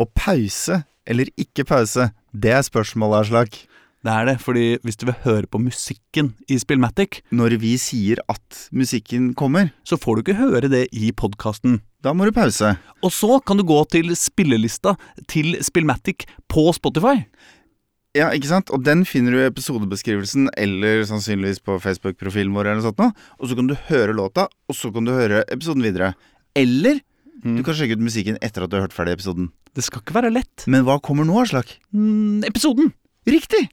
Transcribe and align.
Og 0.00 0.10
pause 0.14 0.82
eller 1.06 1.30
ikke 1.38 1.64
pause, 1.64 2.10
det 2.34 2.50
er 2.52 2.62
spørsmålet, 2.66 3.26
Aslak. 3.26 3.56
Det 4.06 4.12
er 4.12 4.26
det, 4.28 4.34
fordi 4.42 4.64
hvis 4.84 4.98
du 5.00 5.06
vil 5.08 5.16
høre 5.24 5.48
på 5.50 5.58
musikken 5.58 6.34
i 6.48 6.58
Spillmatic, 6.58 7.22
Når 7.32 7.56
vi 7.58 7.76
sier 7.76 8.18
at 8.28 8.68
musikken 8.72 9.34
kommer, 9.34 9.72
så 9.84 9.96
får 9.98 10.16
du 10.16 10.20
ikke 10.22 10.38
høre 10.38 10.68
det 10.68 10.88
i 10.92 11.10
podkasten. 11.12 11.80
da 12.02 12.12
må 12.12 12.24
du 12.24 12.30
pause. 12.32 12.76
Og 13.02 13.10
så 13.10 13.40
kan 13.44 13.56
du 13.56 13.64
gå 13.64 13.84
til 13.90 14.14
spillelista 14.14 14.94
til 15.26 15.56
Spillmatic 15.60 16.26
på 16.48 16.72
Spotify. 16.72 17.24
Ja, 18.14 18.30
ikke 18.30 18.46
sant? 18.48 18.70
Og 18.70 18.84
den 18.84 19.04
finner 19.04 19.32
du 19.32 19.38
i 19.40 19.48
episodebeskrivelsen 19.50 20.50
eller 20.56 21.02
sannsynligvis 21.04 21.58
på 21.60 21.80
Facebook-profilen 21.82 22.54
vår. 22.54 22.66
eller 22.66 22.80
noe 22.80 22.86
sånt 22.86 22.98
nå. 23.02 23.10
Og 23.40 23.48
så 23.48 23.56
kan 23.56 23.66
du 23.66 23.74
høre 23.88 24.14
låta, 24.14 24.46
og 24.68 24.74
så 24.74 24.92
kan 24.94 25.04
du 25.04 25.12
høre 25.12 25.42
episoden 25.50 25.82
videre. 25.82 26.14
Eller 26.54 27.00
du 27.44 27.62
kan 27.66 27.76
sjekke 27.76 27.96
ut 27.98 28.04
musikken 28.04 28.38
etter 28.44 28.64
at 28.64 28.70
du 28.72 28.78
har 28.78 28.86
hørt 28.86 28.96
ferdig 28.96 29.16
episoden. 29.18 29.50
Det 29.76 29.84
skal 29.84 30.00
ikke 30.00 30.16
være 30.16 30.32
lett. 30.32 30.64
Men 30.70 30.86
hva 30.86 30.96
kommer 31.04 31.26
nå, 31.28 31.36
Aslak? 31.42 31.74
Mm, 31.92 32.44
episoden. 32.48 32.92
Riktig! 33.28 33.66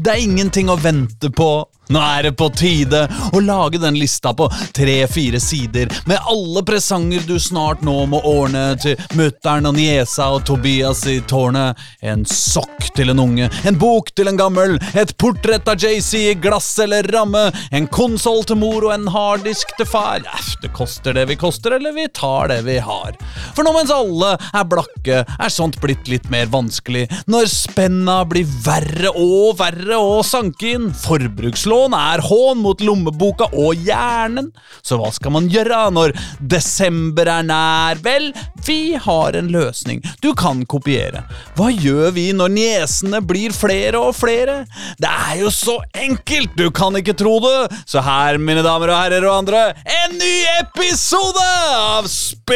Det 0.00 0.12
er 0.12 0.22
ingenting 0.22 0.70
å 0.72 0.78
vente 0.80 1.28
på. 1.34 1.48
Nå 1.90 1.98
er 1.98 2.28
det 2.28 2.36
på 2.38 2.46
tide 2.54 3.00
å 3.34 3.40
lage 3.42 3.80
den 3.82 3.96
lista 3.98 4.30
på 4.36 4.46
tre-fire 4.76 5.40
sider 5.42 5.90
med 6.06 6.22
alle 6.30 6.62
presanger 6.62 7.24
du 7.26 7.34
snart 7.42 7.82
nå 7.82 7.96
må 8.12 8.20
ordne 8.26 8.76
til 8.78 8.94
mutter'n 9.18 9.66
og 9.66 9.74
niesa 9.74 10.28
og 10.36 10.44
Tobias 10.46 11.02
i 11.10 11.16
tårnet. 11.26 11.78
En 12.06 12.22
sokk 12.28 12.92
til 12.94 13.10
en 13.10 13.22
unge, 13.22 13.48
en 13.66 13.78
bok 13.78 14.12
til 14.14 14.30
en 14.30 14.38
gammel, 14.38 14.76
et 14.94 15.10
portrett 15.18 15.66
av 15.70 15.82
JC 15.82 16.12
i 16.20 16.36
glass 16.38 16.68
eller 16.82 17.08
ramme, 17.10 17.48
en 17.74 17.88
konsoll 17.90 18.44
til 18.46 18.60
mor 18.62 18.86
og 18.86 18.94
en 18.94 19.10
harddisk 19.10 19.74
til 19.78 19.88
far. 19.90 20.22
Æff, 20.30 20.52
det 20.62 20.70
koster 20.76 21.16
det 21.16 21.26
vi 21.32 21.38
koster, 21.40 21.74
eller 21.74 21.94
vi 21.96 22.06
tar 22.14 22.52
det 22.52 22.60
vi 22.68 22.78
har. 22.84 23.18
For 23.56 23.66
nå 23.66 23.74
mens 23.74 23.90
alle 23.94 24.36
er 24.38 24.70
blakke, 24.70 25.24
er 25.26 25.52
sånt 25.52 25.80
blitt 25.82 26.06
litt 26.10 26.30
mer 26.30 26.46
vanskelig. 26.54 27.08
Når 27.30 27.50
spenna 27.50 28.20
blir 28.30 28.46
verre 28.62 29.10
og 29.10 29.58
verre 29.58 29.98
å 29.98 30.20
sanke 30.26 30.74
inn. 30.76 30.90
Forbrukslån 30.94 31.79
er 31.88 32.20
hån 32.24 32.60
mot 32.60 32.80
lommeboka 32.84 33.48
og 33.56 33.74
hjernen. 33.86 34.50
Så 34.82 34.96
hva 35.00 35.10
skal 35.14 35.32
man 35.34 35.48
gjøre 35.52 35.90
når 35.94 36.14
desember 36.40 37.26
er 37.30 37.42
nær? 37.46 38.00
Vel, 38.04 38.32
vi 38.66 38.94
har 39.00 39.36
en 39.38 39.48
løsning. 39.52 40.02
Du 40.22 40.34
kan 40.38 40.66
kopiere. 40.68 41.24
Hva 41.56 41.70
gjør 41.72 42.10
vi 42.16 42.32
når 42.36 42.48
niesene 42.54 43.20
blir 43.24 43.52
flere 43.56 43.98
og 44.00 44.14
flere? 44.18 44.66
Det 45.00 45.10
er 45.10 45.40
jo 45.42 45.50
så 45.54 45.80
enkelt, 45.96 46.56
du 46.58 46.70
kan 46.74 46.96
ikke 46.98 47.14
tro 47.18 47.38
det. 47.44 47.70
Så 47.88 48.00
her, 48.04 48.38
mine 48.38 48.62
damer 48.66 48.88
og 48.92 48.98
herrer 49.00 49.24
og 49.28 49.36
andre, 49.42 49.72
en 49.84 50.18
ny 50.18 50.44
episode 50.60 51.46
av 51.70 52.04
Spillmatic, 52.10 52.50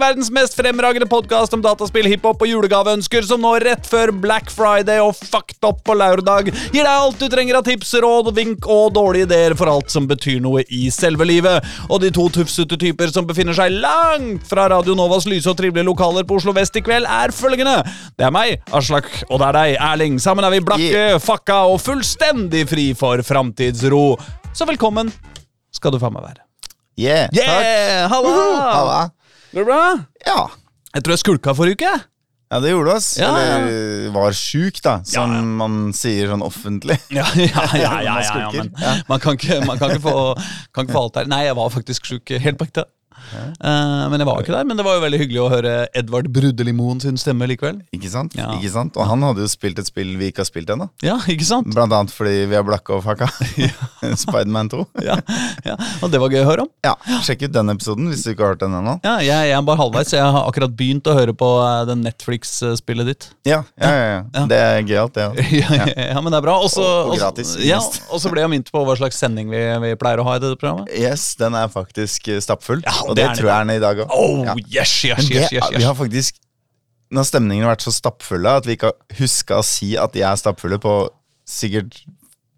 verdens 0.00 0.30
mest 0.34 0.56
fremragende 0.58 1.06
podkast 1.10 1.54
om 1.56 1.62
dataspill, 1.64 2.08
hiphop 2.10 2.42
og 2.42 2.48
julegaveønsker, 2.50 3.22
som 3.28 3.40
nå 3.44 3.52
rett 3.62 3.86
før 3.88 4.12
Black 4.14 4.50
Friday 4.52 4.98
og 5.02 5.14
fucked 5.18 5.64
up 5.66 5.78
på 5.86 5.94
lørdag 5.98 6.50
gir 6.72 6.82
deg 6.82 6.92
alt 6.92 7.20
du 7.20 7.26
trenger 7.32 7.58
av 7.60 7.66
tips, 7.66 7.94
råd, 8.02 8.32
vink 8.36 8.66
og 8.70 8.94
dårlige 8.96 9.28
ideer 9.28 9.56
for 9.58 9.70
alt 9.72 9.92
som 9.92 10.08
betyr 10.10 10.40
noe 10.44 10.64
i 10.72 10.86
selve 10.94 11.26
livet. 11.28 11.64
Og 11.90 12.00
de 12.02 12.12
to 12.14 12.28
tufsete 12.32 12.78
typer 12.80 13.12
som 13.12 13.28
befinner 13.28 13.56
seg 13.56 13.74
langt 13.82 14.46
fra 14.48 14.68
Radio 14.72 14.96
Novas 14.98 15.28
lyse 15.30 15.50
og 15.50 15.58
trivelige 15.58 15.86
lokaler 15.88 16.26
på 16.26 16.38
Oslo 16.40 16.54
vest 16.56 16.76
i 16.78 16.84
kveld, 16.84 17.06
er 17.06 17.34
følgende. 17.34 17.78
Det 18.16 18.26
er 18.28 18.34
meg, 18.34 18.60
Aslak, 18.76 19.08
og 19.30 19.40
det 19.42 19.50
er 19.50 19.58
deg, 19.60 19.76
Erling. 19.90 20.18
Sammen 20.22 20.46
er 20.46 20.54
vi 20.56 20.64
blakke, 20.64 21.04
fakka 21.22 21.62
og 21.70 21.80
fullstendig 21.84 22.66
fri 22.70 22.90
for 22.98 23.22
framtidsro. 23.26 24.04
Så 24.56 24.68
velkommen 24.68 25.12
skal 25.76 25.92
du 25.92 26.00
faen 26.00 26.14
meg 26.16 26.24
være. 26.30 26.42
Yeah, 26.96 27.26
takk. 27.28 27.44
Yeah! 27.44 28.06
Halla! 28.08 28.36
Halla. 28.72 29.00
Går 29.52 29.60
det 29.60 29.66
bra? 29.68 29.80
Ja. 30.24 30.38
Jeg 30.96 31.04
tror 31.04 31.12
jeg 31.12 31.20
skulka 31.20 31.52
forrige 31.56 31.76
uke. 31.76 31.92
Ja, 32.46 32.60
det 32.62 32.70
gjorde 32.70 32.90
du 32.90 32.94
Ja, 33.18 33.30
ja. 33.34 33.54
Eller 33.58 34.10
var 34.14 34.36
sjuk, 34.38 34.78
da, 34.84 35.00
som 35.04 35.32
Ja, 35.34 35.40
man 35.62 35.78
sier 35.96 36.30
sånn 36.30 36.44
offentlig. 36.46 36.98
Ja, 37.16 37.26
ja, 37.34 37.64
ja, 37.74 37.94
ja, 38.06 38.18
Man 38.54 38.54
men 38.54 39.02
man 39.08 39.22
kan 39.22 39.38
ikke, 39.38 39.62
man 39.66 39.80
kan 39.80 39.94
ikke, 39.96 40.04
få, 40.06 40.20
kan 40.74 40.86
ikke 40.86 40.94
få 40.94 41.06
alt 41.08 41.18
her. 41.22 41.30
Nei, 41.32 41.42
jeg 41.48 41.56
var 41.58 41.72
faktisk 41.74 42.06
sjuk 42.06 42.36
helt 42.42 42.60
på 42.60 42.68
ekte. 42.68 42.86
Eh, 43.32 44.04
men 44.10 44.20
jeg 44.22 44.26
var 44.28 44.42
ikke 44.42 44.54
der. 44.54 44.64
Men 44.68 44.78
det 44.78 44.84
var 44.86 44.96
jo 44.98 45.02
veldig 45.04 45.20
hyggelig 45.22 45.40
å 45.42 45.48
høre 45.52 45.74
Edvard 45.96 46.28
Brudelimoen 46.32 47.00
sin 47.02 47.16
stemme 47.20 47.48
likevel. 47.50 47.80
Ikke 47.96 48.10
sant? 48.12 48.36
Ja. 48.38 48.50
Ikke 48.56 48.70
sant? 48.74 48.96
Og 48.96 49.08
han 49.10 49.22
hadde 49.26 49.44
jo 49.44 49.50
spilt 49.50 49.78
et 49.82 49.88
spill 49.88 50.14
vi 50.20 50.30
ikke 50.30 50.44
har 50.44 50.48
spilt 50.50 50.70
ennå. 50.72 50.88
Ja, 51.04 51.16
ikke 51.30 51.46
sant? 51.48 51.72
Blant 51.74 51.92
annet 51.96 52.12
fordi 52.14 52.44
vi 52.50 52.56
har 52.58 52.64
blakka 52.66 52.98
og 52.98 53.04
fucka. 53.06 53.28
Spiderman 54.22 54.68
2. 54.72 54.84
Ja, 55.06 55.16
ja. 55.66 55.76
Og 56.04 56.10
det 56.12 56.20
var 56.22 56.32
gøy 56.32 56.42
å 56.44 56.48
høre 56.48 56.66
om. 56.66 56.70
Ja, 56.86 56.94
Sjekk 57.26 57.46
ut 57.48 57.54
den 57.56 57.72
episoden 57.72 58.10
hvis 58.12 58.22
du 58.26 58.32
ikke 58.32 58.46
har 58.46 58.54
hørt 58.54 58.62
den 58.64 58.76
ennå. 58.78 58.96
Ja, 59.06 59.16
jeg, 59.24 59.50
jeg 59.50 59.56
er 59.58 59.64
bare 59.66 59.80
halvveis, 59.80 60.10
så 60.12 60.18
jeg 60.20 60.34
har 60.36 60.46
akkurat 60.48 60.76
begynt 60.78 61.08
å 61.10 61.16
høre 61.16 61.34
på 61.36 61.48
eh, 61.64 61.82
den 61.90 62.04
Netflix-spillet 62.06 63.10
ditt. 63.10 63.28
Ja, 63.48 63.62
ja, 63.80 63.90
ja, 63.96 64.06
ja. 64.34 64.44
Det 64.50 64.60
er 64.62 64.80
gøyalt, 64.86 65.16
det. 65.18 65.26
Ja, 65.56 65.70
ja, 65.72 65.86
ja, 66.12 66.20
men 66.20 66.30
det 66.34 66.38
er 66.40 66.44
bra. 66.44 66.56
Også, 66.62 66.82
Og- 66.82 67.06
og 67.08 67.14
også- 67.14 67.20
gratis, 67.22 67.54
Ja, 67.64 67.78
og 68.12 68.20
så 68.20 68.30
ble 68.32 68.42
jeg 68.44 68.50
minnet 68.52 68.70
på 68.72 68.82
hva 68.86 68.96
slags 68.98 69.16
sending 69.20 69.48
vi, 69.50 69.60
vi 69.82 69.92
pleier 69.98 70.20
å 70.20 70.26
ha 70.28 70.36
i 70.36 70.42
dette 70.42 70.58
programmet. 70.60 70.90
Yes, 70.92 71.34
den 71.40 71.54
er 71.58 71.70
faktisk 71.72 72.28
eh, 72.32 72.40
stappfull. 72.44 72.82
Ja, 72.84 72.94
og 73.06 73.16
det 73.18 73.24
det, 73.28 73.38
tror 73.38 73.50
jeg 73.50 73.56
er 73.56 73.64
den 73.66 73.76
i 73.76 73.82
dag 73.82 74.02
òg. 74.04 74.12
Oh, 74.16 74.42
yes, 74.66 74.92
yes, 75.06 75.20
Men 75.20 75.30
det, 75.30 75.40
yes, 75.40 75.52
yes, 75.52 75.70
vi 75.70 75.80
yes. 75.80 75.88
har 75.88 75.96
faktisk 75.98 76.42
Nå 77.14 77.22
har 77.22 77.68
vært 77.70 77.84
så 77.86 77.92
stappfulle 77.94 78.52
at 78.58 78.64
vi 78.66 78.74
ikke 78.74 78.88
har 78.90 79.18
huska 79.20 79.60
å 79.60 79.64
si 79.64 79.92
at 79.94 80.10
de 80.16 80.24
er 80.26 80.38
stappfulle 80.40 80.80
på 80.82 80.94
sikkert 81.46 82.00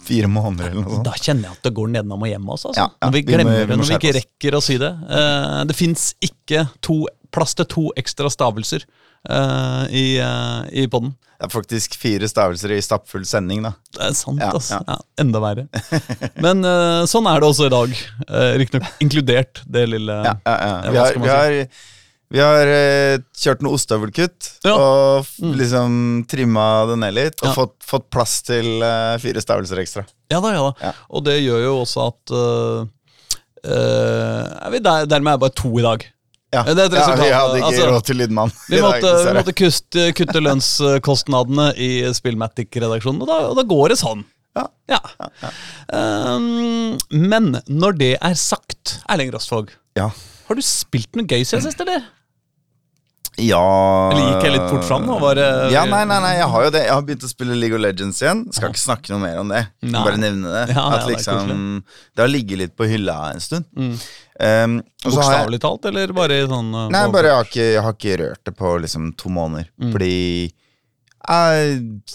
fire 0.08 0.31
måneder 0.31 0.70
eller 0.70 0.87
noe 0.87 0.94
sånt. 0.94 1.04
Da 1.04 1.16
kjenner 1.20 1.50
jeg 1.50 1.58
at 1.58 1.66
det 1.69 1.72
går 1.76 1.91
nedenom 1.92 2.25
og 2.25 2.31
hjem. 2.31 2.47
Altså. 2.54 2.72
Ja, 2.72 2.87
ja, 2.88 3.10
når 3.10 3.12
vi 3.12 3.20
vi 3.20 3.26
må- 3.26 3.37
glemmer 3.37 3.53
må 3.53 3.58
det, 3.58 3.76
når 3.76 3.91
vi 3.91 3.98
ikke 3.98 4.14
rekker 4.16 4.56
å 4.56 4.62
si 4.64 4.78
det. 4.81 4.92
Uh, 5.04 5.64
det 5.69 5.76
fins 5.76 6.06
ikke 6.25 6.64
to, 6.81 6.97
plass 7.34 7.53
til 7.58 7.69
to 7.69 7.84
ekstra 8.00 8.31
stavelser 8.32 8.87
eh, 9.28 9.83
i, 9.93 10.05
uh, 10.25 10.65
i 10.72 10.87
poden. 10.91 11.12
Det 11.39 11.47
er 11.47 11.53
faktisk 11.53 11.94
fire 11.94 12.27
stavelser 12.27 12.72
i 12.75 12.81
stappfull 12.83 13.22
sending, 13.28 13.61
da. 13.62 13.71
Det 13.94 14.00
er 14.09 14.15
sant, 14.19 14.41
Ja, 14.43 14.49
altså. 14.56 14.81
ja. 14.81 14.97
Ja, 14.97 15.22
enda 15.22 15.39
verre. 15.44 15.69
Men 16.44 16.65
uh, 16.66 17.05
sånn 17.06 17.28
er 17.31 17.38
det 17.44 17.47
også 17.53 17.69
i 17.69 17.75
dag. 17.77 17.94
Uh, 18.27 18.56
Riktignok 18.59 19.05
inkludert 19.05 19.61
det 19.71 19.84
lille 19.93 20.17
Ja, 20.27 20.34
ja, 20.43 20.56
ja. 20.59 20.72
Ja, 20.83 20.91
Vi 20.91 20.99
har, 20.99 21.21
vi 21.22 21.31
har, 21.31 21.56
vi 22.34 22.43
har 22.43 22.72
kjørt 23.38 23.62
noe 23.65 23.78
ostehøvelkutt 23.78 24.49
og 24.75 25.31
Mm. 25.38 25.53
liksom 25.61 25.93
trimma 26.28 26.65
det 26.91 26.97
ned 27.05 27.15
litt. 27.15 27.43
Og 27.47 27.55
fått, 27.55 27.77
fått 27.87 28.09
plass 28.11 28.41
til 28.43 28.83
fire 29.22 29.41
stavelser 29.41 29.78
ekstra. 29.84 30.03
Ja 30.34 30.41
da, 30.43 30.50
ja 30.56 30.67
da. 30.67 30.72
Ja. 30.91 30.93
Og 31.15 31.22
det 31.31 31.38
gjør 31.38 31.62
jo 31.69 31.77
også 31.84 32.09
at 32.11 32.34
er 33.69 34.71
vi 34.75 34.81
der, 34.83 35.06
Dermed 35.11 35.33
er 35.33 35.38
det 35.38 35.43
bare 35.47 35.56
to 35.62 35.71
i 35.78 35.84
dag. 35.87 36.05
Ja, 36.54 36.62
ja 36.64 36.72
vi 36.72 36.81
hadde 36.81 37.59
ikke 37.59 37.66
altså, 37.69 37.86
råd 37.91 38.04
til 38.09 38.20
lydmann. 38.22 38.53
Vi 38.70 38.81
måtte, 38.81 39.10
vi 39.26 39.36
måtte 39.36 39.53
kuste, 39.56 40.06
kutte 40.16 40.41
lønnskostnadene 40.41 41.70
i 41.76 41.91
Spillmatic-redaksjonen, 42.16 43.25
og, 43.26 43.50
og 43.50 43.56
da 43.59 43.66
går 43.69 43.92
det 43.92 44.00
sånn. 44.00 44.25
Ja. 44.88 45.00
Um, 45.92 46.97
men 47.12 47.58
når 47.69 47.98
det 48.00 48.12
er 48.16 48.38
sagt, 48.41 48.98
Erling 49.08 49.32
Rostvåg, 49.34 49.75
Ja. 49.98 50.08
har 50.48 50.56
du 50.56 50.64
spilt 50.64 51.14
noe 51.19 51.28
gøy 51.28 51.44
siden 51.44 51.66
sist, 51.69 51.81
eller? 51.84 52.06
ja 53.38 53.58
Eller 54.10 54.25
gikk 54.32 54.47
jeg 54.48 54.54
litt 54.56 54.70
fort 54.72 54.87
fram 54.88 55.04
nå? 55.06 55.19
Var 55.22 55.38
Ja, 55.70 55.84
nei, 55.87 56.03
nei, 56.10 56.19
nei, 56.25 56.32
jeg 56.41 56.48
har 56.50 56.64
jo 56.66 56.70
det. 56.75 56.81
Jeg 56.88 56.94
har 56.94 57.04
begynt 57.06 57.26
å 57.26 57.31
spille 57.31 57.58
League 57.58 57.76
of 57.76 57.82
Legends 57.84 58.19
igjen. 58.22 58.41
Skal 58.54 58.72
ikke 58.72 58.82
snakke 58.82 59.12
noe 59.12 59.22
mer 59.22 59.38
om 59.42 59.53
det. 59.53 59.62
Bare 59.94 60.19
nevne 60.19 60.50
det. 60.50 60.64
Ja, 60.72 60.81
ja, 60.81 60.87
At 60.97 61.06
det 61.06 61.19
liksom 61.19 61.84
Det 61.87 62.25
har 62.25 62.32
ligget 62.32 62.62
litt 62.64 62.75
på 62.78 62.88
hylla 62.91 63.19
en 63.31 63.44
stund. 63.44 63.69
Mm. 63.78 63.94
Um, 64.38 64.78
jeg 65.03 65.10
Bokstavelig 65.16 65.59
talt, 65.65 65.87
eller 65.91 66.12
bare 66.15 66.37
i 66.38 66.47
sånn 66.47 66.69
uh, 66.71 66.84
Nei, 66.94 67.03
bare 67.10 67.32
jeg 67.32 67.38
har 67.38 67.49
ikke, 67.49 67.65
jeg 67.72 67.82
har 67.82 67.94
ikke 67.97 68.19
rørt 68.21 68.43
det 68.47 68.54
på 68.54 68.75
liksom 68.84 69.09
to 69.19 69.32
måneder. 69.34 69.66
Mm. 69.82 69.88
Fordi 69.97 70.19
eh, 71.34 72.12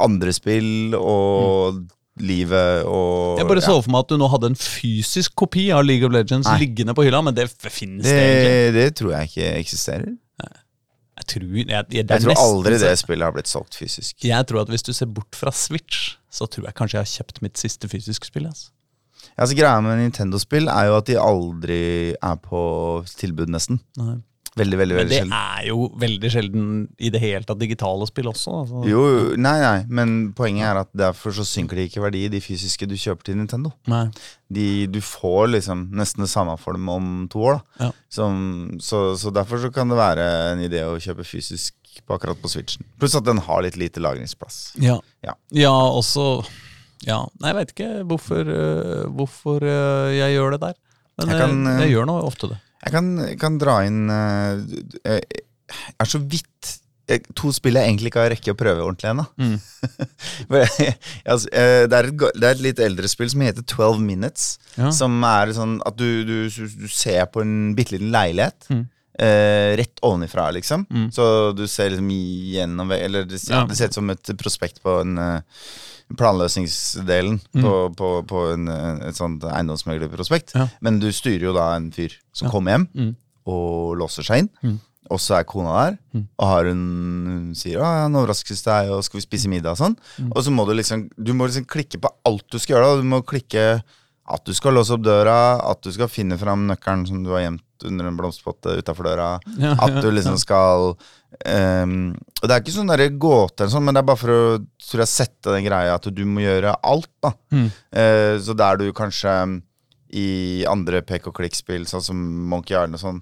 andre 0.00 0.32
spill 0.32 0.96
og 0.96 1.82
livet 2.20 2.88
og 2.88 3.40
Jeg 3.40 3.48
bare 3.48 3.64
så 3.64 3.76
for 3.80 3.92
meg 3.92 4.06
at 4.06 4.12
du 4.12 4.18
nå 4.20 4.28
hadde 4.32 4.50
en 4.52 4.58
fysisk 4.58 5.36
kopi 5.40 5.68
av 5.72 5.84
League 5.84 6.04
of 6.04 6.16
Legends 6.16 6.48
Nei. 6.48 6.56
liggende 6.64 6.96
på 6.96 7.04
hylla, 7.04 7.20
men 7.24 7.36
det 7.36 7.46
finnes 7.52 8.08
det, 8.08 8.16
egentlig. 8.16 8.56
det, 8.56 8.72
det 8.80 8.88
tror 8.96 9.14
jeg 9.18 9.30
ikke 9.30 9.52
eksisterer. 9.60 10.10
Jeg 11.20 11.28
tror, 11.28 11.48
jeg, 11.52 11.68
jeg, 11.68 11.84
det 12.08 12.16
Jeg 12.16 12.24
tror 12.24 12.38
aldri 12.40 12.76
det 12.80 12.90
spillet 12.96 13.26
har 13.28 13.34
blitt 13.36 13.50
solgt 13.50 13.76
fysisk. 13.76 14.14
Jeg 14.24 14.46
tror 14.48 14.62
at 14.62 14.70
hvis 14.72 14.84
du 14.86 14.94
ser 14.96 15.08
bort 15.12 15.36
fra 15.36 15.52
Switch, 15.52 16.14
så 16.32 16.48
tror 16.48 16.70
jeg 16.70 16.76
kanskje 16.78 16.96
jeg 16.96 17.04
har 17.04 17.10
kjøpt 17.18 17.42
mitt 17.44 17.60
siste 17.60 17.90
fysiske 17.92 18.30
spill. 18.30 18.46
Altså. 18.48 18.70
Altså 19.40 19.56
Greia 19.56 19.80
med 19.84 20.02
Nintendo-spill 20.02 20.68
er 20.68 20.90
jo 20.90 20.98
at 20.98 21.08
de 21.08 21.20
aldri 21.20 21.84
er 22.12 22.42
på 22.44 22.60
tilbud, 23.20 23.48
nesten. 23.52 23.80
Nei. 24.00 24.18
Veldig, 24.58 24.78
veldig, 24.80 24.94
sjelden. 24.96 25.06
Men 25.06 25.10
det 25.10 25.18
sjelden. 25.20 25.34
er 25.38 25.66
jo 25.68 25.84
veldig 26.02 26.30
sjelden 26.34 26.64
i 26.98 27.10
det 27.14 27.20
hele 27.22 27.46
tatt 27.46 27.60
digitale 27.60 28.06
spill 28.10 28.28
også. 28.32 28.54
Altså. 28.64 28.80
Jo, 28.90 29.04
jo, 29.06 29.20
nei, 29.38 29.54
nei, 29.62 29.76
men 29.88 30.14
poenget 30.36 30.66
er 30.66 30.80
at 30.82 30.90
derfor 30.96 31.34
så 31.36 31.46
synker 31.46 31.78
de 31.78 31.86
ikke 31.86 32.02
verdi, 32.02 32.24
de 32.32 32.42
fysiske 32.42 32.88
du 32.90 32.96
kjøper 32.98 33.30
til 33.30 33.38
Nintendo. 33.38 33.70
Nei. 33.90 34.08
De, 34.50 34.68
du 34.90 34.98
får 35.06 35.52
liksom 35.54 35.86
nesten 35.96 36.26
det 36.26 36.32
samme 36.32 36.56
for 36.60 36.76
dem 36.76 36.90
om 36.90 37.10
to 37.30 37.46
år. 37.52 37.60
da 37.60 37.86
Ja. 37.86 37.92
Som, 38.10 38.40
så, 38.82 39.14
så 39.16 39.30
derfor 39.30 39.62
så 39.62 39.70
kan 39.72 39.88
det 39.88 40.00
være 40.00 40.26
en 40.50 40.64
idé 40.66 40.82
å 40.82 40.98
kjøpe 40.98 41.24
fysisk 41.24 41.76
på 42.02 42.16
akkurat 42.18 42.40
på 42.42 42.50
Switchen. 42.50 42.82
Pluss 42.98 43.14
at 43.18 43.28
den 43.28 43.38
har 43.46 43.62
litt 43.62 43.78
lite 43.78 44.02
lagringsplass. 44.02 44.74
Ja. 44.82 44.98
Ja. 45.22 45.38
ja, 45.54 45.70
også 45.70 46.42
Ja, 47.08 47.22
nei, 47.40 47.52
jeg 47.52 47.56
veit 47.56 47.70
ikke 47.74 47.90
hvorfor, 48.08 48.50
øh, 48.52 49.04
hvorfor 49.16 49.64
øh, 49.64 50.10
jeg 50.16 50.36
gjør 50.36 50.56
det 50.56 50.60
der. 50.66 50.76
Men 51.20 51.32
Jeg 51.32 51.36
jeg, 51.36 51.46
kan, 51.46 51.66
eh, 51.66 51.80
jeg 51.84 51.94
gjør 51.94 52.08
nå 52.10 52.18
ofte 52.26 52.50
det. 52.52 52.58
Jeg 52.80 52.92
kan, 52.94 53.08
kan 53.40 53.56
dra 53.60 53.74
inn 53.84 54.06
eh, 54.08 54.60
Jeg 55.04 55.24
er 56.00 56.08
så 56.08 56.20
vidt 56.22 56.76
To 57.36 57.50
spill 57.50 57.74
jeg 57.74 57.88
egentlig 57.88 58.12
ikke 58.12 58.22
har 58.22 58.30
rekke 58.30 58.52
å 58.54 58.58
prøve 58.58 58.84
ordentlig 58.84 59.08
ennå. 59.10 59.24
Mm. 59.34 59.56
altså, 61.30 61.48
eh, 61.50 61.86
det, 61.90 61.96
er 61.98 62.08
et, 62.12 62.20
det 62.36 62.46
er 62.46 62.52
et 62.54 62.62
litt 62.62 62.82
eldre 62.84 63.10
spill 63.10 63.32
som 63.32 63.42
heter 63.42 63.64
12 63.66 63.98
Minutes. 64.04 64.44
Ja. 64.76 64.92
Som 64.94 65.16
er 65.26 65.50
sånn 65.56 65.80
at 65.88 65.98
du, 65.98 66.22
du, 66.28 66.36
du 66.46 66.86
ser 66.86 67.26
på 67.34 67.42
en 67.42 67.72
bitte 67.74 67.96
liten 67.96 68.12
leilighet. 68.14 68.68
Mm. 68.70 68.84
Eh, 69.20 69.76
rett 69.76 70.00
ovenifra, 70.02 70.46
liksom. 70.56 70.86
Mm. 70.88 71.10
Så 71.12 71.52
du 71.54 71.66
ser 71.68 71.90
liksom 71.90 72.08
gjennom 72.08 72.90
Eller 72.96 73.26
det, 73.28 73.42
ja, 73.50 73.66
det 73.68 73.76
ser 73.76 73.90
ut 73.90 73.98
som 73.98 74.08
et 74.14 74.30
prospekt 74.40 74.80
på 74.82 74.94
en 75.02 75.18
eh, 75.18 75.40
planløsningsdelen 76.16 77.40
Mm. 77.54 77.62
på, 77.64 77.72
på, 77.96 78.08
på 78.26 78.44
en, 78.54 78.68
eh, 78.68 79.08
et 79.08 79.16
sånt 79.18 79.42
eiendomsmeglerprospekt. 79.44 80.54
Ja. 80.56 80.68
Men 80.80 80.98
du 81.02 81.08
styrer 81.12 81.50
jo 81.50 81.52
da 81.56 81.74
en 81.76 81.90
fyr 81.92 82.16
som 82.32 82.46
Ja. 82.48 82.52
kommer 82.52 82.72
hjem 82.78 82.88
Mm. 82.94 83.16
og 83.46 83.96
låser 83.98 84.22
seg 84.24 84.38
inn. 84.44 84.50
Mm. 84.64 84.80
Og 85.10 85.18
så 85.18 85.38
er 85.40 85.44
kona 85.44 85.72
der, 85.90 85.98
Mm. 86.14 86.28
og 86.38 86.46
har 86.46 86.64
hun, 86.64 87.26
hun 87.26 87.54
sier 87.54 87.78
å, 87.78 87.82
ja, 87.82 88.08
'Nå 88.08 88.24
overraskes 88.24 88.62
deg, 88.64 88.90
og 88.90 89.02
skal 89.04 89.20
vi 89.20 89.26
spise 89.26 89.48
middag?' 89.48 89.72
og 89.72 89.78
sånn. 89.78 89.96
Mm. 90.18 90.32
Og 90.36 90.44
så 90.44 90.50
må 90.50 90.66
du 90.66 90.72
liksom 90.74 91.10
Du 91.22 91.32
må 91.34 91.46
liksom 91.46 91.66
klikke 91.66 92.00
på 92.00 92.08
alt 92.24 92.48
du 92.50 92.58
skal 92.58 92.76
gjøre. 92.76 92.96
Da. 92.96 93.02
Du 93.02 93.08
må 93.08 93.22
klikke 93.24 93.82
at 94.28 94.44
du 94.44 94.52
skal 94.54 94.72
låse 94.74 94.90
opp 94.92 95.02
døra, 95.02 95.60
at 95.70 95.82
du 95.82 95.90
skal 95.92 96.06
finne 96.08 96.38
fram 96.38 96.66
nøkkelen 96.68 97.06
som 97.06 97.22
du 97.24 97.30
har 97.30 97.40
gjemt 97.40 97.60
under 97.88 98.08
en 98.10 98.18
blomsterpotte 98.18 98.76
utafor 98.80 99.08
døra. 99.10 99.30
Ja, 99.60 99.74
At 99.80 100.00
du 100.02 100.10
liksom 100.10 100.38
skal 100.40 100.92
um, 100.94 101.94
Og 102.40 102.44
det 102.44 102.54
er 102.54 102.62
ikke 102.62 102.74
sånn 102.74 102.92
gåte, 103.20 103.62
eller 103.62 103.72
sånn, 103.72 103.84
men 103.86 103.96
det 103.96 104.02
er 104.02 104.10
bare 104.10 104.20
for 104.20 104.34
å 104.34 104.44
tror 104.90 105.04
jeg, 105.04 105.12
sette 105.12 105.54
den 105.54 105.66
greia 105.66 105.96
at 105.96 106.08
du 106.10 106.22
må 106.26 106.44
gjøre 106.44 106.76
alt. 106.82 107.10
da 107.22 107.34
Mm. 107.50 107.66
Uh, 107.94 108.36
Så 108.40 108.56
der 108.56 108.76
du 108.80 108.92
kanskje 108.92 109.34
i 110.10 110.64
andre 110.66 111.02
pek 111.06 111.28
og 111.30 111.36
klikk-spill, 111.38 111.86
sånn 111.86 112.02
som 112.02 112.18
Monkey 112.50 112.74
Island 112.74 112.98
og 112.98 113.02
sånn, 113.02 113.20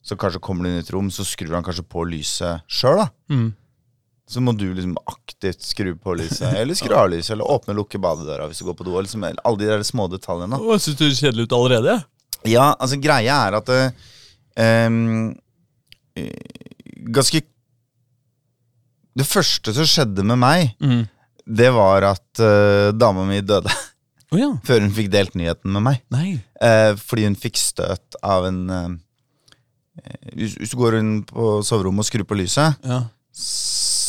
så 0.00 0.16
kanskje 0.16 0.40
kommer 0.40 0.64
du 0.64 0.70
inn 0.70 0.78
i 0.80 0.84
et 0.84 0.92
rom, 0.94 1.10
så 1.12 1.24
skrur 1.28 1.52
han 1.52 1.64
kanskje 1.66 1.84
på 1.84 2.06
lyset 2.08 2.64
sjøl, 2.70 3.02
da. 3.02 3.10
Mm. 3.32 3.50
Så 4.30 4.40
må 4.44 4.54
du 4.54 4.68
liksom 4.70 4.94
aktivt 5.10 5.64
skru 5.66 5.92
på 5.98 6.14
lyset, 6.20 6.54
eller 6.60 6.78
skru 6.78 6.94
av 6.96 7.10
lyset, 7.12 7.34
eller 7.34 7.50
åpne 7.50 7.74
og 7.74 7.82
lukke 7.82 8.00
badedøra 8.02 8.46
hvis 8.48 8.62
du 8.62 8.68
går 8.68 8.78
på 8.78 8.86
do. 8.86 8.94
Liksom, 9.02 9.26
alle 9.26 9.60
de 9.60 9.68
der 9.68 9.84
små 9.86 10.06
detaljene. 10.10 10.60
syns 10.78 10.96
du 10.96 11.08
ser 11.10 11.26
kjedelig 11.26 11.48
ut 11.48 11.56
allerede. 11.58 11.98
Ja, 12.48 12.70
altså 12.80 12.96
greia 13.02 13.34
er 13.48 13.58
at 13.58 13.68
eh, 13.68 14.90
Ganske 17.10 17.42
Det 19.16 19.26
første 19.26 19.74
som 19.76 19.88
skjedde 19.88 20.24
med 20.24 20.38
meg, 20.40 20.74
Mm. 20.80 21.02
det 21.50 21.70
var 21.74 22.04
at 22.12 22.40
uh, 22.40 22.92
dama 22.94 23.24
mi 23.26 23.40
døde 23.42 23.70
Oh, 24.32 24.38
ja. 24.38 24.50
før 24.66 24.80
hun 24.84 24.92
fikk 24.94 25.08
delt 25.10 25.34
nyheten 25.34 25.72
med 25.74 25.82
meg. 25.82 26.02
Eh, 26.62 26.92
fordi 26.96 27.24
hun 27.26 27.34
fikk 27.34 27.56
støt 27.58 28.14
av 28.22 28.46
en 28.46 28.60
uh, 28.70 28.90
hvis 30.38 30.70
du 30.70 30.76
går 30.78 30.96
inn 31.00 31.10
på 31.26 31.58
soverommet 31.66 32.04
og 32.06 32.08
skrur 32.08 32.24
på 32.30 32.38
lyset, 32.38 32.78
Ja. 32.86 33.00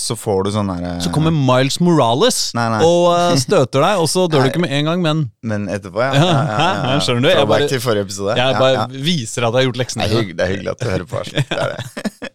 Så 0.02 0.16
får 0.18 0.44
du 0.48 0.50
sånn 0.56 0.70
derre 0.72 0.94
Så 1.06 1.12
kommer 1.14 1.32
Miles 1.36 1.78
Morales 1.84 2.40
Nei, 2.58 2.66
nei. 2.74 2.80
og 2.86 3.06
eh, 3.14 3.36
støter 3.42 3.84
deg, 3.86 4.02
og 4.02 4.10
så 4.12 4.26
dør 4.32 4.44
du 4.46 4.50
ikke 4.52 4.64
med 4.64 4.74
en 4.80 4.90
gang, 4.90 5.02
men 5.06 5.22
Men 5.46 5.68
etterpå, 5.72 6.02
ja. 6.02 6.12
Ja, 6.18 6.32
ja, 6.32 6.70
ja. 6.94 6.98
Skjønner 7.06 7.28
du? 7.28 7.30
Jeg 7.34 7.48
bare- 7.54 7.68
til 7.72 7.84
forrige 7.84 8.08
episode. 8.10 8.36
jeg 8.40 8.58
bare 8.60 8.88
viser 8.92 9.46
at 9.48 9.54
jeg 9.54 9.60
har 9.62 9.68
gjort 9.70 9.80
leksene 9.84 10.08
Det 10.10 10.18
er, 10.18 10.34
det 10.34 10.46
er 10.48 10.52
hyggelig 10.56 10.72
at 10.74 10.80
du 10.84 10.90
hører 10.90 11.08
på. 11.14 11.24
Det 11.32 11.62
er 11.62 11.76
det. 11.76 12.32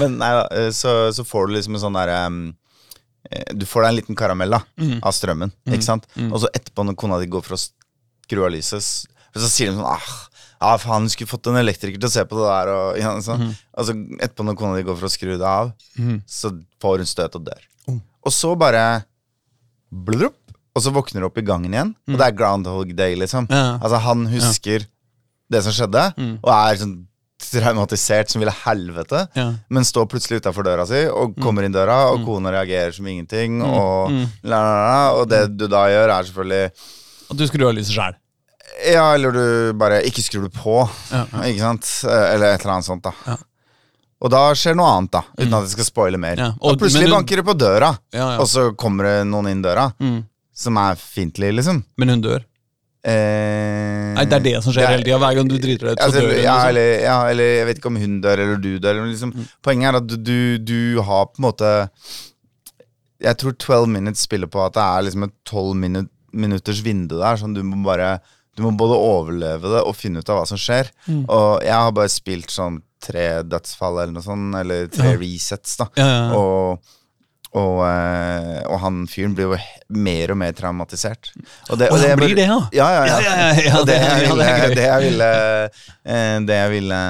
Men 0.00 0.16
nei 0.18 0.30
eh, 0.58 0.70
så, 0.74 0.96
så 1.14 1.22
får 1.26 1.46
du 1.46 1.54
liksom 1.58 1.76
en 1.78 1.84
sånn 1.84 1.94
derre 2.00 2.16
um, 2.26 2.40
eh, 3.30 3.52
Du 3.54 3.66
får 3.70 3.84
deg 3.86 3.92
en 3.92 3.98
liten 4.00 4.18
karamell 4.18 4.56
da 4.58 4.62
Mm. 4.80 4.96
av 5.06 5.12
strømmen, 5.14 5.52
ikke 5.70 5.86
sant? 5.86 6.08
mm. 6.16 6.32
Og 6.32 6.40
så 6.42 6.50
etterpå, 6.56 6.82
når 6.88 6.96
kona 6.98 7.20
di 7.22 7.28
går 7.30 7.44
for 7.46 7.54
å 7.54 7.60
skru 7.60 8.44
av 8.46 8.50
lyset, 8.54 8.82
så 8.82 9.46
sier 9.46 9.70
de 9.70 9.76
sånn 9.78 9.86
ah, 9.86 10.08
ah, 10.60 10.76
faen, 10.78 11.06
du 11.08 11.12
skulle 11.12 11.30
fått 11.30 11.46
en 11.50 11.56
elektriker 11.60 11.98
til 12.00 12.08
å 12.10 12.12
se 12.12 12.24
på 12.28 12.36
det 12.40 12.48
der. 12.50 12.70
Og, 12.74 12.98
ja, 13.00 13.12
sånn. 13.24 13.46
mm. 13.46 13.54
altså, 13.80 13.94
etterpå, 14.20 14.44
når 14.50 14.58
kona 14.60 14.76
di 14.76 14.84
går 14.86 14.98
for 15.00 15.08
å 15.08 15.12
skru 15.12 15.32
det 15.40 15.46
av, 15.48 15.72
mm. 15.98 16.18
så 16.28 16.52
får 16.82 17.02
hun 17.02 17.08
støt 17.10 17.38
og 17.40 17.46
dør. 17.48 17.62
Oh. 17.88 17.98
Og 18.28 18.34
så 18.36 18.54
bare 18.60 18.84
blup, 19.90 20.36
og 20.76 20.82
så 20.84 20.92
våkner 20.94 21.24
du 21.24 21.26
opp 21.30 21.38
i 21.40 21.46
gangen 21.46 21.72
igjen, 21.74 21.94
og 22.08 22.18
det 22.20 22.26
er 22.28 22.34
Groundhog 22.38 22.92
Day, 22.94 23.16
liksom. 23.18 23.48
Mm. 23.50 23.56
Ja. 23.56 23.70
Altså, 23.80 23.98
han 24.06 24.26
husker 24.30 24.84
det 25.50 25.64
som 25.66 25.74
skjedde, 25.74 26.04
Mm. 26.16 26.34
og 26.44 26.50
er 26.54 26.76
sånn 26.78 26.98
traumatisert 27.40 28.28
som 28.30 28.42
ville 28.42 28.52
helvete. 28.52 29.22
Ja. 29.34 29.46
Men 29.72 29.82
står 29.88 30.06
plutselig 30.12 30.42
utafor 30.42 30.62
døra 30.66 30.84
si 30.86 31.06
og 31.08 31.34
kommer 31.40 31.64
inn 31.64 31.72
døra, 31.74 32.10
og 32.12 32.22
kona 32.26 32.52
reagerer 32.52 32.92
som 32.94 33.06
ingenting. 33.08 33.62
Og, 33.64 34.10
Mm. 34.12 34.26
la, 34.44 34.60
la, 34.60 34.74
la, 34.86 35.12
og 35.16 35.28
det 35.28 35.56
du 35.56 35.66
da 35.66 35.86
gjør, 35.88 36.08
er 36.18 36.22
selvfølgelig 36.28 36.70
At 37.30 37.36
du 37.36 37.46
skrur 37.46 37.68
av 37.70 37.74
lyset 37.74 37.94
sjæl. 37.96 38.14
Ja, 38.86 39.14
eller 39.14 39.32
du 39.32 39.72
bare 39.78 40.02
ikke 40.08 40.22
skrur 40.24 40.42
det 40.48 40.52
på, 40.56 40.88
Ja. 41.12 41.24
ikke 41.44 41.58
sant? 41.60 41.88
Eller 42.08 42.54
et 42.54 42.60
eller 42.64 42.72
annet 42.78 42.84
sånt, 42.88 43.02
da. 43.02 43.12
Ja. 43.26 43.36
Og 44.20 44.30
da 44.30 44.40
skjer 44.52 44.74
noe 44.76 44.88
annet, 44.98 45.10
da. 45.12 45.22
Uten 45.38 45.54
at 45.54 45.62
jeg 45.64 45.70
skal 45.78 45.84
spoile 45.88 46.18
mer. 46.20 46.36
Ja, 46.36 46.50
Og, 46.60 46.72
og- 46.74 46.78
plutselig 46.78 47.06
du- 47.08 47.14
banker 47.14 47.36
det 47.36 47.44
på 47.46 47.54
døra, 47.56 47.98
Ja, 48.12 48.32
ja. 48.34 48.38
og 48.38 48.46
så 48.46 48.70
kommer 48.76 49.04
det 49.04 49.26
noen 49.30 49.48
inn 49.48 49.62
døra 49.62 49.92
Mm. 50.00 50.24
som 50.52 50.76
er 50.76 50.94
fiendtlig, 50.96 51.54
liksom. 51.56 51.84
Men 51.96 52.08
hun 52.08 52.22
dør. 52.22 52.44
Eh, 53.02 54.12
Nei, 54.14 54.24
Det 54.26 54.32
er 54.34 54.40
det 54.40 54.62
som 54.62 54.72
skjer 54.74 54.82
er- 54.84 54.92
hele 54.92 55.04
tida. 55.04 55.18
Hver 55.18 55.34
gang 55.36 55.48
du 55.48 55.56
driter 55.58 55.86
deg 55.88 55.92
ut, 55.92 55.98
så 55.98 56.04
Altså, 56.04 56.20
dør 56.20 56.34
hun. 56.34 56.42
ja, 56.42 56.54
liksom. 56.56 56.68
eller, 56.68 57.00
ja, 57.00 57.24
eller 57.30 57.44
jeg 57.44 57.66
vet 57.66 57.78
ikke 57.78 57.86
om 57.86 57.96
hun 57.96 58.20
dør, 58.20 58.38
eller 58.38 58.56
du 58.56 58.78
dør. 58.78 58.94
Men 59.00 59.10
liksom, 59.12 59.32
Poenget 59.62 59.88
er 59.88 59.96
at 59.96 60.06
du, 60.06 60.16
du, 60.18 60.58
du 60.58 61.02
har 61.02 61.26
på 61.26 61.38
en 61.38 61.44
måte 61.50 61.90
Jeg 63.22 63.36
tror 63.36 63.52
12 63.58 63.86
minutes 63.88 64.20
spiller 64.20 64.46
på 64.48 64.64
at 64.64 64.72
det 64.72 64.80
er 64.82 65.02
liksom 65.02 65.24
et 65.24 65.32
12 65.44 65.74
minutters 66.32 66.80
vindu 66.82 67.18
der. 67.18 67.36
Sånn 67.36 67.52
du 67.54 67.62
må 67.62 67.82
bare 67.84 68.20
Du 68.60 68.66
må 68.68 68.74
både 68.76 69.00
overleve 69.00 69.72
det 69.72 69.80
og 69.88 69.96
finne 69.96 70.20
ut 70.20 70.28
av 70.28 70.42
hva 70.42 70.46
som 70.50 70.60
skjer. 70.60 70.92
Mm. 71.08 71.24
Og 71.32 71.64
jeg 71.64 71.72
har 71.80 71.92
bare 71.96 72.12
spilt 72.12 72.52
sånn 72.52 72.82
tre 73.00 73.40
dødsfall 73.48 74.02
eller 74.02 74.12
noe 74.12 74.22
sånt, 74.26 74.54
eller 74.60 74.90
tre 74.92 75.14
Ja. 75.14 75.20
resets, 75.22 75.78
da. 75.80 75.86
Ja, 75.96 76.08
ja. 76.12 76.24
Og, 76.36 76.82
og, 77.56 77.78
eh, 77.82 78.58
og 78.68 78.76
han 78.82 78.98
fyren 79.10 79.32
blir 79.34 79.48
jo 79.48 79.56
mer 79.96 80.30
og 80.34 80.36
mer 80.38 80.52
traumatisert. 80.52 81.32
Og 81.72 81.78
det, 81.80 81.88
Å, 81.90 81.96
han 81.98 82.20
blir 82.20 82.36
det, 82.36 82.44
ja? 82.46 82.58
Ja, 82.76 82.88
ja, 82.94 83.06
ja. 83.08 83.16
Ja, 83.16 83.20
ja, 83.24 83.46
ja, 83.54 83.62
ja, 83.64 83.72
og 83.80 83.86
det, 83.88 83.96
det- 83.96 84.10
jeg 84.10 84.28
ville, 84.28 84.50
det 84.60 84.76
det 84.76 84.84
jeg 84.84 85.06
ville 85.08 85.30
eh, 86.04 86.36
Det 86.50 86.58
jeg 86.60 86.70
ville 86.76 87.00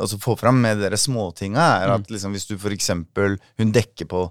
også 0.00 0.18
få 0.24 0.34
fram 0.40 0.58
med 0.64 0.80
dere 0.82 0.96
småtinga, 0.98 1.68
er 1.84 1.92
Mm. 1.92 1.94
at 2.00 2.10
liksom, 2.10 2.32
hvis 2.34 2.48
du 2.48 2.56
for 2.58 2.70
eksempel 2.74 3.36
Hun 3.58 3.72
dekker 3.72 4.08
på 4.10 4.24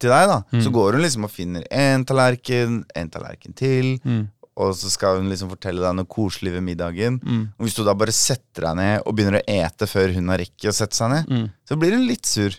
til 0.00 0.10
deg, 0.10 0.26
da, 0.28 0.42
Mm. 0.52 0.60
så 0.62 0.70
går 0.74 0.92
hun 0.92 1.02
liksom 1.02 1.24
og 1.24 1.30
finner 1.30 1.64
en 1.70 2.04
tallerken, 2.04 2.84
en 2.94 3.08
tallerken 3.10 3.54
til, 3.56 3.98
Mm. 4.04 4.28
Og 4.56 4.74
så 4.78 4.90
skal 4.92 5.16
hun 5.18 5.28
liksom 5.32 5.48
fortelle 5.50 5.82
deg 5.82 5.96
noe 5.98 6.06
koselig 6.06 6.52
ved 6.54 6.62
middagen. 6.62 7.16
Mm. 7.24 7.40
Og 7.58 7.66
hvis 7.66 7.74
du 7.74 7.82
da 7.84 7.94
bare 7.98 8.12
setter 8.14 8.68
deg 8.68 8.76
ned 8.78 9.00
og 9.06 9.16
begynner 9.16 9.40
å 9.40 9.46
ete 9.50 9.88
før 9.90 10.12
hun 10.14 10.28
har 10.30 10.38
rekket 10.38 10.70
å 10.70 10.76
sette 10.76 10.94
seg 10.94 11.10
ned, 11.10 11.26
Mm. 11.28 11.48
så 11.68 11.76
blir 11.80 11.92
hun 11.96 12.06
litt 12.06 12.26
sur. 12.26 12.54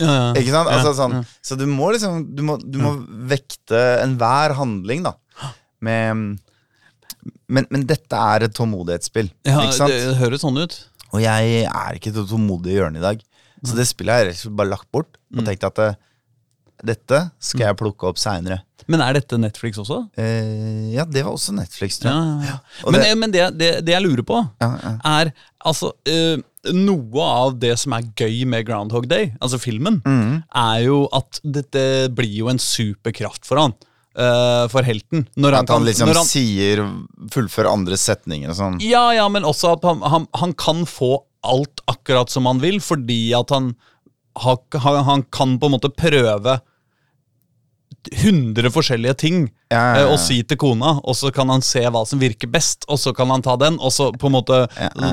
Ja, 0.00 0.06
ja. 0.06 0.32
Ikke 0.40 0.50
sant? 0.50 0.70
Ja, 0.70 0.78
Altså, 0.80 0.94
sånn. 0.98 1.26
Så 1.42 1.56
du 1.56 1.66
må 1.70 1.92
liksom 1.92 2.34
Du 2.34 2.42
må, 2.42 2.56
du 2.58 2.78
må 2.82 2.96
vekte 3.30 4.00
enhver 4.02 4.54
handling, 4.58 5.04
da. 5.04 5.12
Med 5.80 6.38
men, 7.48 7.66
men 7.70 7.84
dette 7.88 8.12
er 8.16 8.44
et 8.44 8.54
tålmodighetsspill. 8.56 9.30
Ja, 9.46 9.60
det 9.86 10.16
høres 10.18 10.42
sånn 10.44 10.58
ut. 10.60 10.74
Og 11.14 11.20
jeg 11.22 11.64
er 11.68 11.94
ikke 11.98 12.12
det 12.12 12.24
tålmodige 12.28 12.80
hjørnet 12.80 13.00
i 13.00 13.04
dag. 13.04 13.22
Så 13.64 13.76
det 13.78 13.86
spillet 13.88 14.12
har 14.12 14.28
jeg 14.32 14.52
bare 14.56 14.72
lagt 14.74 14.90
bort. 14.92 15.16
Og 15.32 15.40
Mm. 15.42 15.46
tenkt 15.46 15.64
at 15.64 15.78
eh, 15.78 15.94
dette 16.86 17.20
skal 17.42 17.68
jeg 17.70 17.76
plukke 17.80 18.08
opp 18.10 18.18
seinere. 18.20 18.60
Men 18.86 19.00
er 19.00 19.16
dette 19.16 19.38
Netflix 19.40 19.78
også? 19.80 20.02
Eh, 20.20 20.90
ja, 20.92 21.06
det 21.08 21.22
var 21.24 21.32
også 21.38 21.54
Netflix, 21.56 21.96
tror 22.02 22.10
jeg. 22.12 22.48
ja, 22.50 22.56
ja. 22.82 22.90
Men, 22.90 23.00
det- 23.00 23.14
men 23.22 23.32
det, 23.32 23.44
det, 23.58 23.70
det 23.86 23.94
jeg 23.94 24.04
lurer 24.04 24.22
på, 24.28 24.42
er 24.60 25.30
altså 25.64 25.92
eh, 26.04 26.36
Noe 26.74 27.24
av 27.28 27.58
det 27.60 27.74
som 27.80 27.92
er 27.92 28.06
gøy 28.16 28.44
med 28.48 28.64
Groundhog 28.68 29.04
Day, 29.08 29.30
altså 29.40 29.58
filmen, 29.60 29.98
Mm. 30.04 30.42
er 30.48 30.78
jo 30.86 31.02
at 31.12 31.40
dette 31.44 31.82
blir 32.16 32.32
jo 32.38 32.48
en 32.48 32.60
superkraft 32.60 33.44
for 33.48 33.60
han. 33.60 33.74
Uh, 34.16 34.68
for 34.70 34.86
helten. 34.86 35.24
Når 35.36 35.56
At 35.58 35.68
han 35.74 35.82
liksom 35.84 36.06
når 36.06 36.20
han, 36.20 36.28
sier 36.30 36.80
Fullfører 37.34 37.66
andre 37.72 37.96
setninger 37.98 38.52
og 38.52 38.54
sånn. 38.56 38.76
Ja, 38.80 39.08
ja, 39.16 39.24
men 39.28 39.42
også 39.42 39.72
at 39.74 39.82
han, 39.88 40.00
han, 40.06 40.28
han 40.38 40.52
kan 40.54 40.84
få 40.86 41.16
alt 41.42 41.82
akkurat 41.90 42.30
som 42.30 42.46
han 42.46 42.60
vil, 42.62 42.78
fordi 42.80 43.32
at 43.34 43.50
han, 43.50 43.72
han, 44.38 45.02
han 45.08 45.24
kan 45.34 45.56
på 45.58 45.66
en 45.66 45.74
måte 45.74 45.90
prøve 45.90 46.60
100 48.12 48.70
forskjellige 48.74 49.14
ting 49.20 49.36
Ja, 49.72 49.78
ja, 49.78 49.94
eh, 49.94 50.00
ja. 50.04 50.08
og 50.12 50.18
si 50.20 50.36
til 50.46 50.58
kona, 50.60 51.00
og 51.02 51.16
så 51.18 51.30
kan 51.34 51.48
han 51.50 51.62
se 51.64 51.80
hva 51.88 52.04
som 52.06 52.20
virker 52.20 52.50
best, 52.52 52.84
og 52.88 52.98
så 53.00 53.14
kan 53.16 53.30
han 53.32 53.42
ta 53.42 53.56
den, 53.58 53.78
og 53.80 53.90
så 53.90 54.10
på 54.12 54.28
en 54.28 54.34
måte. 54.36 54.58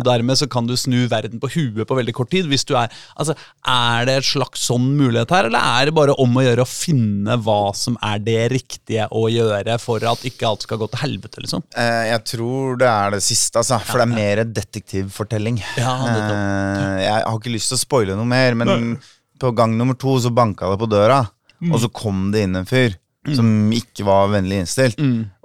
Dermed 0.06 0.38
så 0.38 0.46
kan 0.52 0.68
du 0.70 0.76
snu 0.78 1.08
verden 1.10 1.40
på 1.42 1.50
huet 1.56 1.88
på 1.88 1.98
veldig 1.98 2.14
kort 2.18 2.30
tid. 2.34 2.50
Hvis 2.52 2.66
du 2.68 2.76
er 2.78 2.92
Altså, 3.18 3.34
Er 3.66 4.06
det 4.06 4.16
et 4.20 4.28
slags 4.28 4.66
sånn 4.68 4.92
mulighet 5.00 5.32
her, 5.34 5.48
eller 5.50 5.60
er 5.82 5.86
det 5.90 5.96
bare 5.96 6.14
om 6.22 6.36
å 6.38 6.44
gjøre 6.44 6.66
å 6.66 6.70
finne 6.70 7.38
hva 7.42 7.74
som 7.78 7.98
er 8.04 8.20
det 8.20 8.52
riktige 8.52 9.08
å 9.12 9.26
gjøre 9.32 9.80
for 9.82 10.04
at 10.12 10.26
ikke 10.28 10.48
alt 10.48 10.68
skal 10.68 10.78
gå 10.82 10.90
til 10.92 11.02
helvete, 11.06 11.42
liksom? 11.46 11.64
Eh, 11.76 12.12
jeg 12.12 12.24
tror 12.36 12.78
det 12.82 12.90
er 12.92 13.16
det 13.16 13.24
siste, 13.26 13.62
altså. 13.62 13.80
For 13.88 14.02
det 14.02 14.08
er 14.10 14.14
mer 14.14 14.44
detektivfortelling. 14.46 15.62
Ja. 15.80 15.96
Eh, 16.06 17.02
jeg 17.06 17.18
har 17.26 17.40
ikke 17.40 17.54
lyst 17.56 17.72
til 17.72 17.80
å 17.80 17.84
spoile 17.86 18.18
noe 18.20 18.28
mer, 18.30 18.56
men 18.60 19.00
på 19.42 19.50
gang 19.58 19.74
nummer 19.78 19.98
to 19.98 20.20
så 20.22 20.30
banka 20.34 20.70
det 20.70 20.78
på 20.82 20.90
døra, 20.92 21.24
Mm. 21.62 21.74
og 21.76 21.80
så 21.84 21.92
kom 21.94 22.32
det 22.34 22.42
inn 22.48 22.56
en 22.58 22.66
fyr 22.66 22.96
som 23.36 23.46
ikke 23.72 24.04
var 24.04 24.30
vennlig 24.34 24.64
innstilt. 24.64 24.98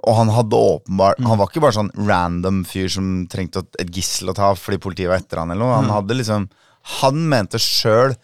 Og 0.07 0.15
han 0.17 0.29
hadde 0.33 0.57
åpenbart 0.57 1.19
Han 1.21 1.37
var 1.37 1.45
ikke 1.47 1.61
bare 1.61 1.75
sånn 1.77 1.91
random 2.07 2.63
fyr 2.65 2.87
som 2.89 3.27
trengte 3.29 3.59
et- 3.61 3.75
et 3.83 3.91
gissel 3.93 4.29
å 4.29 4.33
ta 4.33 4.53
fordi 4.55 4.79
politiet 4.81 5.07
var 5.09 5.17
etter 5.21 5.37
han 5.37 5.51
eller 5.51 5.61
noe. 5.63 5.75
Han 5.75 5.89
hadde 5.93 6.17
liksom 6.17 6.49
Han 7.03 7.29
mente 7.29 7.59
sjøl 7.59 8.15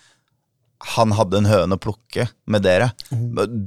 han 0.95 1.11
hadde 1.11 1.37
en 1.37 1.45
høne 1.45 1.77
å 1.77 1.79
plukke 1.79 2.29
med 2.47 2.63
dere. 2.63 2.91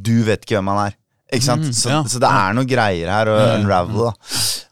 Du 0.03 0.23
vet 0.25 0.43
ikke 0.45 0.57
hvem 0.59 0.69
han 0.69 0.87
er. 0.91 0.97
Ikke 1.27 1.43
sant? 1.43 1.67
Så, 1.75 1.89
ja. 1.91 2.03
så 2.07 2.21
det 2.23 2.29
er 2.31 2.53
noen 2.55 2.69
greier 2.71 3.09
her 3.11 3.31
å 3.33 3.37
unravel, 3.57 4.05
da. 4.07 4.13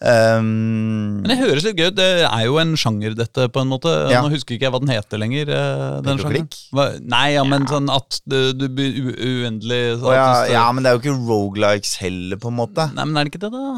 Um, 0.05 1.23
Men 1.25 1.33
det 1.33 1.39
høres 1.41 1.65
litt 1.67 1.81
gøy 1.81 1.89
ut. 1.91 1.97
Det 1.99 2.07
er 2.29 2.45
jo 2.47 2.61
en 2.63 2.77
sjanger, 2.79 3.17
dette, 3.19 3.49
på 3.51 3.65
en 3.65 3.73
måte. 3.73 3.91
Ja. 4.13 4.21
Nå 4.23 4.31
husker 4.35 4.55
ikke 4.55 4.69
jeg 4.69 4.75
hva 4.75 4.81
den 4.85 4.93
heter 4.95 5.19
lenger. 5.19 5.51
eh, 5.51 5.99
den 6.07 6.23
sjangeren. 6.23 7.03
Nei, 7.11 7.25
ja, 7.35 7.43
men 7.49 7.67
sånn 7.71 7.91
at 7.91 8.21
du, 8.23 8.39
du 8.55 8.69
blir 8.71 9.01
uendelig 9.17 9.83
så 9.99 10.13
oh, 10.13 10.15
ja, 10.15 10.31
ja, 10.53 10.65
men 10.71 10.87
det 10.87 10.93
er 10.93 10.99
jo 10.99 11.03
ikke 11.03 11.19
rogelikes 11.27 11.99
heller, 12.05 12.39
på 12.39 12.55
en 12.55 12.59
måte. 12.63 12.87
Nei, 12.95 13.09
men 13.11 13.19
er 13.19 13.27
det 13.27 13.35
ikke 13.35 13.45
det, 13.49 13.53
da? 13.57 13.75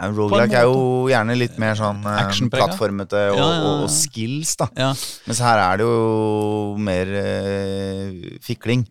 Ja, 0.00 0.08
Roguelike 0.16 0.56
er 0.56 0.64
jo 0.64 1.08
gjerne 1.10 1.34
litt 1.36 1.58
mer 1.60 1.74
sånn 1.76 1.98
eh, 2.08 2.36
plattformete 2.48 3.26
og, 3.34 3.36
Ja, 3.36 3.48
ja, 3.50 3.56
ja. 3.58 3.72
og, 3.82 3.90
skills, 3.92 4.54
da. 4.62 4.70
Ja. 4.78 4.94
Mens 5.28 5.42
her 5.44 5.60
er 5.60 5.80
det 5.82 5.88
jo 5.90 6.78
mer 6.80 7.10
eh, 7.20 8.14
fikling. 8.44 8.86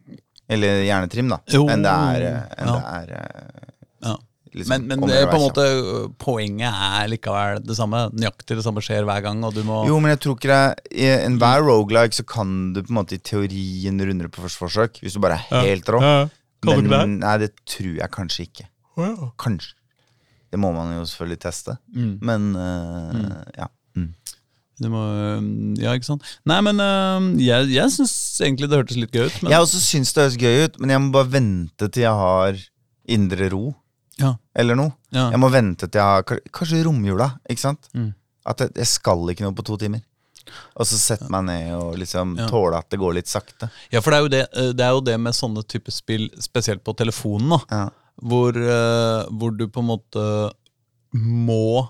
Eller 0.49 0.81
hjernetrim, 0.83 1.29
da. 1.29 1.37
Jo. 1.53 1.67
Enn 1.69 1.83
det 1.85 1.91
er, 1.93 2.25
enn 2.57 2.67
Ja. 2.71 2.73
det 2.73 2.93
er 2.95 3.13
eh, 3.19 3.69
Ja. 4.09 4.15
liksom, 4.53 4.69
Men, 4.73 4.87
men 4.87 5.09
det, 5.09 5.19
på 5.29 5.37
en 5.37 5.43
måte 5.45 5.65
poenget 6.17 6.73
er 6.73 7.07
likevel 7.11 7.61
det 7.63 7.75
samme. 7.77 8.09
Nøyaktig 8.17 8.57
det 8.57 8.63
samme 8.65 8.81
skjer 8.81 9.05
hver 9.05 9.21
gang, 9.21 9.43
og 9.45 9.53
du 9.53 9.61
må 9.63 9.85
Jo, 9.87 9.99
men 10.01 10.09
jeg 10.15 10.19
tror 10.25 10.35
ikke 10.39 10.49
det 10.49 10.97
I 11.05 11.09
enhver 11.27 11.61
roguelike 11.61 12.17
så 12.17 12.25
kan 12.25 12.73
du 12.73 12.81
på 12.81 12.89
en 12.89 12.97
måte 13.03 13.13
i 13.19 13.21
teorien 13.21 14.01
runde 14.01 14.25
det 14.25 14.31
på 14.33 14.41
første 14.41 14.63
forsøk. 14.65 14.99
Hvis 15.03 15.13
du 15.13 15.19
bare 15.21 15.37
er 15.51 15.67
helt 15.69 15.85
rå. 15.93 16.01
Du 16.61 16.73
det? 16.73 16.89
Men 16.89 17.19
nei, 17.21 17.37
det 17.37 17.53
tror 17.69 17.93
jeg 18.01 18.11
kanskje 18.11 18.47
ikke. 18.49 18.65
Kanskje. 19.39 19.75
Det 20.49 20.57
må 20.59 20.71
man 20.73 20.95
jo 20.97 21.03
selvfølgelig 21.05 21.39
teste. 21.45 21.77
Mm. 21.93 22.13
Men 22.25 22.55
uh, 22.57 23.43
ja. 23.55 23.67
Mm. 23.69 23.69
Du 23.69 23.78
må, 24.87 25.01
øh, 25.11 25.43
ja, 25.83 25.91
ikke 25.99 26.07
sant? 26.07 26.23
Nei, 26.47 26.61
men 26.63 26.79
øh, 26.79 27.27
jeg, 27.43 27.67
jeg 27.75 27.91
syns 27.91 28.13
egentlig 28.39 28.69
det 28.71 28.77
hørtes 28.79 28.95
litt 29.01 29.11
gøy 29.11 29.25
ut. 29.27 29.41
Men, 29.43 29.51
Jeg 29.51 29.59
også 29.65 29.81
syns 29.83 30.13
det 30.15 30.23
høres 30.23 30.37
gøy 30.39 30.63
ut, 30.69 30.79
men 30.79 30.89
jeg 30.95 31.01
må 31.03 31.11
bare 31.11 31.27
vente 31.33 31.89
til 31.91 32.05
jeg 32.05 32.13
har 32.15 32.61
indre 33.09 33.49
ro. 33.51 33.73
ja, 34.19 34.35
Eller 34.55 34.75
noe. 34.79 34.93
ja. 35.11 35.29
Jeg 35.33 35.39
må 35.39 35.49
vente 35.51 35.87
til 35.89 35.99
jeg 35.99 36.05
har 36.05 36.23
Kanskje 36.55 36.83
romjula, 36.85 37.33
ikke 37.49 37.59
sant? 37.65 37.89
Mm. 37.93 38.13
At 38.47 38.59
jeg, 38.63 38.71
jeg 38.77 38.87
skal 38.87 39.27
ikke 39.29 39.43
noe 39.43 39.53
på 39.57 39.65
to 39.67 39.75
timer. 39.77 39.99
Og 40.79 40.87
så 40.87 40.97
sette 40.97 41.27
meg 41.29 41.43
ned 41.45 41.73
og 41.75 41.97
liksom 41.99 42.37
Ja. 42.39 42.47
tåle 42.49 42.77
at 42.79 42.87
det 42.89 42.97
går 42.99 43.13
litt 43.19 43.27
sakte. 43.27 43.67
ja, 43.91 43.99
for 44.01 44.09
det 44.11 44.17
er, 44.17 44.21
jo 44.23 44.29
det, 44.33 44.45
øh, 44.55 44.71
det 44.73 44.85
er 44.85 44.95
jo 44.95 45.01
det 45.01 45.19
med 45.19 45.33
sånne 45.37 45.61
typer 45.67 45.91
spill, 45.91 46.29
spesielt 46.39 46.83
på 46.83 46.95
telefonen, 46.97 47.49
da. 47.49 47.59
Ja. 47.69 47.89
hvor, 48.21 48.51
uh, 48.57 49.27
hvor 49.31 49.51
du 49.55 49.67
på 49.67 49.79
en 49.79 49.87
måte 49.91 50.23
må 51.13 51.87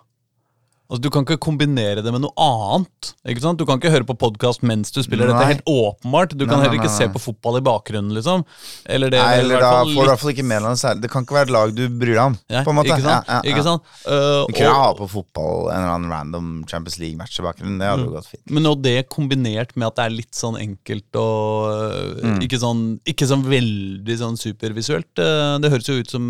Altså 0.89 1.03
Du 1.05 1.09
kan 1.13 1.21
ikke 1.21 1.37
kombinere 1.37 2.01
det 2.01 2.09
med 2.09 2.23
noe 2.23 2.33
annet. 2.41 3.11
Ikke 3.29 3.43
sant? 3.43 3.59
Du 3.61 3.65
kan 3.69 3.77
ikke 3.77 3.91
høre 3.93 4.07
på 4.09 4.15
podkast 4.17 4.63
mens 4.65 4.89
du 4.89 5.03
spiller. 5.05 5.29
Dette 5.29 5.43
er 5.45 5.51
helt 5.53 5.67
åpenbart. 5.69 6.33
Du 6.33 6.45
Nei, 6.45 6.49
kan 6.49 6.63
heller 6.63 6.79
ikke 6.79 6.89
nei, 6.89 6.95
se 6.95 7.07
på 7.13 7.21
fotball 7.21 7.59
i 7.59 7.61
bakgrunnen. 7.67 8.09
liksom 8.17 8.41
Eller 8.89 9.13
det 9.13 9.19
Nei, 9.21 9.35
eller 9.43 9.61
da 9.61 9.69
får 9.83 9.91
du 9.93 10.01
i 10.01 10.07
hvert 10.09 10.23
fall 10.23 10.33
ikke 10.33 10.47
med 10.49 10.63
deg 10.63 10.65
noe 10.65 10.79
særlig. 10.81 11.03
Det 11.03 11.11
kan 11.13 11.27
ikke 11.27 11.37
være 11.37 11.47
et 11.49 11.53
lag 11.53 11.75
du 11.77 11.83
bryr 11.93 12.15
deg 12.15 12.23
om. 12.23 12.37
Ja, 12.49 12.63
på 12.65 12.73
en 12.73 12.79
måte. 12.79 12.89
Ikke 12.95 13.05
sant? 13.05 13.29
Ja, 13.29 13.35
ja, 13.35 13.41
ja. 13.43 13.53
Ikke 13.53 13.65
sant? 13.67 13.91
Uh, 14.07 14.47
Du 14.49 14.55
kunne 14.57 14.79
ha 14.79 14.89
på 14.97 15.09
fotball 15.13 15.69
en 15.69 15.77
eller 15.83 15.93
annen 15.99 16.15
random 16.15 16.49
Champions 16.71 16.97
League-match 17.03 17.37
i 17.37 17.45
bakgrunnen. 17.45 17.77
Det 17.77 17.91
hadde 17.91 18.07
mm. 18.07 18.15
gått 18.17 18.31
fint. 18.33 18.43
men 18.57 18.71
og 18.73 18.81
det 18.81 18.97
kombinert 19.13 19.75
med 19.77 19.91
at 19.91 19.99
det 20.01 20.07
er 20.09 20.17
litt 20.17 20.41
sånn 20.41 20.57
enkelt 20.57 21.21
og 21.21 21.69
eh, 21.69 22.07
Mm. 22.19 22.41
ikke, 22.43 22.57
sånn, 22.59 22.81
ikke 23.07 23.27
sånn 23.29 23.45
veldig 23.47 24.15
sånn 24.19 24.35
supervisuelt, 24.39 25.21
eh, 25.21 25.55
det 25.61 25.71
høres 25.71 25.87
jo 25.87 25.99
ut 26.01 26.11
som 26.11 26.25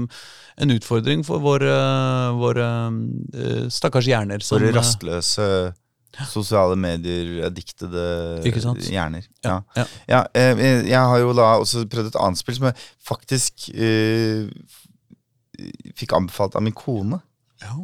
en 0.60 0.74
utfordring 0.76 1.22
for 1.28 1.42
våre, 1.44 1.76
våre 2.40 2.66
eh, 3.34 3.68
stakkars 3.72 4.08
hjerner. 4.10 4.44
Som, 4.44 4.60
For 4.60 4.68
eh, 4.68 4.76
rastløse 4.76 5.48
sosiale 6.28 6.76
medier, 6.76 7.48
diktede 7.54 8.42
Ikke 8.48 8.62
sant? 8.64 8.82
hjerner. 8.92 9.28
Ja, 9.46 9.62
Ja. 9.76 9.84
ja. 9.84 9.86
Ja, 10.10 10.24
eh, 10.34 10.64
jeg 10.90 11.00
har 11.00 11.20
jo 11.22 11.32
da 11.38 11.54
også 11.62 11.86
prøvd 11.88 12.12
et 12.12 12.20
annet 12.20 12.42
spill 12.42 12.58
som 12.58 12.68
jeg 12.70 12.76
faktisk 13.08 13.70
uh, 13.78 14.50
fikk 15.96 16.14
anbefalt 16.18 16.56
av 16.56 16.64
min 16.66 16.76
kone. 16.76 17.22
Ja. 17.62 17.76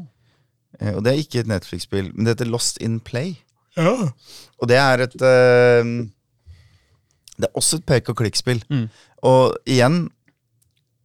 Og 0.95 1.03
det 1.05 1.13
er 1.13 1.21
ikke 1.21 1.39
et 1.43 1.47
Netflix-spill, 1.47 2.11
men 2.13 2.25
det 2.25 2.35
heter 2.35 2.49
Lost 2.51 2.81
in 2.83 2.99
Play. 2.99 3.37
Ja. 3.77 4.09
Og 4.59 4.67
det 4.71 4.77
er 4.79 5.05
et 5.05 5.15
uh, 5.21 5.87
Det 7.35 7.47
er 7.47 7.55
også 7.55 7.79
et 7.79 7.85
pek 7.87 8.09
og 8.11 8.17
klikk-spill. 8.19 8.63
Mm. 8.71 8.87
Og 9.27 9.55
igjen 9.67 10.09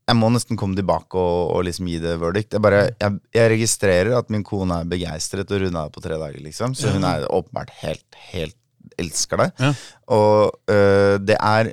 Jeg 0.08 0.16
må 0.18 0.30
nesten 0.34 0.56
komme 0.58 0.74
tilbake 0.74 1.14
og, 1.20 1.50
og 1.56 1.64
liksom 1.68 1.86
gi 1.86 1.98
det 2.02 2.16
verdict. 2.18 2.52
Jeg, 2.56 2.62
bare, 2.64 2.80
jeg, 2.98 3.18
jeg 3.36 3.50
registrerer 3.52 4.16
at 4.18 4.30
min 4.30 4.42
kone 4.46 4.80
er 4.82 4.88
begeistret 4.90 5.50
og 5.54 5.60
runda 5.62 5.84
det 5.86 5.92
på 5.94 6.02
tre 6.02 6.16
dager, 6.18 6.40
liksom. 6.42 6.74
Så 6.74 6.90
hun 6.94 7.04
er 7.06 7.26
åpenbart 7.30 7.70
helt, 7.82 8.06
helt 8.32 8.56
elsker 8.98 9.36
det. 9.44 9.50
Ja. 9.62 9.72
Og 10.10 10.56
øh, 10.72 11.18
det 11.22 11.36
er 11.38 11.72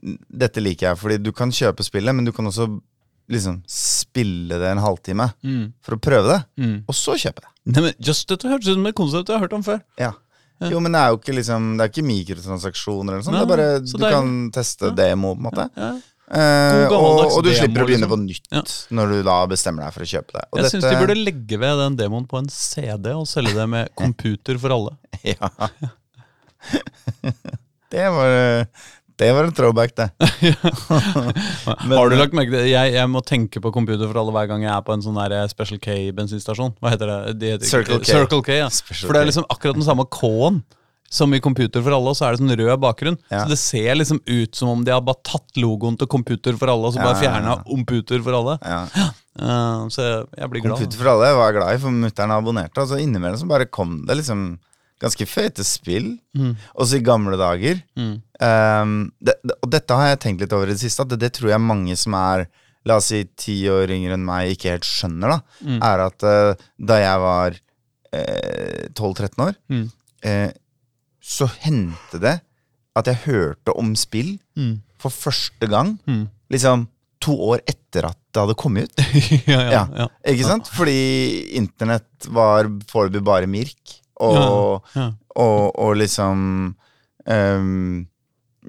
Dette 0.00 0.62
liker 0.62 0.86
jeg, 0.88 0.96
fordi 0.96 1.18
du 1.20 1.28
kan 1.36 1.50
kjøpe 1.52 1.84
spillet, 1.84 2.14
men 2.16 2.24
du 2.24 2.30
kan 2.32 2.46
også 2.48 2.64
liksom 3.30 3.58
spille 3.68 4.56
det 4.58 4.70
en 4.72 4.80
halvtime 4.80 5.26
Mm. 5.44 5.66
for 5.84 5.94
å 5.94 6.00
prøve 6.00 6.30
det, 6.32 6.38
Mm. 6.64 6.78
og 6.88 6.94
så 6.96 7.18
kjøpe 7.20 7.42
det. 7.44 7.50
Nei, 7.74 7.82
men 7.84 7.92
just 8.00 8.26
Dette 8.28 8.48
hørtes 8.48 8.68
ut 8.72 8.74
som 8.78 8.86
et 8.88 8.94
konsept 8.96 9.28
jeg 9.28 9.36
har 9.36 9.44
hørt 9.44 9.52
om 9.58 9.62
før. 9.66 9.82
Ja. 10.00 10.12
Jo, 10.62 10.80
men 10.80 10.92
det 10.92 11.00
er 11.00 11.08
jo 11.12 11.16
ikke 11.20 11.32
liksom 11.36 11.68
Det 11.78 11.84
er 11.84 11.88
ikke 11.92 12.04
mikrotransaksjoner 12.04 13.14
eller 13.14 13.22
sånt 13.24 13.32
Nei, 13.32 13.44
Det 13.44 13.46
er 13.46 13.56
bare 13.56 13.86
så 13.88 13.96
Du 13.96 14.04
er... 14.04 14.10
kan 14.12 14.50
teste 14.52 14.90
demo, 14.96 15.34
på 15.34 15.38
en 15.40 15.46
måte. 15.46 15.68
Eh, 16.30 16.84
og, 16.94 17.24
og 17.26 17.40
du 17.42 17.48
slipper 17.50 17.82
å 17.82 17.86
begynne 17.88 18.06
liksom. 18.06 18.12
på 18.12 18.18
nytt 18.22 18.52
Ja. 18.54 18.60
når 18.94 19.14
du 19.16 19.16
da 19.26 19.38
bestemmer 19.50 19.82
deg 19.88 19.96
for 19.96 20.06
å 20.06 20.10
kjøpe 20.12 20.36
det. 20.36 20.44
Og 20.52 20.60
Jeg 20.60 20.70
syns 20.76 20.86
de 20.86 21.00
burde 21.00 21.16
legge 21.18 21.58
ved 21.58 21.82
den 21.82 21.96
demoen 21.98 22.28
på 22.30 22.38
en 22.38 22.46
CD 22.54 23.10
og 23.16 23.26
selge 23.26 23.56
det 23.56 23.66
med 23.72 23.90
computer 23.98 24.60
for 24.62 24.76
alle. 24.76 24.94
Ja. 25.26 25.50
det 27.90 28.06
var 28.14 28.30
Det 29.20 29.28
var 29.36 29.44
en 29.44 29.52
throwback, 29.52 29.92
det. 29.96 30.06
Har 31.66 32.08
du 32.08 32.16
lagt 32.16 32.32
merke 32.36 32.54
til 32.54 32.70
jeg, 32.70 32.94
jeg 32.94 33.10
må 33.10 33.20
tenke 33.26 33.60
på 33.60 33.72
computer 33.74 34.06
for 34.08 34.22
alle 34.22 34.32
hver 34.32 34.48
gang 34.48 34.64
jeg 34.64 34.72
er 34.72 34.84
på 34.86 34.94
en 34.94 35.02
sånn 35.04 35.18
der 35.18 35.34
Special 35.50 35.80
K-bensinstasjon. 35.82 36.76
Hva 36.80 36.94
heter 36.94 37.10
det? 37.10 37.18
De 37.40 37.50
heter, 37.56 37.68
Circle 37.68 37.98
K. 38.00 38.08
Circle 38.14 38.40
K 38.46 38.60
ja. 38.62 38.68
Special 38.72 39.10
For 39.10 39.18
det 39.18 39.24
er 39.24 39.32
liksom 39.32 39.48
akkurat 39.50 39.76
den 39.76 39.84
samme 39.88 40.06
K-en 40.08 40.62
som 41.10 41.32
i 41.34 41.40
Computer 41.42 41.82
for 41.82 41.96
alle, 41.96 42.12
så 42.14 42.28
er 42.28 42.36
det 42.36 42.40
sånn 42.44 42.54
rød 42.60 42.80
bakgrunn. 42.84 43.16
Ja. 43.32 43.42
Så 43.42 43.50
det 43.50 43.58
ser 43.58 43.96
liksom 43.98 44.20
ut 44.30 44.54
som 44.54 44.68
om 44.76 44.84
de 44.86 44.92
har 44.94 45.02
bare 45.02 45.18
tatt 45.26 45.58
logoen 45.58 45.96
til 45.98 46.06
Computer 46.12 46.54
for 46.60 46.70
alle, 46.70 46.86
og 46.86 46.94
så 46.94 47.02
bare 47.02 47.16
ja, 47.16 47.18
ja. 47.18 47.22
fjerna 47.24 47.56
Omputer 47.74 48.22
for 48.22 48.38
alle. 48.38 48.54
Ja. 48.62 48.80
Eh, 49.40 49.82
så 49.90 50.06
jeg, 50.06 50.50
blir 50.52 50.62
glad. 50.62 50.76
Computer 50.78 51.00
for 51.02 51.10
alle 51.16 51.32
var 51.34 51.50
jeg 51.50 51.56
glad 51.58 51.74
i, 51.74 51.80
for 51.82 51.96
mutter'n 52.04 52.34
abonnerte. 52.36 52.76
Og 52.78 52.84
Altså 52.86 53.00
Innimellom 53.02 53.40
så 53.42 53.48
bare 53.50 53.66
kom 53.66 54.00
det 54.06 54.20
liksom 54.20 54.44
ganske 55.00 55.26
fete 55.26 55.64
spill. 55.66 56.12
Mm. 56.36 56.54
Også 56.78 56.98
i 57.00 57.04
gamle 57.04 57.38
dager. 57.40 57.82
Mm. 57.98 58.14
Um, 58.38 58.94
det, 59.18 59.34
det, 59.42 59.54
og 59.64 59.70
dette 59.72 59.96
har 59.96 60.10
jeg 60.12 60.20
tenkt 60.26 60.42
litt 60.44 60.54
over 60.56 60.68
i 60.70 60.74
det 60.76 60.82
siste, 60.84 61.02
at 61.06 61.10
det, 61.14 61.18
det 61.24 61.32
tror 61.40 61.54
jeg 61.56 61.64
mange 61.66 61.96
som 61.98 62.14
er 62.20 62.46
La 62.88 62.94
oss 62.96 63.10
si 63.10 63.18
ti 63.36 63.58
år 63.68 63.90
yngre 63.92 64.14
enn 64.16 64.22
meg, 64.24 64.54
ikke 64.54 64.70
helt 64.72 64.86
skjønner. 64.88 65.34
da 65.34 65.66
Mm. 65.68 65.80
Er 65.84 66.00
at 66.06 66.24
uh, 66.24 66.62
da 66.80 66.96
jeg 67.02 67.18
var 67.20 67.58
uh, 68.16 68.84
12-13 68.96 69.42
år, 69.44 69.54
Mm. 69.68 69.82
eh, 70.24 70.50
så 71.20 71.46
hendte 71.60 72.18
det 72.20 72.40
at 72.96 73.06
jeg 73.06 73.20
hørte 73.26 73.72
om 73.78 73.94
spill 73.96 74.38
Mm. 74.56 74.80
for 74.98 75.10
første 75.10 75.66
gang 75.68 75.98
Mm. 76.08 76.28
liksom 76.50 76.88
to 77.20 77.32
år 77.36 77.60
etter 77.68 78.06
at 78.08 78.16
det 78.32 78.40
hadde 78.40 78.54
kommet 78.56 78.84
ut. 78.88 78.98
ja, 79.46 79.60
ja, 79.70 79.86
Ja. 79.96 80.06
Ikke 80.26 80.44
sant? 80.48 80.68
Fordi 80.72 81.52
internett 81.56 82.26
var 82.28 82.64
foreløpig 82.88 83.22
bare 83.24 83.46
Mirk. 83.46 83.98
Og, 84.20 84.82
og, 85.36 85.78
og 85.78 85.96
liksom 85.96 86.74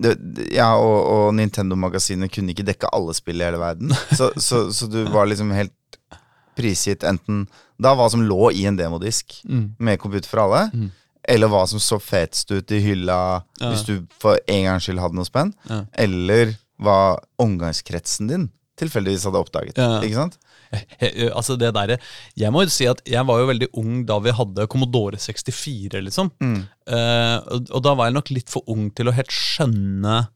det, 0.02 0.16
det- 0.36 0.52
Ja, 0.56 0.76
og, 0.78 1.00
og 1.12 1.34
Nintendo-magasinet 1.36 2.32
kunne 2.34 2.54
ikke 2.54 2.66
dekke 2.68 2.90
alle 2.94 3.14
spill 3.18 3.42
i 3.42 3.46
hele 3.46 3.60
verden. 3.62 3.92
Så, 4.18 4.32
så, 4.38 4.66
så 4.74 4.88
du 4.92 5.04
var 5.12 5.26
liksom 5.28 5.52
helt 5.56 5.74
prisgitt 6.58 7.04
enten 7.08 7.46
da 7.82 7.94
hva 7.98 8.10
som 8.12 8.22
lå 8.28 8.52
i 8.54 8.66
en 8.70 8.78
demodisk 8.78 9.40
Mm. 9.48 9.72
med 9.80 10.00
Computer 10.00 10.30
for 10.30 10.44
alle, 10.44 10.70
Mm. 10.74 10.92
Eller 11.30 11.48
hva 11.52 11.66
som 11.70 11.80
så 11.80 12.00
fetest 12.02 12.52
ut 12.52 12.72
i 12.72 12.80
hylla 12.82 13.44
Ja. 13.62 13.70
hvis 13.72 13.86
du 13.86 14.08
for 14.20 14.40
en 14.48 14.64
gangs 14.66 14.84
skyld 14.88 15.00
hadde 15.00 15.16
noe 15.16 15.26
spenn, 15.28 15.54
Ja. 15.70 15.84
eller 15.94 16.56
hva 16.82 17.20
omgangskretsen 17.40 18.28
din 18.32 18.50
tilfeldigvis 18.82 19.26
hadde 19.28 19.38
oppdaget. 19.38 19.78
Ja. 19.78 20.00
Ikke 20.02 20.16
sant? 20.18 20.38
Altså 21.36 21.58
det 21.60 21.74
der, 21.76 21.98
Jeg 22.40 22.52
må 22.52 22.64
jo 22.64 22.70
si 22.72 22.86
at 22.88 23.02
jeg 23.06 23.26
var 23.28 23.40
jo 23.42 23.48
veldig 23.50 23.68
ung 23.78 24.06
da 24.08 24.18
vi 24.24 24.32
hadde 24.32 24.68
Commodore 24.72 25.18
64, 25.20 26.00
liksom. 26.02 26.32
Mm. 26.42 26.62
Uh, 26.88 27.38
og, 27.52 27.68
og 27.76 27.84
da 27.84 27.94
var 27.94 28.08
jeg 28.08 28.16
nok 28.16 28.32
litt 28.32 28.50
for 28.50 28.64
ung 28.72 28.90
til 28.96 29.12
å 29.12 29.14
helt 29.14 29.30
skjønne 29.36 30.30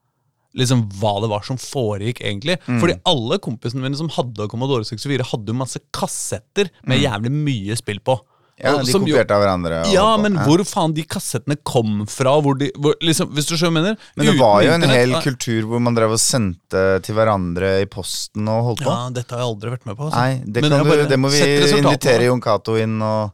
liksom 0.55 0.85
hva 1.01 1.17
det 1.23 1.27
var 1.31 1.41
som 1.43 1.57
foregikk, 1.59 2.21
egentlig. 2.23 2.57
Mm. 2.67 2.77
Fordi 2.79 2.93
alle 3.11 3.39
kompisene 3.43 3.81
mine 3.83 3.97
som 3.99 4.07
hadde 4.15 4.45
Commodore 4.51 4.85
64, 4.87 5.25
hadde 5.33 5.51
jo 5.51 5.57
masse 5.59 5.81
kassetter 5.95 6.69
med 6.87 6.99
Mm. 7.01 7.03
jævlig 7.03 7.31
mye 7.31 7.75
spill 7.75 7.99
på. 7.99 8.19
Ja, 8.55 8.71
de 8.79 8.87
kopierte 8.93 9.35
av 9.35 9.41
hverandre. 9.43 9.81
og- 9.83 9.91
Ja, 9.91 10.15
men 10.15 10.35
ja. 10.37 10.45
hvor 10.47 10.61
faen 10.63 10.93
de 10.95 11.03
kassettene 11.03 11.57
kom 11.67 12.05
fra? 12.07 12.37
Hvor 12.41 12.55
de, 12.57 12.69
hvor, 12.79 12.95
liksom, 13.03 13.33
hvis 13.35 13.49
du 13.49 13.55
skjønner 13.57 13.73
mener? 13.81 13.97
Men 14.15 14.25
det 14.31 14.37
var 14.39 14.61
jo 14.63 14.71
en 14.71 14.81
internett- 14.81 14.95
hel 14.95 15.15
kultur 15.25 15.67
hvor 15.67 15.81
man 15.83 15.93
drev 15.97 16.11
og 16.15 16.19
sendte 16.23 17.01
til 17.03 17.15
hverandre 17.15 17.81
i 17.81 17.85
posten 17.85 18.47
og 18.47 18.63
holdt 18.69 18.85
på. 18.85 18.93
Ja, 18.95 19.09
dette 19.11 19.35
har 19.35 19.43
jeg 19.43 19.49
aldri 19.51 19.69
vært 19.75 19.85
med 19.85 19.97
på. 19.97 20.07
Altså. 20.07 20.19
Nei, 20.23 20.43
det, 20.47 20.63
kan 20.63 20.85
du, 20.87 21.05
det 21.11 21.19
må 21.19 21.29
vi 21.35 21.41
invitere 21.81 22.29
Jon 22.29 22.39
Cato 22.39 22.77
inn 22.79 23.01
og, 23.03 23.33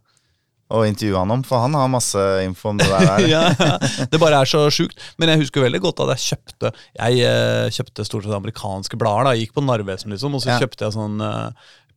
og 0.71 0.87
intervjue 0.87 1.19
han 1.19 1.31
om, 1.35 1.43
for 1.43 1.59
han 1.67 1.73
har 1.75 1.87
masse 1.91 2.17
info 2.45 2.69
om 2.71 2.77
det 2.79 2.87
der. 2.89 3.19
ja, 3.35 3.43
ja. 3.59 3.77
Det 4.09 4.17
bare 4.19 4.41
er 4.41 4.45
så 4.49 4.65
sjukt. 4.73 4.97
Men 5.19 5.29
jeg 5.29 5.43
husker 5.43 5.61
veldig 5.61 5.81
godt 5.83 5.99
at 5.99 6.15
jeg 6.17 6.31
kjøpte 6.33 6.71
Jeg 6.97 7.19
eh, 7.27 7.69
kjøpte 7.69 8.05
stort 8.07 8.23
sett 8.25 8.33
amerikanske 8.33 8.97
blader. 8.97 9.25
da 9.29 9.33
Jeg 9.35 9.45
gikk 9.49 9.53
på 9.59 9.65
Narvesen, 9.67 10.09
liksom, 10.15 10.33
og 10.33 10.41
så 10.41 10.55
Ja. 10.55 10.59
kjøpte 10.63 10.87
jeg 10.87 10.95
sånn 10.97 11.21
eh, 11.21 11.51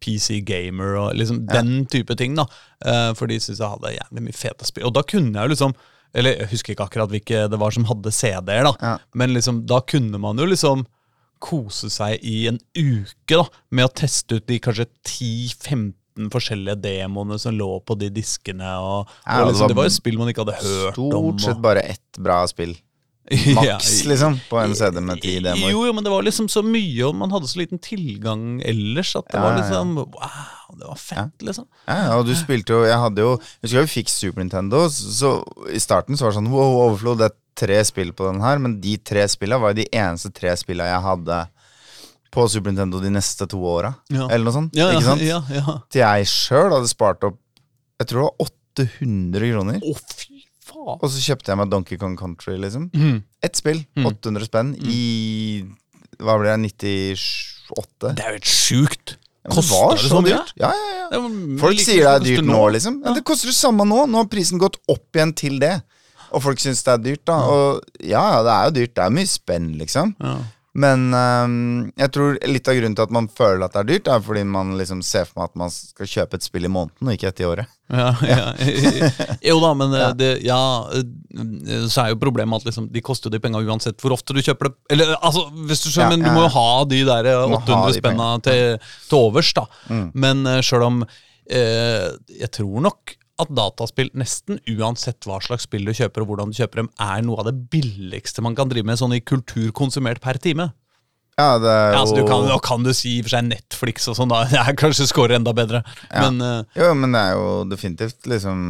PC 0.04 0.42
Gamer 0.44 0.98
og 1.00 1.14
liksom 1.16 1.42
den 1.48 1.86
type 1.90 2.14
ting. 2.20 2.36
da 2.36 2.44
Eh, 2.84 3.14
For 3.16 3.26
de 3.30 3.38
syntes 3.40 3.62
jeg 3.64 3.70
hadde 3.72 3.94
jævlig 3.96 4.22
mye 4.28 4.36
fete 4.36 4.66
spill. 4.68 4.84
Og 4.90 4.92
da 4.94 5.02
kunne 5.02 5.32
jeg 5.32 5.48
jo 5.48 5.54
liksom 5.54 5.74
Eller 6.14 6.36
jeg 6.44 6.50
husker 6.52 6.74
ikke 6.76 6.84
akkurat 6.86 7.10
hvilke 7.10 7.48
det 7.50 7.58
var 7.58 7.72
som 7.74 7.86
hadde 7.88 8.12
CD-er, 8.14 8.68
da 8.68 8.74
Ja. 8.80 8.98
men 9.14 9.32
liksom 9.34 9.64
da 9.66 9.80
kunne 9.80 10.20
man 10.20 10.36
jo 10.38 10.44
liksom 10.46 10.84
kose 11.40 11.90
seg 11.90 12.20
i 12.22 12.46
en 12.46 12.60
uke 12.78 13.34
da 13.34 13.42
med 13.74 13.84
å 13.88 13.92
teste 13.92 14.36
ut 14.38 14.46
de 14.46 14.60
kanskje 14.62 14.86
10-15 15.04 16.30
forskjellige 16.30 16.78
demoene 16.84 17.36
som 17.42 17.56
lå 17.58 17.66
på 17.84 17.96
de 17.98 18.08
diskene. 18.14 18.68
Og, 18.80 19.08
Ja, 19.26 19.40
og 19.42 19.48
det 19.48 19.52
liksom, 19.54 19.60
var 19.64 19.68
det 19.68 19.76
var 19.80 19.88
jo 19.88 19.94
spill 19.96 20.18
man 20.20 20.28
ikke 20.30 20.44
hadde 20.44 20.60
hørt 20.62 20.98
om. 21.02 21.10
Stort 21.10 21.40
sett 21.48 21.60
bare 21.64 21.82
ett 21.96 22.20
bra 22.22 22.44
spill. 22.46 22.76
Ja, 23.32 23.54
Maks, 23.56 24.02
liksom, 24.04 24.34
på 24.50 24.58
en 24.60 24.74
CD 24.76 25.00
med 25.00 25.22
ti 25.24 25.38
demoer. 25.40 25.70
Jo, 25.72 25.84
jo, 25.88 25.92
men 25.96 26.04
det 26.04 26.10
var 26.12 26.26
liksom 26.26 26.44
så 26.52 26.60
mye, 26.60 27.06
og 27.06 27.14
man 27.16 27.30
hadde 27.32 27.48
så 27.48 27.56
liten 27.62 27.80
tilgang 27.80 28.58
ellers 28.60 29.14
at 29.16 29.30
det 29.32 29.38
Ja, 29.38 29.44
var 29.46 29.54
ja, 29.54 29.56
ja. 29.56 29.62
liksom 29.62 29.94
Wow, 29.96 30.74
det 30.76 30.90
var 30.90 30.98
fett, 31.00 31.46
liksom. 31.48 31.64
Ja, 31.88 31.96
ja, 32.02 32.10
og 32.18 32.26
du 32.28 32.34
spilte 32.36 32.76
jo 32.76 32.82
Jeg 32.84 32.98
hadde 33.00 33.24
jo 33.24 33.30
Jeg 33.38 33.62
husker 33.70 33.86
vi 33.86 33.92
fikk 33.94 34.12
Super 34.12 34.44
Nintendo, 34.44 34.82
så, 34.92 35.30
i 35.72 35.80
starten 35.80 36.18
så 36.20 36.26
var 36.26 36.34
det 36.34 36.38
sånn 36.42 36.50
Wow, 36.52 36.76
Overflow, 36.82 37.16
det 37.22 37.30
er 37.30 37.36
tre 37.64 37.80
spill 37.88 38.12
på 38.12 38.28
den 38.28 38.42
her, 38.44 38.60
men 38.60 38.76
de 38.84 38.96
tre 39.00 39.24
spilla 39.30 39.56
var 39.62 39.72
jo 39.72 39.80
de 39.80 39.88
eneste 39.94 40.28
tre 40.34 40.52
spilla 40.60 40.90
jeg 40.90 41.00
hadde 41.06 41.40
på 42.34 42.44
Super 42.50 42.74
Nintendo 42.74 42.98
de 43.00 43.12
neste 43.14 43.46
to 43.48 43.60
åra. 43.62 43.92
Ja. 44.10 44.26
Eller 44.26 44.48
noe 44.48 44.54
sånt. 44.56 44.74
Ja, 44.74 44.88
ja, 44.90 44.98
ikke 44.98 45.06
sant? 45.06 45.22
ja, 45.22 45.38
ja. 45.54 45.76
Til 45.94 46.02
jeg 46.02 46.26
sjøl 46.32 46.72
hadde 46.74 46.90
spart 46.90 47.22
opp 47.28 47.38
Jeg 48.02 48.08
tror 48.10 48.20
det 48.20 48.26
var 48.26 48.48
800 48.98 49.52
kroner. 49.54 49.78
Å, 49.86 49.94
fy 50.18 50.26
faen. 50.26 50.33
Og 50.84 51.04
så 51.10 51.22
kjøpte 51.24 51.52
jeg 51.52 51.60
meg 51.60 51.70
Donkey 51.72 51.98
Kong 52.00 52.16
Country, 52.18 52.56
liksom. 52.60 52.88
Mm. 52.94 53.22
Ett 53.44 53.60
spill. 53.60 53.82
800 54.00 54.48
spenn 54.50 54.74
i 54.84 55.64
Hva 56.20 56.36
blir 56.40 56.52
det? 56.52 56.72
98? 56.78 58.14
Det 58.14 58.22
er 58.22 58.34
jo 58.34 58.38
helt 58.38 58.50
sjukt. 58.50 59.16
Ja, 59.44 59.50
det 59.50 59.56
var 59.56 59.90
Koster 59.90 60.00
så 60.00 60.08
så 60.08 60.20
mye? 60.24 60.36
dyrt. 60.38 60.52
Ja, 60.56 60.70
ja, 60.72 61.08
ja. 61.12 61.18
Folk 61.60 61.80
sier 61.82 62.06
det 62.06 62.12
er 62.14 62.22
dyrt 62.24 62.46
nå, 62.48 62.62
liksom. 62.72 63.02
Ja, 63.04 63.12
det 63.16 63.24
koster 63.28 63.50
det 63.50 63.56
samme 63.58 63.84
nå. 63.88 64.04
Nå 64.08 64.22
har 64.22 64.28
prisen 64.32 64.60
gått 64.62 64.78
opp 64.88 65.18
igjen 65.18 65.34
til 65.36 65.58
det. 65.60 65.74
Og 66.34 66.42
folk 66.42 66.62
syns 66.62 66.80
det 66.86 66.92
er 66.94 67.02
dyrt, 67.04 67.24
da. 67.28 67.36
Og 67.44 68.00
ja, 68.00 68.22
ja, 68.36 68.38
det 68.46 68.54
er 68.54 68.68
jo 68.70 68.74
dyrt. 68.78 68.94
Det 68.96 69.04
er 69.04 69.12
mye 69.18 69.30
spenn, 69.30 69.68
liksom. 69.80 70.14
Ja. 70.18 70.36
Men 70.74 71.06
um, 71.14 71.92
jeg 71.94 72.10
tror 72.10 72.38
litt 72.50 72.66
av 72.66 72.74
grunnen 72.74 72.96
til 72.98 73.06
at 73.06 73.12
man 73.14 73.28
føler 73.30 73.62
at 73.62 73.76
det 73.76 73.82
er 73.84 73.88
dyrt, 73.92 74.08
er 74.10 74.24
fordi 74.26 74.42
man 74.56 74.72
liksom 74.74 75.04
ser 75.06 75.28
for 75.28 75.38
meg 75.38 75.52
at 75.52 75.60
man 75.62 75.70
skal 75.70 76.08
kjøpe 76.10 76.40
et 76.40 76.46
spill 76.46 76.66
i 76.66 76.70
måneden, 76.72 77.06
og 77.06 77.14
ikke 77.14 77.30
ett 77.30 77.42
i 77.44 77.46
året. 77.46 77.70
Ja, 77.94 78.08
ja. 78.26 78.48
Jo 79.50 79.60
da, 79.62 79.70
men 79.78 79.94
ja. 79.94 80.10
det, 80.18 80.32
ja, 80.42 80.58
eh, 80.90 81.86
så 81.86 82.02
er 82.02 82.14
jo 82.14 82.20
problemet 82.24 82.64
at 82.64 82.70
liksom, 82.72 82.88
de 82.90 83.04
koster 83.06 83.30
jo 83.30 83.36
de 83.36 83.42
penga 83.44 83.62
uansett 83.62 84.02
hvor 84.02 84.16
ofte 84.16 84.34
du 84.34 84.42
kjøper 84.42 84.72
det. 84.72 84.76
Eller 84.96 85.14
altså, 85.20 85.46
hvis 85.68 85.84
du 85.84 85.92
skjønner, 85.92 86.16
men 86.16 86.26
du 86.26 86.32
må 86.34 86.46
jo 86.48 86.54
ha 86.56 86.68
de 86.90 87.02
der 87.06 87.30
eh, 87.30 87.42
må 87.44 87.60
ha 87.60 87.62
800 87.62 87.92
de 87.94 88.02
spenna 88.02 88.30
til, 88.42 88.88
til 89.06 89.20
overs, 89.20 89.54
da. 89.54 89.68
Mm. 89.92 90.06
Men 90.26 90.48
sjøl 90.64 90.88
om 90.88 91.04
eh, 91.04 92.08
Jeg 92.40 92.50
tror 92.58 92.82
nok 92.88 93.14
at 93.42 93.50
dataspill, 93.50 94.12
nesten 94.14 94.60
uansett 94.76 95.26
hva 95.26 95.40
slags 95.42 95.66
spill 95.66 95.88
du 95.88 95.94
kjøper, 95.96 96.22
og 96.22 96.30
hvordan 96.30 96.52
du 96.52 96.58
kjøper 96.58 96.84
dem, 96.84 96.90
er 97.02 97.24
noe 97.26 97.42
av 97.42 97.48
det 97.48 97.56
billigste 97.72 98.44
man 98.44 98.56
kan 98.58 98.70
drive 98.70 98.86
med 98.86 99.00
sånn 99.00 99.16
i 99.16 99.22
kultur 99.24 99.72
konsumert 99.74 100.22
per 100.22 100.38
time. 100.42 100.70
Ja, 101.34 101.56
det 101.58 101.70
er 101.70 101.88
jo 101.88 101.94
Ja, 101.94 102.00
altså, 102.00 102.16
du 102.20 102.28
kan, 102.28 102.50
og 102.54 102.60
kan 102.62 102.84
du 102.86 102.92
si 102.94 103.16
i 103.16 103.22
og 103.22 103.26
for 103.26 103.34
seg 103.34 103.48
Netflix 103.48 104.06
og 104.10 104.18
sånn, 104.20 104.30
da. 104.30 104.44
Jeg 104.54 104.78
kanskje 104.78 105.08
scorer 105.10 105.38
enda 105.40 105.54
bedre. 105.56 105.82
Ja. 106.12 106.28
Men 106.28 106.38
uh... 106.38 106.76
Jo, 106.78 106.92
men 106.98 107.16
det 107.16 107.22
er 107.24 107.40
jo 107.40 107.48
definitivt 107.70 108.30
liksom. 108.30 108.60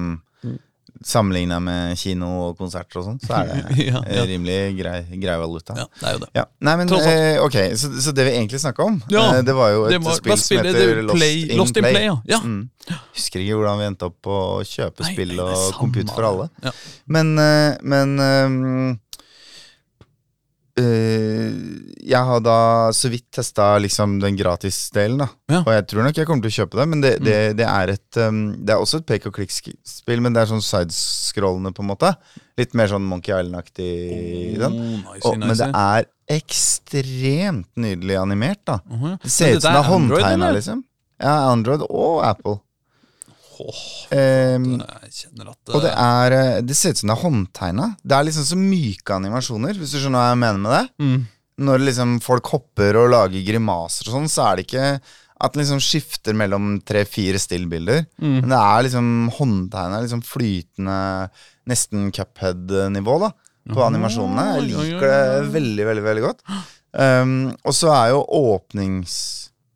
Sammenligna 1.04 1.58
med 1.60 1.98
kino 1.98 2.28
og 2.48 2.58
konserter 2.58 3.00
og 3.00 3.06
sånn, 3.08 3.18
så 3.24 3.40
er 3.40 3.48
det 3.50 3.86
Ja, 3.88 4.00
ja. 4.06 4.22
rimelig 4.28 4.58
grei, 4.78 5.00
grei 5.20 5.34
valuta. 5.40 5.74
ja, 5.76 5.86
det 6.00 6.06
er 6.08 6.14
jo 6.14 6.20
det. 6.22 6.28
Ja. 6.38 6.44
Nei, 6.68 6.76
men 6.80 6.92
eh, 7.00 7.40
ok, 7.42 7.56
så, 7.80 7.90
så 8.06 8.14
det 8.14 8.28
vi 8.28 8.36
egentlig 8.36 8.60
snakka 8.62 8.86
om, 8.86 9.00
eh, 9.10 9.40
det 9.44 9.56
var 9.58 9.72
jo 9.74 9.84
et 9.90 9.98
var, 10.04 10.20
spill 10.20 10.38
som 10.38 10.62
heter? 10.62 11.02
Lost, 11.02 11.18
Play, 11.18 11.42
in, 11.48 11.58
Lost 11.58 11.76
in 11.76 11.84
Play. 11.84 11.98
Play, 11.98 12.12
ja. 12.30 12.40
Mm. 12.44 12.62
Husker 13.16 13.40
ikke 13.42 13.58
hvordan 13.58 13.80
vi 13.80 13.88
endte 13.90 14.08
opp 14.10 14.16
på 14.24 14.38
å 14.58 14.62
kjøpe 14.68 15.06
spill 15.08 15.34
og 15.40 15.56
computer 15.80 16.14
for 16.14 16.28
alle. 16.30 16.48
Ja. 16.64 16.72
Men, 17.16 17.34
eh, 17.40 17.76
men 17.82 18.14
ehm, 18.20 18.98
eh, 20.80 21.52
Jeg 22.04 22.22
har 22.28 22.40
da 22.44 22.56
så 22.94 23.10
vidt 23.12 23.26
testa 23.34 23.74
liksom 23.82 24.18
den 24.22 24.36
gratisdelen, 24.38 25.22
da. 25.24 25.28
Ja. 25.48 25.60
Mm. 25.60 25.66
Og 25.66 25.72
jeg 25.74 25.86
tror 25.90 26.06
nok 26.06 26.20
jeg 26.20 26.28
kommer 26.28 26.46
til 26.46 26.52
å 26.52 26.58
kjøpe 26.62 26.80
det, 26.80 26.86
men 26.92 27.04
det, 27.04 27.12
det, 27.24 27.36
det 27.60 27.68
er 27.68 27.94
et 27.94 28.18
um, 28.20 28.40
Det 28.58 28.74
er 28.74 28.82
også 28.82 29.00
et 29.02 29.06
pek 29.12 29.28
og 29.30 29.36
klikk-spill, 29.38 30.24
men 30.24 30.34
det 30.36 30.42
er 30.42 30.50
sånn 30.52 30.64
sidescrollende, 30.64 31.74
på 31.76 31.84
en 31.84 31.92
måte. 31.92 32.14
Litt 32.60 32.74
mer 32.78 32.90
sånn 32.92 33.06
Monkey 33.08 33.34
Island-aktig. 33.34 33.92
Oh, 34.60 34.74
nice, 34.74 35.24
Og, 35.24 35.38
men 35.42 35.56
det 35.58 35.70
er 35.70 36.10
ekstremt 36.34 37.70
nydelig 37.76 38.18
animert, 38.20 38.62
da. 38.66 38.80
Mhm. 38.88 39.18
Det 39.22 39.32
ser 39.32 39.56
ut 39.56 39.62
som 39.64 39.74
det 39.74 39.80
er 39.82 39.90
håndtegna, 39.90 40.52
liksom. 40.58 40.84
Ja, 41.22 41.34
Android 41.52 41.84
og 41.88 42.22
Apple. 42.26 42.58
Jeg 44.14 45.12
kjenner 45.14 45.50
at 45.52 45.74
og 45.74 45.84
det 45.84 45.92
er 45.92 46.36
eh, 46.36 46.60
Det 46.66 46.76
ser 46.76 46.94
ut 46.94 47.00
som 47.00 47.10
det 47.10 47.16
er 47.16 47.24
håndtegna. 47.24 47.90
Det 48.02 48.16
er 48.16 48.26
liksom 48.28 48.46
så 48.48 48.58
myke 48.60 49.16
animasjoner, 49.16 49.78
hvis 49.80 49.94
du 49.94 50.00
skjønner 50.02 50.20
hva 50.20 50.32
jeg 50.32 50.42
mener 50.44 50.64
med 50.64 50.76
det. 50.76 50.84
mm. 51.04 51.22
Når 51.64 51.84
liksom 51.86 52.16
folk 52.18 52.48
hopper 52.50 52.96
og 52.98 53.12
lager 53.12 53.44
grimaser 53.46 54.08
og 54.08 54.16
sånn, 54.16 54.24
så 54.26 54.48
er 54.48 54.56
det 54.58 54.64
ikke 54.66 54.88
at 55.44 55.54
det 55.54 55.60
liksom 55.60 55.82
skifter 55.82 56.34
mellom 56.34 56.80
tre-fire 56.86 57.38
stillbilder. 57.38 58.04
Mm. 58.18 58.40
Men 58.40 58.50
det 58.50 58.58
er 58.58 58.84
liksom 58.86 59.08
håndtegna, 59.36 60.00
liksom 60.02 60.22
flytende, 60.26 60.98
nesten 61.70 62.08
cuphead-nivå, 62.14 63.18
da. 63.22 63.30
På 63.70 63.84
animasjonene. 63.86 64.58
Jeg 64.58 64.66
liker 64.72 65.06
det 65.08 65.52
veldig, 65.54 65.86
veldig 65.88 66.04
veldig 66.04 66.24
godt. 66.26 66.42
Um, 66.92 67.54
og 67.64 67.74
så 67.76 67.94
er 67.94 68.12
jo 68.14 68.24
åpnings... 68.40 69.16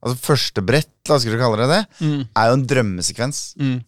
Altså 0.04 0.18
første 0.22 0.62
brett, 0.64 0.90
la 1.08 1.16
oss 1.16 1.24
kalle 1.24 1.56
det 1.58 1.68
det, 1.72 1.84
Mm. 2.06 2.28
er 2.36 2.46
jo 2.48 2.52
en 2.58 2.66
drømmesekvens. 2.70 3.40
Mm. 3.58 3.78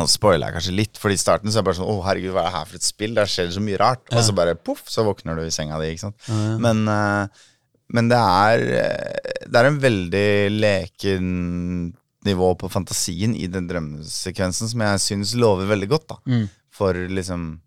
Nå 0.00 0.08
spoiler 0.08 0.48
jeg 0.48 0.54
kanskje 0.56 0.74
litt, 0.74 0.98
Fordi 0.98 1.14
i 1.14 1.20
starten 1.20 1.52
så 1.52 1.58
er 1.60 1.62
det 1.62 1.68
bare 1.68 1.78
sånn 1.78 1.90
Å, 1.92 2.02
herregud, 2.06 2.32
hva 2.34 2.42
er 2.42 2.48
det 2.50 2.56
her 2.56 2.64
for 2.70 2.74
et 2.80 2.86
spill? 2.86 3.14
Der 3.14 3.28
skjer 3.30 3.46
det 3.46 3.54
så 3.54 3.62
mye 3.62 3.78
rart. 3.78 4.02
Og 4.10 4.24
så 4.24 4.34
bare 4.34 4.54
poff, 4.58 4.84
så 4.90 5.04
våkner 5.06 5.36
du 5.38 5.42
i 5.44 5.50
senga 5.54 5.78
di. 5.78 5.90
ikke 5.92 6.06
sant? 6.08 6.28
Men, 6.58 6.88
eh, 6.88 7.26
men 7.92 8.08
det 8.08 8.18
er 8.18 8.58
eh, 8.80 9.36
Det 9.46 9.54
er 9.60 9.66
en 9.68 9.78
veldig 9.82 10.60
leken 10.60 11.94
nivå 12.24 12.52
på 12.56 12.70
fantasien 12.70 13.34
i 13.36 13.46
den 13.50 13.66
drømmesekvensen 13.68 14.68
som 14.70 14.80
jeg 14.80 14.98
syns 15.02 15.34
lover 15.36 15.66
veldig 15.66 15.88
godt. 15.90 16.08
da 16.08 16.16
Mm. 16.26 16.48
For 16.70 16.94
liksom 16.94 17.60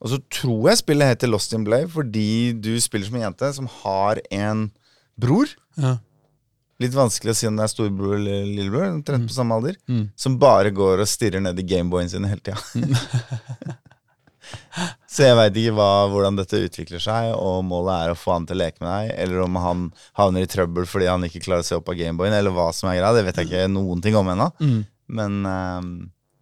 Og 0.00 0.08
så 0.10 0.18
tror 0.30 0.68
jeg 0.70 0.78
spillet 0.78 1.08
heter 1.18 1.28
Lost 1.28 1.52
in 1.56 1.64
Blade 1.64 1.88
fordi 1.90 2.52
du 2.60 2.78
spiller 2.80 3.06
som 3.06 3.16
en 3.16 3.22
jente 3.32 3.52
som 3.54 3.66
har 3.82 4.20
en 4.30 4.70
bror. 5.18 5.46
Ja. 5.76 5.98
Litt 6.82 6.92
vanskelig 6.92 7.32
å 7.32 7.36
si 7.38 7.48
om 7.48 7.56
det 7.56 7.64
er 7.64 7.72
storebror 7.72 8.18
eller 8.18 8.44
lillebror, 8.44 8.90
omtrent 8.90 9.30
på 9.30 9.36
samme 9.36 9.56
alder. 9.56 9.78
Mm. 9.88 10.10
Som 10.18 10.36
bare 10.40 10.72
går 10.76 11.00
og 11.00 11.08
stirrer 11.08 11.40
ned 11.40 11.58
i 11.60 11.64
Gameboyen 11.64 12.10
sin 12.12 12.26
hele 12.28 12.42
tida. 12.44 12.60
Så 15.10 15.24
jeg 15.24 15.36
veit 15.38 15.56
ikke 15.56 15.74
hva, 15.78 16.06
hvordan 16.12 16.36
dette 16.38 16.60
utvikler 16.66 17.00
seg, 17.02 17.32
og 17.34 17.64
målet 17.66 17.94
er 17.96 18.12
å 18.12 18.18
få 18.18 18.34
han 18.34 18.46
til 18.46 18.58
å 18.58 18.60
leke 18.60 18.82
med 18.84 18.90
deg, 18.90 19.14
eller 19.24 19.44
om 19.46 19.56
han 19.62 19.86
havner 20.18 20.44
i 20.44 20.50
trøbbel 20.50 20.86
fordi 20.86 21.08
han 21.08 21.24
ikke 21.26 21.42
klarer 21.46 21.64
å 21.64 21.66
se 21.66 21.78
opp 21.78 21.88
av 21.90 21.96
Gameboyen, 21.98 22.36
eller 22.36 22.54
hva 22.54 22.68
som 22.76 22.90
er 22.90 23.00
greia. 23.00 23.14
Det 23.16 23.24
vet 23.26 23.40
jeg 23.40 23.48
ikke 23.48 23.70
noen 23.72 24.04
ting 24.04 24.18
om 24.18 24.28
ennå. 24.34 24.50
Mm. 24.60 24.80
Men, 25.16 25.38
ehm, 25.48 25.88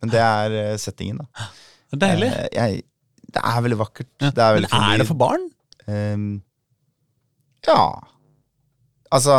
men 0.03 0.13
det 0.13 0.25
er 0.25 0.59
eh, 0.59 0.75
settingen, 0.83 1.23
da. 1.23 1.47
Det 1.93 2.01
er 2.01 2.03
deilig. 2.09 2.33
Eh, 2.33 2.49
jeg, 2.59 2.83
det 3.35 3.45
er 3.53 3.65
veldig 3.69 3.81
vakkert. 3.81 4.11
Ja. 4.19 4.31
Det 4.35 4.43
er 4.43 4.57
Men 4.57 4.63
veldig 4.63 4.83
er 4.83 5.03
det 5.03 5.09
for 5.09 5.21
barn? 5.21 5.47
Um, 5.85 6.29
ja 7.67 7.81
Altså 9.13 9.35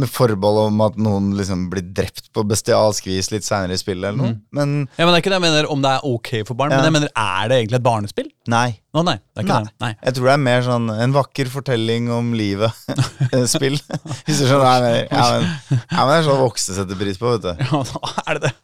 Med 0.00 0.08
forbehold 0.08 0.58
om 0.70 0.80
at 0.86 0.96
noen 1.02 1.30
liksom 1.36 1.66
blir 1.72 1.84
drept 1.96 2.30
på 2.36 2.44
bestialsk 2.48 3.06
vis 3.10 3.28
litt 3.34 3.44
seinere 3.46 3.76
i 3.76 3.80
spillet, 3.80 4.06
eller 4.10 4.18
noe. 4.20 4.36
Men 4.56 4.74
Ja, 4.96 5.04
men 5.04 5.12
det 5.12 5.18
er 5.18 5.22
ikke 5.24 5.32
det 5.34 5.38
jeg 5.40 5.44
mener 5.46 5.68
om 5.74 5.82
det 5.84 5.90
er 5.96 6.06
ok 6.08 6.30
for 6.48 6.56
barn, 6.58 6.72
Ja. 6.72 6.78
men 6.80 6.88
jeg 6.88 6.94
mener, 6.96 7.12
er 7.14 7.48
det 7.52 7.58
egentlig 7.60 7.78
et 7.80 7.86
barnespill? 7.86 8.30
nei. 8.50 8.68
Nå, 8.96 9.04
nei, 9.06 9.14
det 9.20 9.38
er 9.38 9.44
ikke 9.44 9.54
Nei. 9.60 9.62
det. 9.68 9.72
Nei. 9.84 9.90
Jeg 10.02 10.14
tror 10.16 10.24
det 10.26 10.32
er 10.32 10.40
mer 10.42 10.62
sånn 10.66 10.86
en 10.90 11.12
vakker 11.14 11.50
fortelling 11.52 12.08
om 12.10 12.32
livet-spill. 12.34 13.76
Hvis 14.26 14.40
du 14.40 14.46
skjønner 14.48 14.64
hva 14.64 14.72
jeg 14.74 14.86
mener. 14.86 15.04
Ja, 15.12 15.26
men, 15.30 15.84
ja, 15.92 15.98
men 16.00 16.10
det 16.10 16.16
er 16.16 16.26
sånn 16.26 16.40
voksne 16.42 16.74
setter 16.80 16.98
pris 16.98 17.20
på, 17.20 17.34
vet 17.36 17.44
du. 17.44 17.52
Ja, 17.70 17.82
da 17.92 18.14
er 18.26 18.40
det 18.40 18.42
det. 18.48 18.54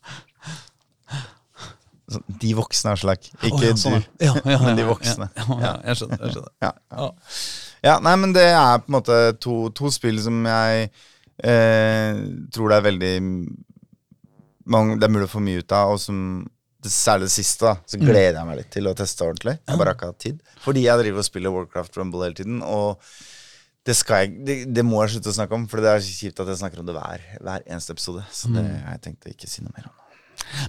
Så, 2.06 2.20
De 2.40 2.52
voksne, 2.54 2.92
er 2.94 3.00
slik 3.02 3.24
Ikke 3.48 3.66
ja, 3.66 3.76
sånn, 3.78 4.04
du. 4.22 4.26
men 4.62 4.76
de 4.78 4.84
voksne. 4.86 5.26
Ja, 5.58 5.72
jeg 5.88 5.98
skjønner. 6.00 6.20
Jeg 6.22 6.36
skjønner. 6.36 7.14
Ja, 7.86 7.96
nei, 8.02 8.14
men 8.18 8.32
det 8.34 8.44
er 8.50 8.78
på 8.82 8.90
en 8.90 8.96
måte 8.98 9.16
to, 9.42 9.56
to 9.76 9.90
spill 9.94 10.18
som 10.22 10.38
jeg 10.46 10.88
eh, 11.44 12.20
tror 12.54 12.72
det 12.72 12.76
er 12.78 12.86
veldig 12.86 13.14
mange, 14.72 14.98
det 14.98 15.06
er 15.06 15.14
mulig 15.14 15.28
å 15.28 15.34
få 15.36 15.42
mye 15.44 15.62
ut 15.62 15.76
av, 15.76 15.94
og 15.94 16.02
som 16.02 16.20
det, 16.82 16.92
særlig 16.92 17.28
det 17.28 17.34
siste, 17.36 17.66
da, 17.66 17.76
så 17.88 18.00
gleder 18.00 18.38
jeg 18.40 18.48
meg 18.48 18.60
litt 18.60 18.72
til 18.74 18.90
å 18.90 18.94
teste 18.98 19.26
ordentlig. 19.26 19.56
Jeg 19.62 19.80
bare 19.80 19.92
har 19.92 19.98
ikke 19.98 20.10
hatt 20.12 20.22
tid. 20.22 20.42
Fordi 20.62 20.84
jeg 20.86 21.02
driver 21.02 21.22
og 21.22 21.28
spiller 21.28 21.54
Warcraft 21.54 21.98
Rumble 22.00 22.26
hele 22.26 22.38
tiden, 22.38 22.62
og 22.62 23.02
det, 23.86 23.94
skal 23.98 24.24
jeg, 24.24 24.40
det, 24.46 24.56
det 24.74 24.84
må 24.86 25.02
jeg 25.04 25.16
slutte 25.16 25.30
å 25.30 25.38
snakke 25.38 25.58
om, 25.58 25.68
for 25.70 25.82
det 25.82 25.92
er 25.92 26.02
kjipt 26.02 26.42
at 26.42 26.50
jeg 26.50 26.60
snakker 26.62 26.82
om 26.82 26.88
det 26.88 26.96
hver, 26.96 27.22
hver 27.38 27.66
eneste 27.66 27.94
episode. 27.94 28.24
Så 28.34 28.50
det 28.54 28.64
har 28.66 28.96
jeg 28.96 29.04
tenkt 29.04 29.28
å 29.28 29.32
ikke 29.32 29.50
si 29.50 29.62
noe 29.62 29.74
mer 29.76 29.86
om. 29.90 29.94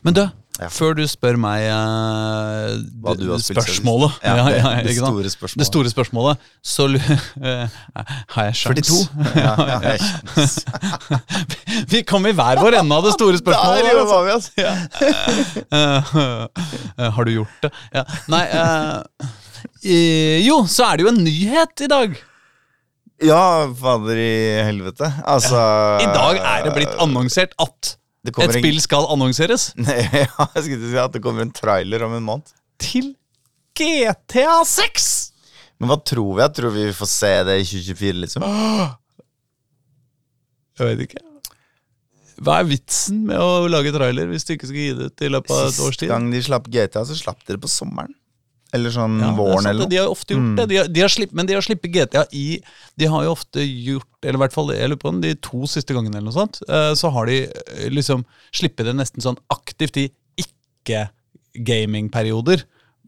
Men 0.03 0.13
du, 0.17 0.23
Ja. 0.57 0.67
før 0.73 0.95
du 0.97 1.03
spør 1.05 1.35
meg 1.37 1.67
uh, 1.69 2.79
Hva 3.03 3.13
du 3.13 3.27
har 3.29 3.37
spilt 3.43 3.59
spørsmålet 3.61 4.15
siden. 4.17 4.37
Ja, 4.39 4.45
det- 4.49 4.87
det 4.87 4.95
store 4.97 5.29
spørsmålet. 5.29 5.59
Det 5.61 5.67
store 5.67 5.89
spørsmålet, 5.91 6.37
så 6.65 6.87
eh, 6.97 7.67
har 8.33 8.47
jeg 8.47 8.55
sjans. 8.57 8.89
42? 8.89 9.09
Ja, 9.43 9.53
ja, 9.69 9.77
jeg 9.85 9.99
sjans. 10.01 10.55
Vi 11.93 12.01
kom 12.09 12.25
i 12.25 12.33
hver 12.33 12.57
vår 12.63 12.79
ende 12.79 12.95
av 12.97 13.05
det 13.05 13.13
store 13.13 13.37
spørsmålet. 13.37 13.85
Der 13.85 13.93
vi, 14.25 14.31
altså. 14.33 14.51
Eh, 15.77 17.11
har 17.13 17.23
du 17.29 17.31
gjort 17.35 17.61
det? 17.67 17.71
Ja. 17.93 18.03
Nei 18.33 18.43
Jo, 20.47 20.63
så 20.69 20.87
er 20.89 20.97
det 20.97 21.05
jo 21.05 21.11
en 21.13 21.21
nyhet 21.23 21.85
i 21.85 21.89
dag. 21.91 22.17
Ja, 23.25 23.65
fader 23.77 24.17
i 24.21 24.33
helvete. 24.67 25.07
Altså 25.25 25.57
I 26.01 26.09
dag 26.13 26.37
er 26.41 26.65
det 26.67 26.73
blitt 26.75 26.97
annonsert 27.01 27.53
at 27.61 27.95
et 28.25 28.38
en- 28.43 28.56
spill 28.58 28.80
skal 28.82 29.06
annonseres 29.13 29.69
Nei, 29.77 29.99
ja, 30.23 30.47
jeg 30.56 30.63
skulle 30.65 30.89
si 30.91 30.97
at 30.99 31.13
det 31.13 31.21
kommer 31.23 31.45
en 31.45 31.51
trailer 31.56 32.03
om 32.08 32.15
en 32.17 32.23
måned. 32.25 32.49
til 32.82 33.13
GTA 33.77 34.63
6! 34.65 35.10
Men 35.80 35.91
hva 35.91 35.99
tror 36.01 36.32
vi? 36.34 36.41
Jeg 36.41 36.53
tror 36.58 36.71
vi 36.73 36.86
får 36.97 37.10
se 37.12 37.30
det 37.45 37.60
i 37.62 37.65
2024, 37.69 38.21
liksom. 38.23 38.45
Jeg 40.77 40.88
vet 40.91 41.03
ikke. 41.08 41.21
Hva 42.41 42.60
er 42.62 42.67
vitsen 42.69 43.23
med 43.30 43.41
å 43.41 43.65
lage 43.69 43.93
trailer 43.95 44.27
hvis 44.30 44.45
du 44.45 44.51
ikke 44.56 44.67
skal 44.69 44.82
gi 44.82 44.89
det 44.97 45.08
ut 45.12 45.23
i 45.25 45.30
løpet 45.34 45.53
av 45.53 45.63
et 45.71 45.80
års 45.86 45.95
Sist 45.97 46.10
gang 46.10 46.27
de 46.34 46.41
slapp 46.45 46.67
GTA, 46.73 47.01
så 47.10 47.15
slapp 47.17 47.39
dere 47.47 47.62
på 47.62 47.69
sommeren. 47.69 48.13
Eller 48.75 48.91
sånn 48.91 49.13
Ja, 49.21 49.30
våren 49.38 49.62
sant, 49.63 49.69
eller 49.71 49.86
noe. 49.86 49.89
De 49.93 49.97
har 50.01 50.10
ofte 50.12 50.36
gjort 50.36 50.58
det. 50.60 50.65
De 50.67 50.75
har, 50.82 50.88
de 50.91 50.99
har 51.06 51.12
slipp, 51.13 51.32
men 51.32 51.47
de 51.47 51.56
har 51.56 51.63
slippet 51.63 51.88
GTA 51.93 52.25
i 52.36 52.60
De 52.99 53.06
har 53.08 53.23
jo 53.23 53.32
ofte 53.32 53.63
gjort 53.63 54.10
Eller 54.25 54.36
i 54.36 54.41
hvert 54.43 54.51
fall 54.58 54.73
jeg 54.75 54.89
lurer 54.91 54.99
på 54.99 55.08
den, 55.13 55.21
de 55.23 55.32
to 55.39 55.63
siste 55.71 55.95
gangene, 55.95 56.17
eller 56.19 56.27
noe 56.27 56.36
sånt, 56.36 56.60
eh, 56.67 56.91
så 56.99 57.08
har 57.15 57.23
de 57.32 57.38
eh, 57.47 57.88
liksom 57.93 58.25
slippet 58.51 58.84
det 58.89 58.95
nesten 58.99 59.23
sånn 59.23 59.39
aktivt 59.53 59.95
i 60.03 60.10
ikke-gamingperioder. 60.38 62.62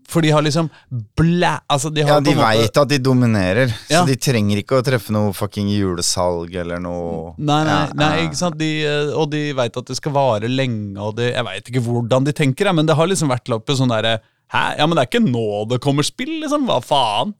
For 0.09 0.25
de 0.25 0.31
har 0.33 0.41
liksom 0.41 0.71
blæ... 1.19 1.51
Altså, 1.69 1.91
de 1.93 2.01
har 2.01 2.15
Ja, 2.15 2.19
de 2.25 2.33
veit 2.33 2.77
at 2.81 2.89
de 2.89 2.97
dominerer, 2.97 3.69
Ja. 3.91 3.99
så 4.01 4.07
de 4.09 4.15
trenger 4.17 4.57
ikke 4.63 4.79
å 4.79 4.81
treffe 4.85 5.11
noe 5.13 5.29
fucking 5.37 5.69
julesalg 5.69 6.49
eller 6.55 6.79
noe 6.81 7.35
Nei, 7.37 7.59
nei, 7.67 7.75
Ja, 7.75 7.93
nei, 7.93 8.23
ikke 8.25 8.35
sant 8.39 8.57
de, 8.57 8.69
eh, 8.87 9.11
Og 9.13 9.29
de 9.29 9.43
vet 9.53 9.77
at 9.77 9.85
det 9.85 9.95
skal 9.99 10.11
vare 10.15 10.47
lenge 10.49 10.97
Og 10.97 11.13
de, 11.19 11.29
Jeg 11.29 11.45
vet 11.45 11.69
ikke 11.69 11.83
hvordan 11.85 12.23
de 12.25 12.33
tenker 12.33 12.73
Men 12.73 12.85
det 12.89 12.95
har 12.97 13.05
liksom 13.11 13.29
vært 13.29 13.45
på 13.65 13.75
sånn 13.77 13.89
der 13.93 14.17
Hæ? 14.53 14.63
Ja, 14.79 14.85
men 14.87 14.97
det 14.97 15.03
er 15.03 15.09
ikke 15.11 15.23
nå 15.25 15.43
det 15.69 15.77
kommer 15.83 16.05
spill 16.07 16.39
liksom 16.43 16.65
Hva 16.69 16.79
faen? 16.81 17.35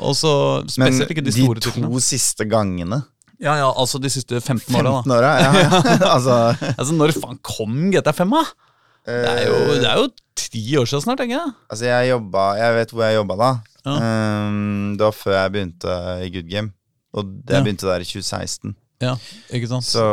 Og 0.00 0.14
så 0.16 0.32
Men 0.64 0.72
spesielt 0.74 1.10
ikke 1.14 1.24
de 1.24 1.32
de 1.32 1.46
to 1.46 1.54
titlene 1.70 2.00
siste 2.04 2.44
gangene 2.48 3.02
Ja, 3.40 3.54
ja, 3.56 3.70
altså 3.72 3.96
de 4.00 4.10
siste 4.12 4.40
15 4.40 4.74
årene 4.76 5.00
15 5.00 5.08
da 5.08 5.16
åra? 5.18 5.30
Ja, 5.40 5.52
ja. 5.64 5.80
altså 6.16 6.34
Altså 6.76 6.96
når 6.96 7.14
faen 7.16 7.38
kom 7.44 7.78
GTA 7.94 8.12
5 8.16 8.36
da? 8.36 8.42
Det 9.08 9.30
er 9.30 9.46
jo, 9.48 9.54
det 9.80 9.88
er 9.88 9.96
jo 10.02 10.08
ti 10.36 10.60
år 10.76 10.84
siden 10.88 11.02
snart, 11.06 11.18
tenker 11.22 11.38
jeg 11.38 11.52
Altså, 11.72 11.84
jeg 11.88 12.10
jobba 12.12 12.42
Jeg 12.60 12.74
vet 12.76 12.92
hvor 12.92 13.04
jeg 13.08 13.16
jobba 13.16 13.36
da. 13.40 13.48
Ja. 13.86 13.94
Um, 13.96 14.92
det 15.00 15.06
var 15.08 15.16
før 15.16 15.36
jeg 15.38 15.52
begynte 15.54 15.94
i 16.20 16.28
Good 16.34 16.50
Game. 16.52 16.72
Og 17.16 17.24
det, 17.48 17.56
Ja. 17.56 17.62
begynte 17.64 17.88
der 17.88 18.04
i 18.04 18.04
2016. 18.04 18.74
Ja, 19.00 19.14
ikke 19.56 19.70
sant? 19.72 19.88
Så 19.88 20.04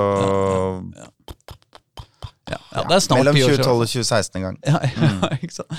ja, 2.47 2.57
ja, 2.71 2.83
det 2.88 2.95
er 2.95 3.03
snart 3.03 3.19
mellom 3.19 3.36
ti 3.36 3.43
år 3.43 3.57
2012 3.60 3.60
siden 3.60 3.81
og 3.81 3.88
2016 3.91 4.39
en 4.39 4.45
gang. 4.47 4.57
ja, 4.63 4.79
ja, 4.88 5.29
ikke 5.43 5.57
sant? 5.57 5.71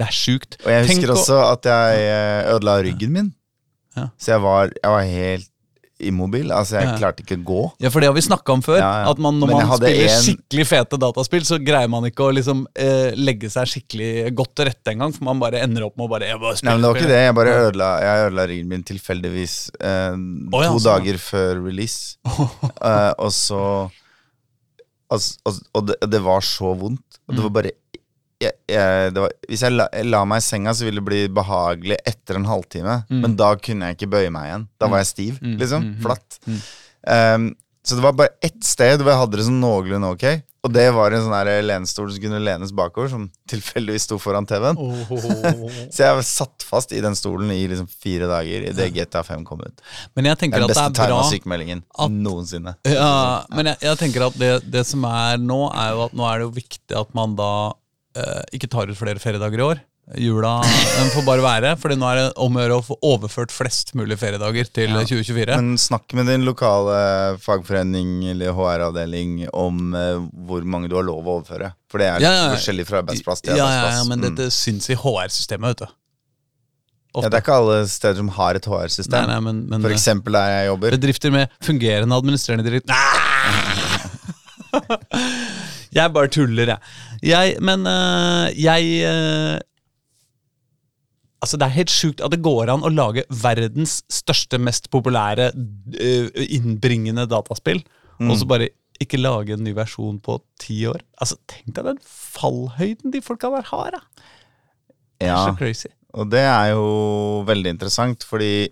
Det 0.00 0.06
er 0.08 0.16
sjukt 0.16 0.56
Og 0.64 0.70
jeg 0.72 0.86
Tenk 0.88 1.02
husker 1.02 1.12
å- 1.12 1.16
også 1.20 1.38
at 1.52 1.66
jeg 1.68 2.02
eh, 2.08 2.50
ødela 2.56 2.78
ryggen 2.88 3.12
min. 3.12 3.30
Ja. 3.98 4.08
Så 4.16 4.32
jeg 4.32 4.40
var, 4.40 4.70
jeg 4.72 4.90
var 4.96 5.02
helt 5.04 5.46
immobil. 6.00 6.48
Altså, 6.56 6.78
jeg 6.78 6.86
Ja. 6.88 6.92
klarte 6.96 7.20
ikke 7.20 7.36
å 7.36 7.42
gå. 7.44 7.62
Ja, 7.84 7.90
for 7.92 8.00
det 8.00 8.06
har 8.08 8.14
vi 8.16 8.22
snakka 8.24 8.54
om 8.54 8.62
før. 8.64 8.78
Ja. 8.80 9.10
At 9.10 9.18
man, 9.20 9.36
når 9.38 9.50
man 9.52 9.66
spiller 9.76 10.08
en- 10.08 10.22
skikkelig 10.24 10.64
fete 10.70 10.96
dataspill, 11.02 11.42
så 11.44 11.58
greier 11.60 11.90
man 11.92 12.06
ikke 12.08 12.24
å 12.24 12.32
liksom 12.32 12.62
eh, 12.74 13.10
legge 13.20 13.50
seg 13.52 13.68
skikkelig 13.68 14.32
godt 14.34 14.54
til 14.56 14.64
rette 14.70 14.94
engang. 14.94 15.12
For 15.12 15.24
man 15.28 15.38
bare 15.42 15.60
ender 15.60 15.84
opp 15.84 15.98
med 16.00 16.06
å 16.06 16.12
bare, 16.14 16.30
bare 16.40 16.56
Nei, 16.64 16.72
men 16.72 16.80
det 16.80 16.88
var 16.88 16.96
ikke 17.02 17.10
det. 17.12 17.20
Jeg 17.26 17.34
bare 17.36 17.56
ødela, 17.66 17.90
jeg 18.00 18.24
ødela 18.30 18.46
ryggen 18.48 18.68
min 18.72 18.82
tilfeldigvis 18.88 19.58
eh, 19.76 20.16
oh, 20.56 20.64
to 20.72 20.78
dager 20.88 21.18
før 21.20 21.60
release. 21.66 22.16
Eh, 22.80 23.12
og 23.18 23.28
så 23.36 23.90
Og, 25.10 25.18
altså, 25.18 25.60
og, 25.74 25.86
det, 25.88 25.96
det 26.08 26.20
var 26.22 26.40
så 26.40 26.72
vondt. 26.78 27.18
Og 27.28 27.34
Mm. 27.34 27.36
det 27.36 27.42
var 27.42 27.50
bare 27.50 27.70
jeg, 28.40 28.52
jeg, 28.72 29.12
det 29.14 29.20
var, 29.24 29.32
Hvis 29.48 29.62
jeg 29.66 29.72
la, 29.76 29.86
jeg 29.92 30.06
la 30.10 30.24
meg 30.24 30.40
i 30.40 30.46
senga, 30.48 30.72
så 30.74 30.86
ville 30.88 31.00
det 31.02 31.08
bli 31.10 31.22
behagelig 31.40 31.98
etter 32.08 32.38
en 32.40 32.48
halvtime. 32.48 33.00
Mm. 33.10 33.20
Men 33.24 33.36
da 33.36 33.54
kunne 33.60 33.90
jeg 33.90 33.98
ikke 34.00 34.12
bøye 34.16 34.30
meg 34.32 34.48
igjen. 34.50 34.68
Da 34.80 34.88
var 34.88 35.02
jeg 35.04 35.10
stiv, 35.14 35.40
Mm, 35.42 35.56
liksom. 35.60 35.82
mm, 35.88 35.96
mm, 35.96 36.04
Flatt. 36.06 36.38
mm. 36.46 36.60
Um, 37.10 37.50
så 37.84 37.96
det 37.96 38.02
var 38.04 38.12
bare 38.12 38.34
ett 38.44 38.60
sted 38.64 39.00
hvor 39.00 39.08
jeg 39.14 39.20
hadde 39.22 39.38
det 39.40 39.44
sånn 39.46 39.60
noenlunde 39.62 40.10
ok. 40.12 40.24
Og 40.60 40.72
det 40.74 40.82
var 40.92 41.14
en 41.16 41.22
sånn 41.24 41.48
lenestol 41.64 42.10
som 42.12 42.20
kunne 42.20 42.36
lenes 42.44 42.74
bakover, 42.76 43.08
som 43.08 43.22
tilfeldigvis 43.48 44.04
sto 44.04 44.18
foran 44.20 44.44
TV-en. 44.44 44.76
Så 45.94 46.02
jeg 46.04 46.16
var 46.18 46.26
satt 46.28 46.66
fast 46.68 46.92
i 46.92 47.00
den 47.00 47.16
stolen 47.16 47.48
i 47.54 47.62
liksom 47.70 47.88
fire 47.88 48.28
dager 48.28 48.66
idet 48.68 48.90
GTA 48.94 49.22
5 49.24 49.46
kom 49.48 49.62
ut. 49.64 49.80
Men 50.14 50.28
jeg 50.28 50.36
tenker 50.42 50.60
Det 50.60 50.66
er 50.66 50.68
den 50.68 50.70
at 50.70 50.76
det 50.76 50.76
beste 50.76 51.02
er 51.06 51.08
bra 51.08 51.22
tegna 51.22 51.30
sykemeldingen 51.32 51.82
at- 51.96 52.10
noensinne. 52.12 52.74
ja, 52.84 53.42
Men 53.56 53.72
jeg, 53.72 53.80
jeg 53.88 53.98
tenker 54.04 54.26
at 54.28 54.36
det, 54.38 54.52
det 54.70 54.84
som 54.86 55.04
er 55.08 55.40
nå, 55.40 55.62
er 55.72 55.94
jo 55.96 56.04
at 56.04 56.12
nå 56.20 56.28
er 56.28 56.38
det 56.42 56.48
jo 56.50 56.54
viktig 56.60 57.00
at 57.00 57.14
man 57.16 57.34
da 57.40 57.50
eh, 58.16 58.42
ikke 58.56 58.68
tar 58.72 58.90
ut 58.90 58.96
flere 58.98 59.18
feriedager 59.22 59.58
i 59.58 59.66
år. 59.74 59.80
Jula 60.18 60.56
den 60.64 61.10
får 61.14 61.22
bare 61.22 61.42
være, 61.44 61.76
Fordi 61.78 61.94
nå 61.94 62.06
er 62.10 62.16
det 62.18 62.22
om 62.42 62.56
å 62.56 62.62
gjøre 62.64 62.78
å 62.80 62.82
få 62.82 62.96
overført 63.06 63.52
flest 63.54 63.92
mulig 63.94 64.16
feriedager 64.18 64.66
til 64.74 64.90
2024. 64.90 65.54
Men 65.60 65.76
snakk 65.78 66.12
med 66.18 66.26
din 66.26 66.42
lokale 66.48 67.36
fagforening 67.38 68.24
eller 68.32 68.50
HR-avdeling 68.56 69.44
om 69.54 69.94
eh, 69.94 70.18
hvor 70.48 70.66
mange 70.66 70.90
du 70.90 70.96
har 70.98 71.06
lov 71.06 71.22
å 71.30 71.36
overføre. 71.38 71.70
For 71.92 72.02
det 72.02 72.08
er 72.10 72.20
Ja, 72.26 72.32
ja, 72.32 72.42
ja. 72.48 72.56
forskjellig 72.56 72.88
fra 72.88 73.04
arbeidsplass 73.04 73.44
til 73.44 73.54
ja, 73.54 73.62
ja, 73.62 73.68
arbeidsplass. 73.68 74.00
ja, 74.00 74.04
men 74.10 74.18
Mm. 74.18 74.26
dette 74.34 74.50
syns 74.56 74.90
i 74.90 74.98
HR-systemet, 74.98 75.68
vet 75.76 75.78
du. 75.86 75.86
ja, 77.22 77.28
det 77.28 77.34
er 77.38 77.42
ikke 77.44 77.54
alle 77.60 77.78
steder 77.90 78.16
som 78.24 78.28
har 78.40 78.54
et 78.58 78.66
HR-system. 78.66 79.30
Nei, 79.30 79.52
nei, 79.52 79.80
For 79.86 79.90
eksempel 79.94 80.32
der 80.32 80.48
jeg 80.56 80.66
jobber. 80.72 80.90
bedrifter 80.98 81.30
med 81.30 81.48
fungerende 81.62 82.18
administrerende 82.18 82.66
direktør 82.66 82.94
Jeg 85.94 86.12
bare 86.14 86.28
tuller, 86.30 86.66
jeg. 86.74 86.78
jeg 87.22 87.56
men 87.60 87.86
øh, 87.86 88.62
jeg 88.62 89.02
øh, 89.08 89.58
Altså, 91.40 91.56
det 91.56 91.64
er 91.64 91.72
helt 91.78 91.90
sjukt 91.90 92.20
at 92.20 92.34
det 92.34 92.42
går 92.44 92.68
an 92.68 92.82
å 92.84 92.90
lage 92.92 93.22
verdens 93.32 94.02
største, 94.12 94.58
mest 94.60 94.90
populære, 94.92 95.46
øh, 95.96 96.26
innbringende 96.52 97.24
dataspill, 97.30 97.80
og 98.20 98.34
så 98.36 98.44
bare 98.50 98.66
ikke 99.00 99.16
lage 99.16 99.54
en 99.56 99.62
ny 99.64 99.72
versjon 99.72 100.18
på 100.20 100.34
ti 100.60 100.82
år. 100.90 101.00
Altså, 101.16 101.38
Tenk 101.48 101.72
deg 101.78 101.86
den 101.88 102.02
fallhøyden 102.04 103.14
de 103.14 103.22
folka 103.24 103.48
der 103.54 103.64
har, 103.70 103.96
da. 103.96 104.02
Det 105.16 105.30
er 105.30 105.32
Ja, 105.32 105.38
så 105.48 105.54
crazy. 105.56 105.88
og 106.12 106.28
det 106.30 106.44
er 106.44 106.74
jo 106.74 106.84
veldig 107.48 107.72
interessant, 107.72 108.24
fordi 108.28 108.68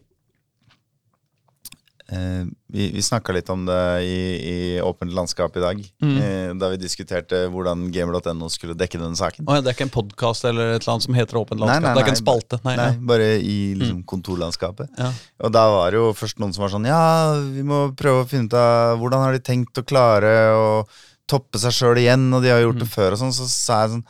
vi, 2.08 2.86
vi 2.94 3.02
snakka 3.04 3.34
litt 3.36 3.48
om 3.52 3.66
det 3.68 3.78
i, 4.04 4.14
i 4.40 4.80
Åpent 4.80 5.12
landskap 5.12 5.56
i 5.56 5.60
dag, 5.60 5.80
Mm. 6.00 6.14
eh, 6.22 6.52
da 6.56 6.68
vi 6.72 6.78
diskuterte 6.80 7.42
hvordan 7.52 7.90
gamer.no 7.92 8.48
skulle 8.48 8.74
dekke 8.78 8.96
denne 9.00 9.16
saken. 9.18 9.44
Oh, 9.48 9.54
ja, 9.58 9.60
det 9.60 9.72
er 9.72 9.76
ikke 9.76 9.86
en 9.88 9.92
podkast 9.92 10.44
eller 10.48 10.72
et 10.76 10.80
eller 10.82 10.94
annet 10.94 11.04
som 11.04 11.14
heter 11.18 11.36
Åpent 11.40 11.60
Nei, 11.60 11.66
landskap? 11.66 11.82
nei, 11.84 11.92
det 11.92 12.00
er 12.00 12.06
ikke 12.06 12.14
nei, 12.14 12.16
en 12.16 12.22
spalte? 12.24 12.60
Nei, 12.64 12.76
Nei, 12.80 12.88
bare 13.12 13.28
i 13.44 13.58
liksom, 13.76 14.00
kontorlandskapet. 14.08 14.88
Ja. 14.98 15.10
Og 15.44 15.52
da 15.52 15.66
var 15.74 15.90
det 15.92 16.00
jo 16.00 16.08
først 16.16 16.40
noen 16.40 16.54
som 16.56 16.64
var 16.64 16.72
sånn 16.72 16.86
Ja, 16.88 17.02
vi 17.52 17.62
må 17.66 17.82
prøve 17.98 18.24
å 18.24 18.28
finne 18.30 18.48
ut 18.48 18.54
av 18.56 18.98
hvordan 19.02 19.26
har 19.26 19.32
de 19.36 19.44
tenkt 19.44 19.76
å 19.76 19.84
klare 19.84 20.32
å 20.56 20.68
toppe 21.28 21.60
seg 21.60 21.76
sjøl 21.76 21.98
igjen, 22.00 22.30
og 22.32 22.40
de 22.42 22.48
har 22.54 22.62
Mm. 22.62 22.70
gjort 22.70 22.78
det 22.80 22.88
før, 22.88 23.12
og 23.12 23.18
sånn. 23.20 23.34
Så 23.36 23.44
sa 23.52 23.82
jeg 23.84 23.90
sånn 23.98 24.04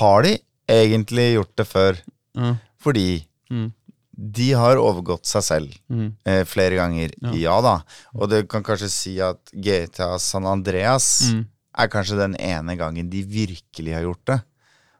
Har 0.00 0.22
de 0.22 0.38
egentlig 0.68 1.34
gjort 1.36 1.54
det 1.56 1.66
før? 1.68 1.98
Mm. 2.36 2.58
Fordi 2.80 3.24
Mm. 3.50 3.72
De 4.18 4.48
har 4.58 4.76
overgått 4.82 5.26
seg 5.30 5.42
selv 5.46 5.74
Mm. 5.90 6.08
eh, 6.26 6.42
flere 6.44 6.74
ganger. 6.74 7.12
Ja. 7.38 7.60
da. 7.62 7.76
Og 8.18 8.28
det 8.30 8.48
kan 8.48 8.62
kanskje 8.66 8.88
si 8.90 9.20
at 9.22 9.38
GTA 9.54 10.18
San 10.18 10.44
Andreas 10.44 11.30
Mm. 11.32 11.46
er 11.78 11.88
kanskje 11.88 12.16
den 12.18 12.34
ene 12.40 12.76
gangen 12.76 13.08
de 13.08 13.22
virkelig 13.22 13.94
har 13.94 14.02
gjort 14.02 14.24
det. 14.26 14.40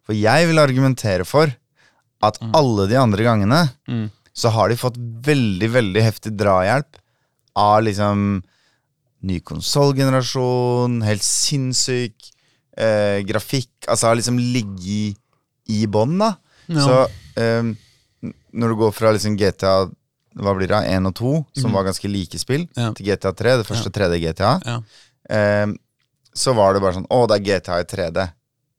For 0.07 0.14
jeg 0.14 0.46
vil 0.46 0.59
argumentere 0.62 1.26
for 1.26 1.50
at 2.22 2.38
alle 2.54 2.87
de 2.88 2.94
andre 2.96 3.22
gangene 3.26 3.70
Mm. 3.88 4.11
så 4.35 4.50
har 4.50 4.68
de 4.68 4.76
fått 4.76 4.96
veldig, 4.96 5.68
veldig 5.70 6.02
heftig 6.02 6.37
drahjelp 6.37 6.96
av 7.57 7.83
liksom 7.83 8.42
ny 9.22 9.40
konsollgenerasjon, 9.40 11.02
helt 11.02 11.22
sinnssyk 11.26 12.14
eh, 12.78 13.22
grafikk 13.26 13.68
Altså 13.88 14.07
har 14.07 14.16
liksom 14.16 14.38
ligget 14.38 15.16
i 15.68 15.87
bånn, 15.90 16.18
da. 16.20 16.37
Ja. 16.68 16.78
Så 16.85 16.96
eh, 17.37 17.74
når 18.22 18.68
du 18.74 18.76
går 18.83 18.92
fra 18.96 19.12
liksom 19.14 19.37
GTA 19.38 19.90
hva 20.38 20.52
blir 20.54 20.68
det, 20.70 20.78
1 20.87 21.07
og 21.09 21.14
2, 21.18 21.31
som 21.62 21.72
var 21.74 21.87
ganske 21.88 22.07
like 22.11 22.38
spill. 22.38 22.68
Ja. 22.76 22.92
til 22.94 23.07
GTA 23.09 23.33
3, 23.35 23.57
det 23.62 23.66
første 23.66 23.90
3D 23.90 24.20
GTA, 24.22 24.52
Ja. 24.66 24.81
eh, 25.31 25.66
så 26.35 26.54
var 26.54 26.74
det 26.76 26.83
bare 26.85 26.94
sånn 26.94 27.09
Å, 27.11 27.26
det 27.26 27.38
er 27.40 27.46
GTA 27.48 27.81
i 27.81 27.87
3D. 27.88 28.26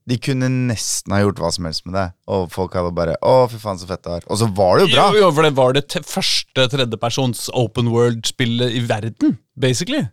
De 0.10 0.18
kunne 0.18 0.48
nesten 0.70 1.12
ha 1.14 1.20
gjort 1.22 1.38
hva 1.42 1.52
som 1.52 1.66
helst 1.68 1.84
med 1.86 1.94
det, 1.98 2.06
og 2.32 2.48
folk 2.54 2.74
hadde 2.74 2.94
bare 2.96 3.18
Å, 3.22 3.50
fy 3.52 3.58
faen, 3.62 3.78
så 3.78 3.86
fett 3.90 4.02
det 4.04 4.10
var. 4.14 4.24
Og 4.32 4.38
så 4.40 4.48
var 4.56 4.78
det 4.80 4.88
jo 4.88 4.96
bra. 4.96 5.10
Jo, 5.14 5.20
jo, 5.26 5.32
for 5.36 5.44
det 5.44 5.52
var 5.58 5.74
det 5.76 5.84
te 5.92 6.00
første 6.02 6.68
tredjepersons 6.72 7.50
open 7.54 7.92
world-spillet 7.92 8.72
i 8.80 8.80
verden, 8.88 9.38
basically. 9.60 10.08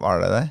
Var 0.00 0.20
det 0.24 0.30
det? 0.32 0.42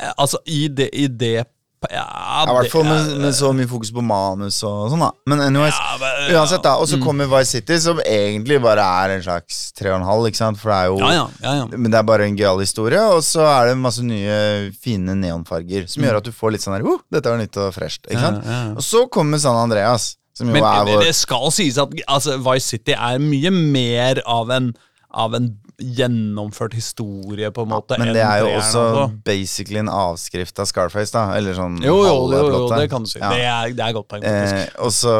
Eh, 0.00 0.12
Altså, 0.18 0.38
i 0.46 0.68
det, 0.68 0.88
i 0.94 1.06
det 1.06 1.44
ja, 1.90 2.04
I 2.46 2.54
hvert 2.54 2.70
fall 2.70 2.84
med, 2.86 3.32
så 3.34 3.50
mye 3.56 3.66
fokus 3.70 3.90
på 3.94 4.02
manus 4.06 4.60
og 4.68 4.92
sånn, 4.92 5.02
da. 5.02 5.08
Men 5.26 5.40
anyways, 5.48 5.74
Ja, 5.74 5.96
men- 5.98 6.30
ja. 6.30 6.40
uansett, 6.40 6.62
da. 6.62 6.76
Og 6.78 6.86
så 6.86 7.00
kommer 7.02 7.26
Vice 7.26 7.58
City, 7.58 7.78
som 7.80 7.98
egentlig 7.98 8.60
bare 8.62 8.84
er 8.84 9.16
en 9.16 9.22
slags 9.22 9.72
tre 9.72 9.90
og 9.90 10.00
en 10.00 10.06
halv, 10.06 10.28
ikke 10.30 10.36
sant? 10.38 10.58
For 10.60 10.70
det 10.70 10.78
er 10.78 10.86
jo 10.92 10.98
Ja, 10.98 11.10
ja, 11.12 11.26
ja, 11.42 11.54
ja. 11.62 11.66
Men 11.66 11.90
det 11.90 11.98
er 11.98 12.02
bare 12.02 12.28
en 12.28 12.36
gøyal 12.36 12.60
historie, 12.60 13.00
og 13.00 13.22
så 13.26 13.42
er 13.42 13.68
det 13.72 13.78
masse 13.78 14.02
nye, 14.02 14.70
fine 14.80 15.16
neonfarger 15.18 15.88
som 15.88 16.02
gjør 16.04 16.16
at 16.20 16.24
du 16.24 16.32
får 16.32 16.52
litt 16.52 16.62
sånn 16.62 16.76
her 16.76 16.86
oh, 16.86 17.00
dette 17.10 17.24
var 17.28 17.38
nytt 17.38 17.56
og 17.56 17.74
fresht. 17.74 18.06
Ikke 18.06 18.20
sant? 18.20 18.44
Mm. 18.44 18.76
Og 18.76 18.82
så 18.82 19.08
kommer 19.10 19.38
San 19.42 19.56
Andreas, 19.56 20.16
som 20.34 20.46
jo 20.46 20.52
Men 20.52 20.62
vår 20.62 21.04
det 21.04 21.14
skal 21.14 21.50
sies 21.50 21.76
at 21.78 21.88
altså, 22.08 22.38
Vice 22.38 22.68
City 22.76 22.92
er 22.92 23.18
mye 23.18 23.50
mer 23.50 24.22
av 24.26 24.50
en, 24.50 24.72
av 25.12 25.34
en 25.34 25.56
gjennomført 25.78 26.74
historie, 26.76 27.50
på 27.54 27.64
en 27.64 27.70
måte. 27.72 27.98
Men 27.98 28.12
det 28.14 28.22
er 28.24 28.42
jo 28.44 28.50
også 28.56 28.82
altså. 28.82 29.06
basically 29.24 29.80
en 29.80 29.90
avskrift 29.92 30.58
av 30.62 30.68
Scarface, 30.70 31.12
da. 31.14 31.28
Eller 31.38 31.56
sånn 31.58 31.80
Jo, 31.82 31.96
jo, 32.06 32.14
jo, 32.32 32.42
jo, 32.52 32.62
det 32.74 32.88
kan 32.92 33.06
du 33.06 33.10
si. 33.10 33.18
Ja. 33.22 33.30
Det, 33.32 33.42
er, 33.42 33.74
det 33.78 33.86
er 33.86 33.96
godt 33.96 34.08
poeng, 34.10 34.24
faktisk. 34.26 34.60
Eh, 34.62 34.84
og 34.84 34.92
så 34.96 35.16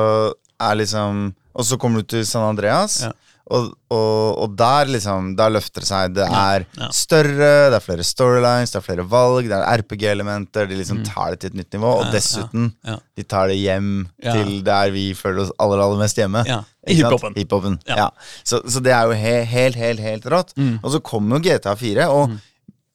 er 0.63 0.79
liksom 0.79 1.25
Og 1.53 1.67
så 1.69 1.77
kommer 1.77 2.01
du 2.01 2.15
til 2.15 2.27
San 2.27 2.47
Andreas, 2.49 3.03
Ja. 3.09 3.13
Og, 3.51 3.73
og, 3.91 4.39
og 4.45 4.53
der 4.57 4.87
liksom 4.87 5.33
Der 5.37 5.51
løfter 5.51 5.83
det 5.83 5.89
seg. 5.89 6.13
Det 6.15 6.27
er 6.29 6.65
ja. 6.79 6.89
større, 6.95 7.71
det 7.73 7.79
er 7.79 7.85
flere 7.85 8.05
storylines, 8.07 8.71
det 8.71 8.79
er 8.79 8.85
flere 8.87 9.07
valg, 9.09 9.49
det 9.51 9.57
er 9.59 9.83
RPG-elementer. 9.83 10.69
De 10.71 10.79
liksom 10.79 11.03
tar 11.05 11.35
det 11.35 11.41
til 11.43 11.51
et 11.53 11.59
nytt 11.63 11.73
nivå. 11.79 11.91
Og 11.99 12.03
Mm. 12.03 12.07
Ja, 12.07 12.13
dessuten, 12.13 12.69
ja. 12.87 12.97
de 13.17 13.23
tar 13.25 13.49
det 13.49 13.57
hjem 13.59 13.91
Ja. 14.23 14.33
til 14.33 14.63
der 14.65 14.91
vi 14.95 15.13
føler 15.15 15.43
oss 15.43 15.53
aller, 15.59 15.83
aller 15.83 15.99
mest 15.99 16.17
hjemme. 16.17 16.45
Ja, 16.47 16.63
Ikke 16.87 17.09
hiphopen. 17.09 17.35
Hip 17.37 17.53
Ja. 17.89 17.97
Ja. 17.97 18.09
Så, 18.45 18.63
så 18.69 18.81
det 18.83 18.93
er 18.93 19.05
jo 19.07 19.13
he 19.13 19.45
helt, 19.45 19.77
helt, 19.77 20.01
helt 20.01 20.25
rått. 20.27 20.53
Mm. 20.57 20.79
Og 20.83 20.91
så 20.93 21.01
kommer 21.01 21.39
jo 21.39 21.43
GTA 21.51 21.75
4, 21.75 22.09
og 22.09 22.39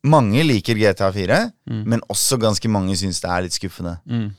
mange 0.03 0.43
liker 0.43 0.75
GTA 0.75 1.11
4, 1.11 1.51
men 1.67 2.01
også 2.09 2.37
ganske 2.39 2.69
mange 2.69 2.95
syns 2.95 3.19
det 3.21 3.29
er 3.29 3.41
litt 3.41 3.53
skuffende. 3.53 3.97
Mm. 4.05 4.29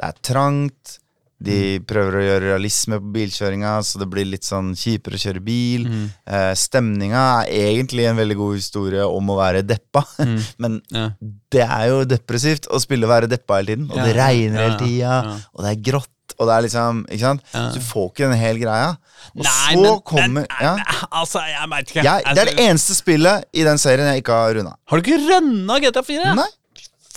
Det 0.00 0.06
er 0.08 0.12
trangt. 0.22 0.99
De 1.40 1.80
prøver 1.88 2.18
å 2.18 2.22
gjøre 2.26 2.44
realisme 2.50 2.98
på 3.00 3.12
bilkjøringa, 3.14 3.70
så 3.86 3.98
det 4.02 4.08
blir 4.12 4.26
litt 4.28 4.44
sånn 4.44 4.74
kjipere 4.76 5.16
å 5.16 5.22
kjøre 5.22 5.40
bil. 5.46 5.86
Mm. 5.88 6.06
Eh, 6.36 6.52
stemninga 6.60 7.22
er 7.48 7.70
egentlig 7.70 8.04
en 8.10 8.20
veldig 8.20 8.36
god 8.36 8.58
historie 8.60 9.06
om 9.08 9.32
å 9.32 9.38
være 9.40 9.62
deppa, 9.64 10.02
men 10.62 10.80
Ja. 10.92 11.06
det 11.50 11.64
er 11.64 11.86
jo 11.94 12.04
depressivt 12.04 12.68
å 12.68 12.80
spille 12.82 13.08
å 13.08 13.12
være 13.14 13.30
deppa 13.32 13.56
hele 13.62 13.72
tiden. 13.72 13.88
Og 13.90 13.96
Ja, 13.96 14.04
det 14.10 14.16
regner 14.20 14.66
hele 14.66 14.78
tida, 14.82 14.98
ja. 15.24 15.36
og 15.56 15.64
det 15.64 15.72
er 15.72 15.80
grått, 15.90 16.12
og 16.38 16.46
det 16.46 16.54
er 16.54 16.62
liksom 16.68 17.00
Ikke 17.10 17.24
sant? 17.26 17.42
Så 17.52 17.72
du 17.74 17.80
får 17.84 18.04
ikke 18.12 18.28
den 18.30 18.38
hele 18.38 18.60
greia. 18.62 18.90
Og 19.34 19.42
Nei, 19.44 19.72
så 19.74 19.80
men, 19.82 19.98
kommer 20.06 20.44
men 20.44 20.46
ja. 20.62 20.76
Altså, 21.10 21.40
jeg 21.48 21.68
veit 21.72 21.90
ikke. 21.90 22.04
jeg, 22.06 22.22
Det 22.24 22.30
er 22.30 22.34
det 22.38 22.44
Altså, 22.54 22.68
eneste 22.70 22.94
spillet 23.00 23.44
i 23.52 23.64
den 23.66 23.80
serien 23.82 24.12
jeg 24.12 24.22
ikke 24.22 24.36
har 24.44 24.54
runda. 24.60 24.76
Har 24.88 25.00
du 25.00 25.08
ikke 25.10 25.18
runda 25.26 25.80
GTA 25.82 26.04
4? 26.06 26.34
Nei. 26.38 26.46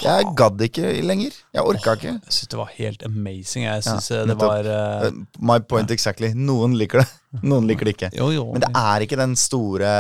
Jeg 0.04 0.30
gadd 0.38 0.62
ikke 0.66 0.92
lenger. 1.06 1.36
Jeg 1.56 1.66
orka 1.70 1.96
ikke. 1.98 2.14
Jeg 2.18 2.36
syns 2.36 2.52
det 2.52 2.60
var 2.60 2.72
helt 2.78 3.06
amazing. 3.08 3.66
Jeg 3.66 3.84
Ja, 3.88 4.26
det 4.30 4.38
var 4.40 4.70
eh, 4.70 5.08
Uh, 5.10 5.24
My 5.40 5.60
point 5.60 5.92
exactly. 5.92 6.34
Noen 6.36 6.76
liker 6.80 7.04
det, 7.04 7.08
noen 7.50 7.68
liker 7.70 7.88
det 7.88 7.96
ikke. 7.98 8.12
Jo, 8.18 8.30
jo. 8.34 8.46
Men 8.54 8.66
det 8.66 8.72
er 8.76 9.06
ikke 9.06 9.20
den 9.20 9.36
store 9.40 9.92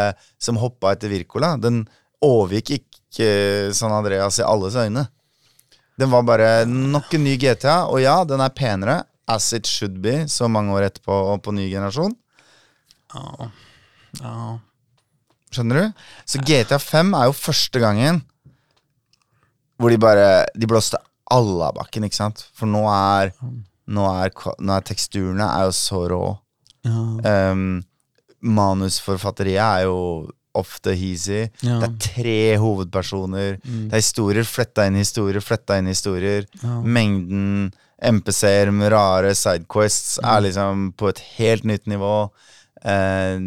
som 0.42 0.60
hoppa 0.62 0.94
etter 0.96 1.12
Wirkola. 1.14 1.56
Den 1.62 1.84
overgikk 2.24 2.76
ikke 2.78 3.74
San 3.76 3.94
Andreas 3.96 4.40
i 4.40 4.48
alles 4.48 4.78
øyne. 4.80 5.08
Den 6.00 6.10
var 6.10 6.26
bare 6.26 6.66
nok 6.66 7.14
en 7.14 7.24
ny 7.28 7.36
GTA, 7.38 7.84
og 7.86 8.02
ja, 8.02 8.24
den 8.26 8.42
er 8.42 8.54
penere. 8.56 9.04
As 9.30 9.54
it 9.56 9.70
should 9.70 10.02
be, 10.04 10.26
så 10.28 10.50
mange 10.52 10.74
år 10.76 10.90
etterpå 10.90 11.16
og 11.32 11.42
på 11.46 11.54
ny 11.56 11.70
generasjon. 11.72 12.16
Ja. 13.14 13.50
Ja. 14.20 14.36
Skjønner 15.54 15.80
du? 15.80 16.06
Så 16.26 16.42
GTA 16.42 16.80
5 16.82 17.14
er 17.16 17.30
jo 17.30 17.36
første 17.38 17.80
gangen 17.80 18.24
hvor 19.80 19.94
de 19.94 19.98
bare 20.02 20.46
De 20.58 20.70
blåste 20.70 21.00
alle 21.34 21.70
av 21.70 21.78
bakken, 21.80 22.06
ikke 22.06 22.20
sant? 22.20 22.46
For 22.54 22.70
nå 22.70 22.84
er 22.92 23.34
Nå 23.94 24.04
er, 24.08 24.32
nå 24.64 24.78
er 24.78 24.86
teksturene 24.88 25.44
er 25.44 25.66
jo 25.68 25.74
så 25.76 26.06
rå. 26.08 26.22
Ja. 26.88 27.52
Um, 27.52 27.82
manusforfatteriet 28.40 29.60
er 29.60 29.82
jo 29.90 29.98
ofte 30.56 30.94
heasy. 30.96 31.50
Ja. 31.66 31.82
Det 31.82 31.90
er 31.90 31.98
tre 32.06 32.38
hovedpersoner. 32.62 33.58
Det 33.60 33.92
er 33.92 34.04
historier 34.04 34.48
fletta 34.48 34.86
inn 34.88 34.96
i 34.96 35.04
historier, 35.04 35.44
fletta 35.44 35.76
inn 35.82 35.90
i 35.90 35.96
historier. 35.96 36.48
Ja. 36.62 36.78
Mengden 36.80 37.74
MPC-er 38.04 38.72
med 38.76 38.92
rare 38.94 39.34
sidequests 39.36 40.20
er 40.24 40.44
liksom 40.48 40.92
på 41.00 41.10
et 41.12 41.22
helt 41.38 41.68
nytt 41.68 41.88
nivå. 41.90 42.16
Eh, 42.84 43.40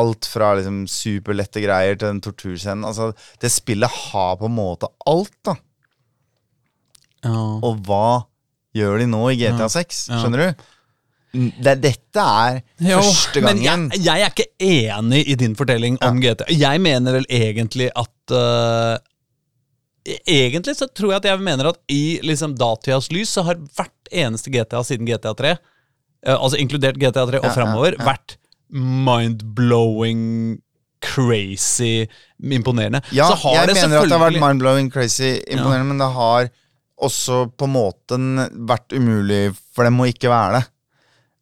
alt 0.00 0.28
fra 0.32 0.54
liksom 0.56 0.82
superlette 0.88 1.60
greier 1.64 1.98
til 1.98 2.08
den 2.08 2.22
torturscenen. 2.24 2.86
Altså, 2.88 3.12
det 3.42 3.52
spillet 3.52 4.00
har 4.08 4.38
på 4.40 4.48
en 4.48 4.56
måte 4.56 4.90
alt, 5.08 5.34
da. 5.44 5.58
Ja. 7.26 7.44
Og 7.66 7.84
hva 7.86 8.24
gjør 8.76 9.02
de 9.02 9.08
nå 9.10 9.22
i 9.32 9.38
GTA 9.40 9.68
6? 9.72 10.02
Ja. 10.08 10.20
Skjønner 10.22 10.44
du? 10.44 10.66
Det, 11.28 11.74
dette 11.82 12.22
er 12.24 12.62
Jo, 12.80 13.02
første 13.04 13.42
men 13.44 13.58
gangen 13.60 13.82
jeg, 13.92 14.00
jeg 14.06 14.24
er 14.24 14.30
ikke 14.32 14.46
enig 14.64 15.18
i 15.28 15.34
din 15.36 15.54
fortelling 15.58 15.98
om 16.04 16.22
GTA. 16.22 16.46
Jeg 16.48 16.80
mener 16.80 17.18
vel 17.18 17.26
egentlig 17.28 17.90
at 17.92 18.32
uh, 18.32 18.96
Egentlig 20.24 20.72
så 20.78 20.88
tror 20.88 21.12
jeg 21.12 21.20
at 21.20 21.28
jeg 21.28 21.44
mener 21.44 21.68
at 21.68 21.82
i 21.92 22.16
liksom 22.24 22.54
datidas 22.56 23.10
lys 23.12 23.34
så 23.36 23.44
har 23.44 23.60
hvert 23.76 24.08
eneste 24.08 24.48
GTA 24.54 24.80
siden 24.86 25.04
GTA 25.04 25.34
3, 25.36 25.50
øh, 25.52 25.58
altså 26.26 26.58
inkludert 26.60 26.98
GTA 27.00 27.26
3 27.28 27.40
og 27.40 27.44
Ja, 27.44 27.50
ja, 27.50 27.54
framover, 27.54 27.98
ja. 27.98 28.06
vært 28.08 28.38
mind-blowing, 28.74 30.58
crazy, 31.00 32.08
imponerende. 32.42 33.00
Ja, 33.14 33.30
jeg 33.54 33.70
det 33.70 33.76
mener 33.78 34.00
at 34.00 34.10
det 34.10 34.16
har 34.16 34.24
vært 34.26 34.42
mind-blowing 34.42 34.90
crazy 34.92 35.36
imponerende, 35.46 35.92
men 35.92 36.02
det 36.02 36.10
har 36.16 36.50
også 36.98 37.44
på 37.54 37.68
en 37.68 37.74
måte 37.76 38.18
vært 38.66 38.94
umulig 38.96 39.52
for 39.74 39.86
dem 39.86 40.00
å 40.02 40.08
ikke 40.10 40.32
være 40.32 40.58
det. 40.58 40.64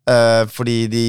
Uh, 0.07 0.43
fordi 0.53 0.77
de 0.87 1.07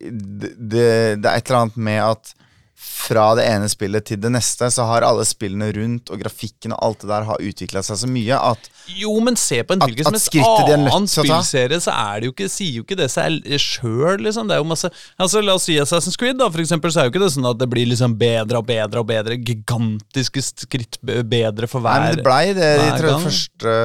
de, 0.00 0.48
de, 0.56 0.84
det 1.20 1.26
er 1.28 1.34
et 1.34 1.50
eller 1.50 1.66
annet 1.66 1.80
med 1.88 1.98
at 2.00 2.30
fra 2.78 3.32
det 3.38 3.44
ene 3.48 3.66
spillet 3.70 4.04
til 4.06 4.20
det 4.20 4.30
neste, 4.30 4.68
så 4.70 4.84
har 4.86 5.04
alle 5.06 5.24
spillene 5.26 5.70
rundt 5.74 6.10
og 6.12 6.20
grafikken 6.20 6.74
og 6.76 6.82
alt 6.84 7.02
det 7.02 7.10
der 7.10 7.26
har 7.26 7.42
utvikla 7.42 7.82
seg 7.82 7.98
så 8.02 8.10
mye 8.10 8.38
at 8.50 8.68
Jo, 8.94 9.12
men 9.24 9.36
se 9.40 9.58
på 9.66 9.74
en 9.74 9.82
hvilken 9.82 10.18
som 10.20 10.44
annen 10.46 11.08
spillserie, 11.10 11.80
så 11.82 11.94
er 11.94 12.20
det 12.20 12.28
jo 12.28 12.34
ikke, 12.36 12.48
sier 12.52 12.78
jo 12.78 12.86
ikke 12.86 12.98
det 13.00 13.10
seg 13.12 13.40
sjøl, 13.60 14.22
liksom. 14.24 14.48
Det 14.48 14.56
er 14.56 14.62
jo 14.62 14.68
masse 14.68 14.90
Altså, 15.18 15.42
La 15.44 15.56
oss 15.58 15.66
si 15.68 15.78
Assassin's 15.80 16.18
Creed, 16.20 16.38
da, 16.38 16.50
for 16.52 16.62
eksempel, 16.62 16.92
så 16.94 17.02
er 17.02 17.08
jo 17.08 17.14
ikke 17.14 17.24
det 17.24 17.32
sånn 17.34 17.48
at 17.50 17.60
det 17.60 17.68
blir 17.72 17.88
liksom 17.90 18.16
bedre 18.20 18.62
og 18.62 18.68
bedre 18.68 19.02
og 19.02 19.08
bedre. 19.10 19.38
Gigantiske 19.38 20.44
skritt 20.44 21.00
bedre 21.02 21.70
for 21.70 21.84
hver 21.84 22.04
Nei, 22.04 22.10
men 22.12 22.20
det 22.20 22.26
blei 22.26 22.44
det 22.56 22.72
de 23.02 23.14
første 23.24 23.78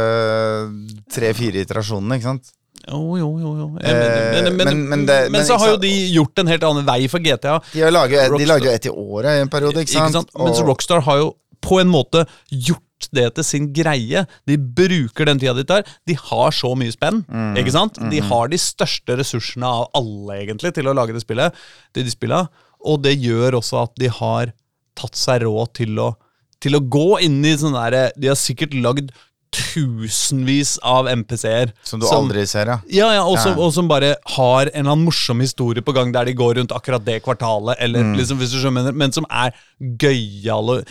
tre-fire 1.14 1.64
iterasjonene, 1.66 2.20
ikke 2.20 2.32
sant? 2.36 2.54
Jo, 2.92 3.18
jo, 3.18 3.30
jo. 3.40 3.68
Eh, 3.80 3.94
men, 4.34 4.44
men, 4.44 4.58
men, 4.58 4.88
men- 4.90 5.06
det- 5.08 5.32
men 5.32 5.46
så 5.48 5.58
har 5.58 5.70
jo 5.74 5.78
de 5.78 5.92
gjort 6.14 6.40
en 6.44 6.48
helt 6.52 6.64
annen 6.68 6.86
vei 6.86 7.08
for 7.08 7.20
GTA. 7.24 7.60
De, 7.74 7.82
har 7.82 7.92
laget, 7.96 8.38
de 8.38 8.46
lager 8.50 8.66
jo 8.66 8.72
ett 8.76 8.86
i 8.86 8.90
året 8.92 9.38
i 9.38 9.42
en 9.46 9.50
periode, 9.50 9.80
ikke 9.86 9.94
sant? 10.12 10.30
Mens 10.38 10.60
Og- 10.60 10.68
Rockstar 10.68 11.02
har 11.08 11.18
jo 11.22 11.36
på 11.64 11.80
en 11.80 11.88
måte 11.88 12.26
gjort 12.52 12.82
det 13.14 13.36
til 13.36 13.44
sin 13.44 13.74
greie. 13.74 14.26
De 14.48 14.58
bruker 14.58 15.26
den 15.26 15.40
tida 15.40 15.54
de 15.56 15.64
tar. 15.68 15.84
De 16.08 16.14
har 16.16 16.52
så 16.52 16.74
mye 16.76 16.92
spenn. 16.92 17.24
Mm, 17.28 17.56
ikke 17.60 17.72
sant? 17.72 17.98
De 18.12 18.20
har 18.20 18.48
de 18.48 18.58
største 18.58 19.18
ressursene 19.20 19.64
av 19.68 19.88
alle 19.96 20.42
egentlig 20.44 20.74
til 20.74 20.84
å 20.88 20.94
lage 20.96 21.14
det 21.16 21.24
spillet. 21.24 21.54
Det 21.94 22.04
de 22.04 22.12
spiller. 22.12 22.48
Og 22.86 23.02
det 23.04 23.16
gjør 23.20 23.60
også 23.60 23.84
at 23.84 23.96
de 24.00 24.08
har 24.08 24.52
tatt 24.96 25.16
seg 25.16 25.42
råd 25.44 25.74
til 25.74 25.96
å, 26.00 26.16
til 26.60 26.76
å 26.76 26.80
gå 26.80 27.20
inn 27.24 27.44
i 27.46 27.56
sånn 27.60 27.74
derre 27.76 28.12
De 28.20 28.28
har 28.28 28.36
sikkert 28.40 28.74
lagd 28.76 29.12
tusenvis 29.54 30.76
av 30.84 31.08
MPC-er. 31.12 31.72
Som 31.88 32.02
du 32.02 32.08
aldri 32.10 32.46
ser, 32.50 32.68
ja. 32.74 32.78
Ja, 32.90 33.10
ja, 33.20 33.24
og, 33.26 33.38
som, 33.40 33.54
Ja. 33.54 33.62
og 33.66 33.74
som 33.76 33.88
bare 33.88 34.16
har 34.36 34.68
en 34.68 34.74
eller 34.74 34.92
annen 34.96 35.06
morsom 35.08 35.40
historie 35.44 35.82
på 35.86 35.94
gang 35.96 36.12
der 36.16 36.26
de 36.26 36.34
går 36.38 36.56
rundt 36.60 36.72
akkurat 36.76 37.04
det 37.06 37.22
kvartalet, 37.24 37.76
eller 37.80 38.04
Mm. 38.04 38.16
liksom, 38.18 38.38
hvis 38.42 38.52
du 38.52 38.60
skjønner, 38.60 38.92
men 38.94 39.12
som 39.12 39.26
er 39.30 39.54
gøyale. 39.80 40.84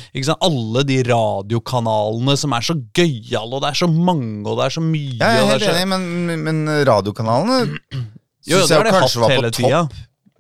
Alle 0.42 0.84
de 0.84 1.02
radiokanalene 1.02 2.36
som 2.38 2.52
er 2.52 2.60
så 2.60 2.74
gøyale, 2.94 3.52
og 3.54 3.62
det 3.62 3.70
er 3.72 3.80
så 3.82 3.88
mange, 3.90 4.46
og 4.48 4.58
det 4.58 4.64
er 4.66 4.76
så 4.78 4.84
mye. 4.84 5.18
Ja, 5.18 5.32
Jeg 5.32 5.42
er 5.42 5.52
helt 5.58 5.68
enig, 5.74 5.88
men, 5.88 6.44
men 6.44 6.84
radiokanalene 6.86 7.76
syns 8.46 8.70
jeg 8.70 8.92
kanskje 8.92 9.20
var 9.22 9.36
på 9.38 9.52
tida. 9.52 9.82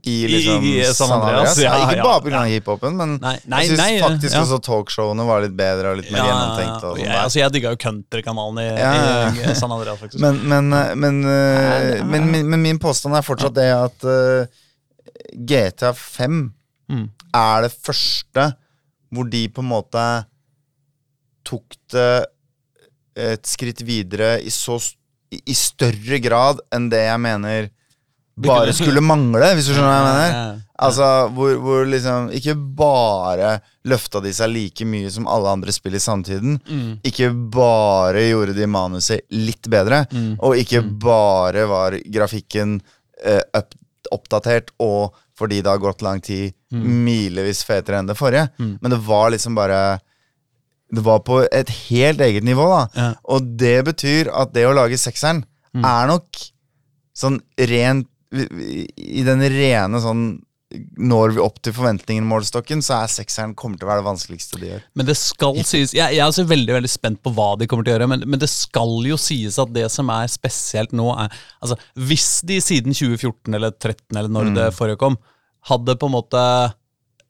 I 0.04 0.14
liksom 0.26 0.64
I- 0.66 0.80
i 0.80 0.84
San 0.94 1.12
Andreas, 1.14 1.58
Ja, 1.62 1.76
ja, 1.78 1.90
ikke 1.92 2.02
bare 2.02 2.20
pga. 2.24 2.30
ja. 2.30 2.42
hiphopen, 2.50 2.96
men 2.98 3.12
Nei, 3.22 3.36
nei, 3.46 3.60
jeg 3.68 3.76
syns 3.78 4.00
faktisk 4.02 4.34
ja. 4.34 4.40
også 4.42 4.58
talkshowene 4.66 5.26
var 5.28 5.44
litt 5.44 5.54
bedre 5.56 5.92
og 5.92 6.00
litt 6.00 6.10
mer 6.10 6.24
gjennomtenkt. 6.26 6.86
Og 6.88 6.98
ja, 6.98 7.04
sånn 7.04 7.12
ja, 7.12 7.20
altså, 7.22 7.38
jeg 7.38 7.52
digga 7.54 7.70
jo 7.70 7.78
countrykanalen 7.84 8.58
i, 8.64 9.50
i 9.52 9.54
San 9.54 9.70
Andreas, 9.70 10.00
faktisk. 10.00 10.18
Men, 10.24 10.40
men, 10.50 10.72
eh, 10.74 10.94
men, 10.98 11.20
eh, 11.24 12.02
men, 12.04 12.26
men, 12.32 12.48
men 12.50 12.62
min 12.66 12.78
påstand 12.82 13.14
er 13.14 13.22
fortsatt 13.22 13.54
det 13.54 13.68
at 13.76 14.04
uh, 14.08 14.46
GTA 15.38 15.92
5 15.94 16.42
Mm. 16.92 17.06
er 17.32 17.62
det 17.62 17.70
første 17.72 18.42
hvor 19.14 19.28
de 19.30 19.46
på 19.48 19.62
en 19.62 19.68
måte 19.70 20.02
tok 21.46 21.76
det 21.94 22.26
et 23.16 23.46
skritt 23.48 23.80
videre 23.86 24.34
i 24.44 24.50
så 24.52 24.76
i, 25.32 25.38
i 25.46 25.54
større 25.56 26.18
grad 26.24 26.60
enn 26.74 26.90
det 26.92 27.00
jeg 27.06 27.20
mener 27.22 27.70
bare 28.36 28.72
skulle 28.72 29.00
mangle, 29.04 29.54
hvis 29.54 29.66
du 29.68 29.74
skjønner 29.74 29.90
hva 29.90 29.98
jeg 29.98 30.06
mener. 30.08 30.28
Ja, 30.32 30.44
ja. 30.52 30.58
Altså, 30.82 31.08
hvor, 31.36 31.52
hvor 31.62 31.84
liksom 31.86 32.30
Ikke 32.34 32.54
bare 32.56 33.60
løfta 33.86 34.20
de 34.24 34.32
seg 34.34 34.50
like 34.50 34.84
mye 34.88 35.10
som 35.14 35.28
alle 35.30 35.52
andre 35.52 35.70
spill 35.72 35.94
i 35.94 36.00
samtiden. 36.02 36.56
Mm. 36.66 36.96
Ikke 37.06 37.28
bare 37.54 38.24
gjorde 38.30 38.54
de 38.56 38.66
manuset 38.66 39.20
litt 39.30 39.68
bedre, 39.70 40.06
Mm. 40.10 40.36
og 40.40 40.56
ikke 40.56 40.82
bare 40.98 41.66
var 41.70 41.92
grafikken 42.10 42.80
eh, 43.24 43.40
opp, 43.54 43.74
oppdatert, 44.10 44.70
og 44.80 45.14
fordi 45.38 45.60
det 45.62 45.70
har 45.70 45.78
gått 45.78 46.02
lang 46.02 46.20
tid, 46.20 46.54
Mm. 46.72 47.04
milevis 47.04 47.62
fetere 47.68 47.98
enn 48.00 48.06
det 48.08 48.16
forrige. 48.16 48.48
Men 48.58 48.90
det 48.90 48.98
var 49.04 49.30
liksom 49.30 49.54
bare 49.54 50.00
Det 50.94 51.00
var 51.04 51.20
på 51.20 51.46
et 51.52 51.68
helt 51.88 52.20
eget 52.20 52.44
nivå, 52.44 52.66
da. 52.96 53.14
Og 53.24 53.56
det 53.56 53.84
betyr 53.84 54.28
at 54.32 54.52
det 54.52 54.64
å 54.66 54.74
lage 54.74 54.98
sekseren 55.00 55.44
Mm. 55.74 55.84
er 55.84 56.06
nok 56.06 56.26
sånn 57.16 57.40
rent 57.58 58.08
I 58.32 59.22
den 59.26 59.44
rene 59.52 60.00
sånn 60.00 60.24
Når 60.96 61.34
vi 61.36 61.40
opp 61.44 61.58
til 61.60 61.74
forventningen-målstokken, 61.76 62.80
så 62.80 63.02
er 63.02 63.10
sekseren 63.12 63.52
kommer 63.58 63.76
til 63.76 63.84
å 63.84 63.90
være 63.90 64.00
det 64.00 64.06
vanskeligste 64.06 64.60
de 64.60 64.70
gjør. 64.70 64.86
Men 64.96 65.08
det 65.10 65.18
skal 65.20 65.58
sies 65.68 65.92
Jeg, 65.92 66.16
jeg 66.16 66.22
er 66.22 66.24
altså 66.24 66.46
veldig 66.48 66.78
veldig 66.78 66.92
spent 66.92 67.20
på 67.20 67.32
hva 67.36 67.50
de 67.60 67.68
kommer 67.68 67.84
til 67.84 67.92
å 67.92 67.98
gjøre, 67.98 68.08
men, 68.14 68.24
men 68.24 68.40
det 68.40 68.48
skal 68.48 68.94
jo 69.04 69.18
sies 69.20 69.60
at 69.60 69.74
det 69.76 69.84
som 69.92 70.08
er 70.14 70.32
spesielt 70.32 70.94
nå, 70.96 71.10
er 71.12 71.28
Altså, 71.60 71.76
hvis 72.08 72.30
de 72.48 72.60
siden 72.64 72.96
2014 72.96 73.58
eller 73.58 73.76
2013 73.76 74.22
eller 74.22 74.32
når 74.32 74.54
det 74.56 74.70
forekom, 74.78 75.20
hadde 75.68 75.94
på 76.00 76.08
en 76.08 76.16
måte 76.16 76.40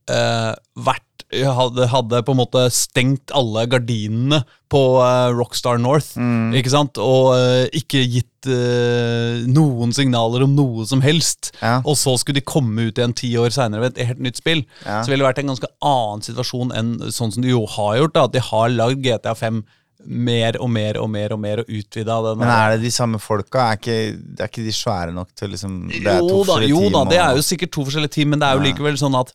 øh, 0.08 0.52
vært 0.86 1.11
hadde, 1.32 1.86
hadde 1.88 2.20
på 2.26 2.34
en 2.34 2.40
måte 2.42 2.66
stengt 2.74 3.32
alle 3.36 3.64
gardinene 3.70 4.42
på 4.72 4.80
uh, 5.00 5.32
Rockstar 5.36 5.80
North, 5.80 6.14
ikke 6.56 6.72
sant? 6.72 7.00
Og 7.00 7.32
uh, 7.36 7.64
ikke 7.76 8.04
gitt 8.08 8.48
uh, 8.48 9.42
noen 9.48 9.92
signaler 9.96 10.46
om 10.46 10.54
noe 10.56 10.86
som 10.88 11.04
helst. 11.04 11.52
Ja. 11.60 11.80
Og 11.84 11.96
så 12.00 12.14
skulle 12.20 12.40
de 12.40 12.46
komme 12.48 12.88
ut 12.88 13.00
igjen 13.00 13.16
ti 13.16 13.34
år 13.40 13.52
seinere 13.54 13.84
med 13.84 13.96
et 13.96 14.12
helt 14.12 14.24
nytt 14.24 14.40
spill. 14.40 14.64
Ja. 14.84 15.02
Så 15.02 15.12
ville 15.12 15.22
det 15.22 15.30
vært 15.30 15.42
en 15.44 15.52
ganske 15.54 15.72
annen 15.92 16.24
situasjon 16.24 16.74
enn 16.76 16.96
sånn 17.10 17.34
som 17.34 17.44
de 17.44 17.52
jo 17.52 17.66
har 17.76 18.00
gjort. 18.00 18.16
da, 18.16 18.26
At 18.28 18.36
de 18.36 18.44
har 18.52 18.74
lagd 18.74 19.04
GTA 19.04 19.36
5 19.38 19.64
mer 20.02 20.56
og 20.58 20.70
mer 20.72 20.98
og 20.98 21.08
mer 21.10 21.34
og 21.34 21.40
mer 21.40 21.62
og 21.62 21.70
utvida 21.70 22.16
den. 22.26 22.40
Men 22.40 22.50
er 22.50 22.74
det 22.74 22.82
de 22.84 22.90
samme 22.94 23.20
folka? 23.22 23.68
Er 23.70 23.78
ikke, 23.78 23.98
er 24.38 24.50
ikke 24.50 24.64
de 24.66 24.74
svære 24.74 25.14
nok 25.14 25.30
til 25.38 25.52
liksom 25.54 25.76
det 25.92 26.00
er 26.02 26.20
to 26.20 26.26
da, 26.26 26.38
forskjellige 26.42 26.72
jo 26.72 26.92
da, 26.94 27.04
det 27.10 27.20
er 27.22 27.38
jo 27.38 27.44
sikkert 27.46 27.74
to 27.76 27.86
forskjellige 27.86 28.16
team, 28.18 28.32
men 28.32 28.42
det 28.42 28.48
er 28.48 28.58
jo 28.58 28.64
likevel 28.66 28.98
sånn 29.00 29.18
at, 29.18 29.30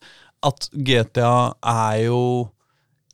at 0.46 0.68
GTA 0.72 1.32
er 1.66 2.04
jo 2.06 2.20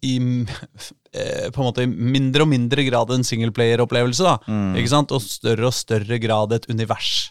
i 0.05 0.19
eh, 1.15 1.47
på 1.51 1.61
en 1.63 1.69
måte 1.71 1.85
i 1.87 1.89
mindre 1.89 2.45
og 2.45 2.51
mindre 2.51 2.85
grad 2.89 3.11
en 3.15 3.25
singleplayer-opplevelse. 3.25 4.25
da, 4.27 4.37
Mm. 4.51 4.75
ikke 4.77 4.93
sant? 4.93 5.13
Og 5.17 5.23
større 5.25 5.71
og 5.71 5.77
større 5.77 6.19
grad 6.21 6.53
et 6.53 6.67
univers. 6.69 7.31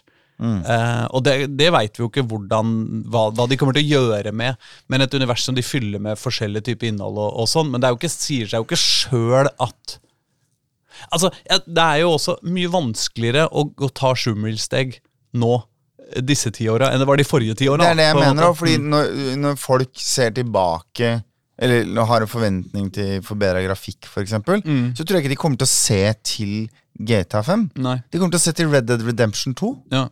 Eh, 0.66 1.04
og 1.14 1.22
det, 1.22 1.34
det 1.56 1.68
veit 1.70 1.94
vi 1.94 2.02
jo 2.02 2.08
ikke 2.10 2.24
hvordan, 2.26 3.04
hva, 3.06 3.28
hva 3.30 3.44
de 3.48 3.56
kommer 3.56 3.76
til 3.76 3.84
å 3.86 3.92
gjøre 4.00 4.32
med, 4.34 4.56
men 4.90 5.00
et 5.04 5.14
univers 5.14 5.44
som 5.46 5.54
de 5.54 5.62
fyller 5.62 6.02
med 6.02 6.18
forskjellig 6.18 6.64
type 6.66 6.88
innhold 6.88 7.20
og, 7.22 7.36
og 7.44 7.46
sånn. 7.48 7.70
Men 7.70 7.80
det 7.84 7.92
ikke, 7.94 8.10
sier 8.10 8.50
seg 8.50 8.58
jo 8.58 8.66
ikke 8.66 8.80
sjøl 8.82 9.52
at 9.62 10.00
Altså, 11.10 11.28
Det 11.66 11.82
er 11.82 12.00
jo 12.04 12.12
også 12.14 12.36
mye 12.46 12.70
vanskeligere 12.70 13.48
å, 13.50 13.64
å 13.82 13.88
ta 13.90 14.12
sjumilssteg 14.14 15.00
nå, 15.34 15.56
disse 16.22 16.50
ti 16.54 16.66
åra, 16.68 16.90
enn 16.92 17.00
det 17.02 17.06
var 17.08 17.16
de 17.20 17.24
forrige 17.26 17.54
ti 17.58 17.68
åra. 17.70 17.84
Det 17.84 17.90
er 17.94 18.00
det 18.02 18.08
jeg 18.10 18.18
mener 18.20 18.48
òg, 18.50 18.56
fordi 18.58 18.76
når, 18.82 19.12
når 19.40 19.56
folk 19.60 19.90
ser 20.00 20.34
tilbake 20.36 21.14
eller 21.64 22.08
har 22.10 22.24
en 22.24 22.30
forventning 22.30 22.88
til 22.94 23.20
forbedra 23.22 23.60
grafikk, 23.62 24.08
f.eks., 24.08 24.24
eksempel 24.26 24.62
Mm. 24.66 24.88
så 24.96 25.04
tror 25.04 25.16
jeg 25.20 25.24
ikke 25.24 25.34
de 25.36 25.38
kommer 25.38 25.56
til 25.60 25.68
å 25.68 25.70
se 25.70 26.00
til 26.26 26.54
GTA 26.98 27.42
5. 27.46 27.70
Nei. 27.78 27.96
De 28.10 28.18
kommer 28.18 28.34
til 28.34 28.40
å 28.42 28.46
se 28.48 28.52
til 28.58 28.68
Red 28.72 28.88
Dead 28.90 29.02
Redemption 29.06 29.54
2. 29.54 29.70
Ja. 29.94 30.08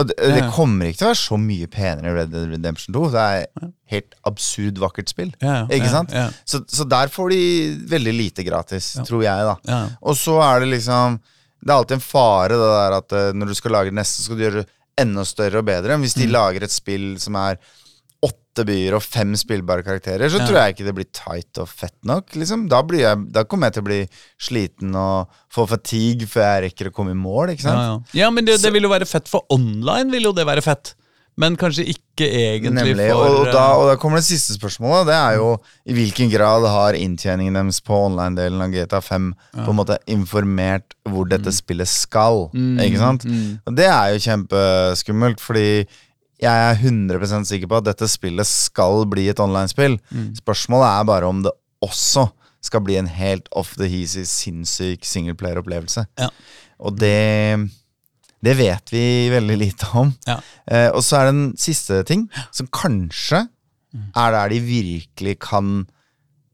Og 0.00 0.08
det, 0.08 0.14
det 0.16 0.46
kommer 0.56 0.88
ikke 0.88 1.02
til 1.02 1.06
å 1.06 1.10
være 1.10 1.20
så 1.20 1.36
mye 1.36 1.68
penere 1.68 2.08
i 2.08 2.16
Red 2.16 2.30
Dead 2.32 2.48
Redemption 2.54 2.94
2. 2.96 3.02
Det 3.12 3.24
er 3.34 3.66
helt 3.92 4.14
absurd 4.28 4.80
vakkert 4.80 5.12
spill. 5.12 5.34
Ja, 5.44 5.58
ja, 5.60 5.66
Ikke 5.76 5.90
sant? 5.92 6.14
Så, 6.48 6.62
så 6.72 6.86
der 6.88 7.12
får 7.12 7.34
de 7.34 7.40
veldig 7.92 8.14
lite 8.16 8.46
gratis, 8.48 8.94
tror 9.04 9.26
jeg, 9.26 9.44
da. 9.50 9.56
Ja. 9.68 9.80
Og 10.00 10.16
så 10.16 10.38
er 10.40 10.64
det 10.64 10.70
liksom 10.78 11.20
Det 11.62 11.70
er 11.70 11.76
alltid 11.78 11.94
en 12.00 12.04
fare 12.04 12.56
det 12.58 12.70
der 12.72 12.96
at 12.98 13.12
eh, 13.12 13.32
når 13.38 13.46
du 13.52 13.54
skal 13.54 13.70
lage 13.76 13.92
det 13.92 13.98
neste, 14.00 14.22
skal 14.24 14.36
du 14.36 14.42
gjøre 14.42 14.62
det 14.64 14.68
enda 14.98 15.22
større 15.24 15.62
og 15.62 15.64
bedre. 15.68 15.96
Hvis 16.02 16.16
Mm. 16.16 16.22
de 16.26 16.32
lager 16.34 16.62
et 16.66 16.70
spill 16.74 17.06
som 17.22 17.36
er 17.38 17.56
åtte 18.22 18.64
byer 18.68 18.94
og 18.98 19.02
fem 19.02 19.32
spillbare 19.38 19.82
karakterer, 19.82 20.28
så 20.30 20.38
Ja. 20.38 20.46
tror 20.46 20.58
jeg 20.60 20.74
ikke 20.74 20.84
det 20.84 20.94
blir 20.94 21.08
tight 21.12 21.58
og 21.58 21.68
fett 21.68 21.96
nok. 22.04 22.26
Liksom. 22.36 22.68
Da, 22.68 22.82
blir 22.82 23.00
jeg, 23.00 23.32
da 23.32 23.42
kommer 23.44 23.66
jeg 23.70 23.74
til 23.74 23.82
å 23.82 23.88
bli 23.88 24.00
sliten 24.38 24.94
og 24.94 25.28
få 25.50 25.66
fatigue 25.66 26.26
før 26.28 26.44
jeg 26.60 26.72
rekker 26.72 26.90
å 26.90 26.94
komme 26.94 27.10
i 27.14 27.18
mål. 27.18 27.54
Ja, 27.58 27.72
ja. 27.74 27.98
ja, 28.12 28.30
men 28.30 28.44
det, 28.44 28.60
det 28.62 28.72
vil 28.72 28.82
jo 28.84 28.90
være 28.92 29.06
fett 29.08 29.26
for 29.28 29.42
online, 29.50 30.10
vil 30.12 30.22
jo 30.28 30.32
det 30.36 30.44
være 30.46 30.62
fett. 30.62 30.94
Men 31.40 31.56
kanskje 31.56 31.86
ikke 31.88 32.26
egentlig 32.28 32.74
Nemlig, 32.76 33.06
for 33.08 33.24
og, 33.24 33.46
da, 33.54 33.62
eh, 33.64 33.78
og 33.80 33.86
da 33.88 33.96
kommer 33.96 34.20
det 34.20 34.26
siste 34.26 34.52
spørsmålet. 34.58 35.06
Det 35.08 35.14
er 35.16 35.38
jo 35.38 35.46
i 35.88 35.94
hvilken 35.96 36.28
grad 36.30 36.66
har 36.68 36.92
inntjeningen 36.98 37.56
deres 37.56 37.80
på 37.80 37.96
online-delen 37.96 38.60
av 38.60 38.68
GTA 38.74 39.00
5 39.00 39.30
på 39.56 39.68
en 39.72 39.78
måte 39.78 39.96
informert 40.12 40.92
hvor 41.08 41.24
dette 41.30 41.48
Mm. 41.48 41.56
spillet 41.56 41.88
skal. 41.88 42.50
Ikke 42.52 43.00
sant? 43.00 43.24
Og 43.66 43.74
det 43.74 43.88
er 43.88 44.12
jo 44.12 44.20
kjempeskummelt, 44.28 45.40
fordi 45.40 45.86
jeg 46.42 46.52
er 46.52 46.74
100 46.74 47.46
sikker 47.46 47.66
på 47.70 47.76
at 47.80 47.84
dette 47.84 48.08
spillet 48.08 48.46
skal 48.46 49.06
bli 49.06 49.28
et 49.28 49.40
online-spill. 49.40 49.98
Mm. 50.12 50.34
Spørsmålet 50.36 51.00
er 51.00 51.04
bare 51.04 51.24
om 51.32 51.42
det 51.42 51.52
også 51.82 52.28
skal 52.62 52.80
bli 52.80 52.96
en 52.96 53.06
helt 53.08 53.48
off 53.52 53.74
the 53.76 53.88
heasy, 53.88 54.22
sinnssyk 54.24 55.02
singleplayer-opplevelse. 55.02 56.04
Ja. 56.18 56.28
Og 56.78 56.98
det 56.98 57.70
det 58.42 58.54
vet 58.58 58.92
vi 58.92 59.04
veldig 59.32 59.56
lite 59.60 59.88
om. 59.98 60.12
Ja. 60.26 60.38
Eh, 60.66 60.88
og 60.90 61.02
så 61.06 61.20
er 61.20 61.28
det 61.28 61.34
en 61.34 61.50
siste 61.60 62.02
ting, 62.08 62.26
som 62.54 62.70
kanskje 62.74 63.46
er 63.92 64.32
der 64.32 64.48
de 64.54 64.60
virkelig 64.64 65.34
kan 65.44 65.82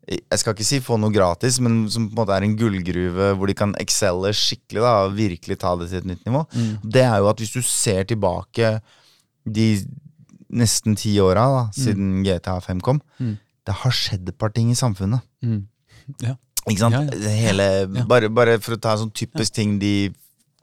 Jeg 0.09 0.40
skal 0.40 0.55
ikke 0.55 0.64
si 0.64 0.79
få 0.81 0.96
noe 0.96 1.12
gratis, 1.12 1.59
men 1.61 1.83
som 1.92 2.07
på 2.09 2.14
en 2.14 2.16
måte 2.16 2.33
er 2.33 2.44
en 2.46 2.55
gullgruve 2.57 3.27
hvor 3.37 3.51
de 3.51 3.55
kan 3.55 3.74
excelle 3.77 4.31
skikkelig. 4.33 4.81
da, 4.81 4.92
og 5.05 5.16
Virkelig 5.18 5.59
ta 5.61 5.74
det 5.77 5.90
til 5.90 5.98
et 5.98 6.09
nytt 6.09 6.24
nivå. 6.24 6.46
Det 6.83 7.03
er 7.05 7.18
jo 7.20 7.29
at 7.29 7.42
hvis 7.42 7.53
du 7.53 7.61
ser 7.61 8.09
tilbake 8.09 8.81
de 9.44 9.66
nesten 10.48 10.96
ti 10.96 11.12
åra 11.20 11.44
da, 11.53 11.62
siden 11.77 12.22
GTA 12.24 12.57
5 12.64 12.81
kom, 12.81 13.03
det 13.68 13.77
har 13.83 13.92
skjedd 13.92 14.33
et 14.33 14.38
par 14.40 14.48
ting 14.48 14.70
i 14.72 14.79
samfunnet. 14.79 15.20
mm. 15.44 15.61
ja. 16.24 16.35
Ikke 16.68 16.81
sant? 16.81 16.94
Ja, 16.94 17.05
ja. 17.29 17.35
Hele, 17.48 17.66
bare, 18.09 18.29
bare 18.33 18.57
for 18.61 18.77
å 18.77 18.81
ta 18.81 18.94
en 18.94 19.05
sånn 19.05 19.14
typisk 19.14 19.55
ting 19.57 19.77
de 19.81 20.11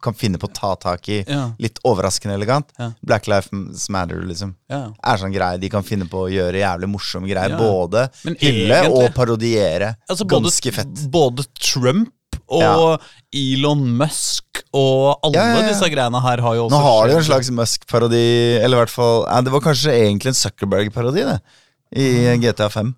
kan 0.05 0.15
finne 0.17 0.39
på 0.41 0.47
å 0.49 0.53
ta 0.55 0.73
tak 0.79 1.09
i, 1.09 1.19
Ja. 1.27 1.51
litt 1.59 1.79
overraskende 1.85 2.35
elegant. 2.37 2.69
Ja. 2.79 2.91
Black 3.03 3.27
Lives 3.31 3.89
Matter, 3.89 4.21
liksom. 4.25 4.55
Ja. 4.69 4.83
Er 5.03 5.17
sånn 5.21 5.33
greie 5.35 5.59
de 5.59 5.69
kan 5.73 5.83
finne 5.83 6.05
på 6.09 6.25
å 6.25 6.31
gjøre 6.31 6.61
jævlig 6.61 6.89
morsomme 6.93 7.27
greier. 7.29 7.57
Både 7.57 8.07
Men 8.23 8.35
hylle 8.39 8.81
egentlig- 8.83 9.09
og 9.09 9.15
parodiere. 9.17 9.95
Altså, 10.09 10.25
både, 10.27 10.49
Ganske 10.51 10.73
fett. 10.79 11.09
Både 11.11 11.45
Trump 11.59 12.11
og. 12.49 13.01
Elon 13.35 13.81
Musk 13.97 14.61
og 14.73 15.19
alle 15.25 15.67
disse 15.67 15.89
greiene 15.91 16.21
her 16.23 16.39
har 16.39 16.55
jo 16.55 16.67
også 16.69 16.71
Nå 16.71 16.81
har 16.85 17.07
de 17.07 17.13
jo 17.13 17.17
en 17.19 17.25
slags 17.27 17.49
Musk-parodi, 17.51 18.61
eller 18.63 18.77
i 18.77 18.79
hvert 18.85 18.93
fall 18.93 19.25
Det 19.43 19.51
var 19.51 19.59
kanskje 19.65 19.91
egentlig 19.91 20.31
en 20.31 20.39
Zuckerberg-parodi, 20.39 21.25
det. 21.25 21.41
I 21.95 22.37
GTA 22.39 22.69
5. 22.71 22.93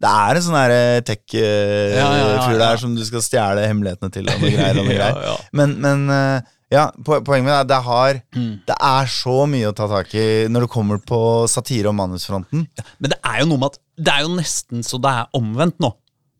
Det 0.00 0.08
er 0.08 0.38
en 0.38 0.44
sånn 0.46 0.56
her 0.56 0.72
tech-fyr 1.04 1.96
Ja, 1.98 2.06
ja, 2.16 2.28
ja, 2.30 2.46
ja. 2.52 2.58
der 2.62 2.78
som 2.80 2.94
du 2.96 3.02
skal 3.04 3.20
stjele 3.24 3.66
hemmelighetene 3.68 4.10
til. 4.14 4.30
Og 4.32 4.40
noe 4.40 4.52
greier, 4.56 4.78
og 4.80 4.86
noe 4.88 4.96
greier. 4.96 5.44
Men, 5.52 5.74
men 5.84 6.06
eh, 6.14 6.48
ja, 6.72 6.86
poenget 7.04 7.44
mitt 7.44 7.52
er 7.58 7.68
det, 7.68 7.80
har, 7.84 8.20
Mm. 8.36 8.52
det 8.68 8.76
er 8.80 9.10
så 9.12 9.36
mye 9.50 9.68
å 9.68 9.74
ta 9.76 9.88
tak 9.90 10.14
i 10.16 10.26
når 10.48 10.64
det 10.66 10.70
kommer 10.72 11.00
på 11.04 11.20
satire- 11.50 11.90
og 11.90 11.96
manusfronten. 11.98 12.62
Men 13.02 13.10
det 13.12 13.18
er 13.26 13.40
jo 13.42 13.48
noe 13.50 13.58
med 13.64 13.72
at 13.74 13.80
det 14.00 14.12
er 14.14 14.22
jo 14.24 14.36
nesten 14.38 14.86
så 14.86 15.00
det 15.02 15.10
er 15.12 15.26
omvendt 15.36 15.76
nå. 15.84 15.92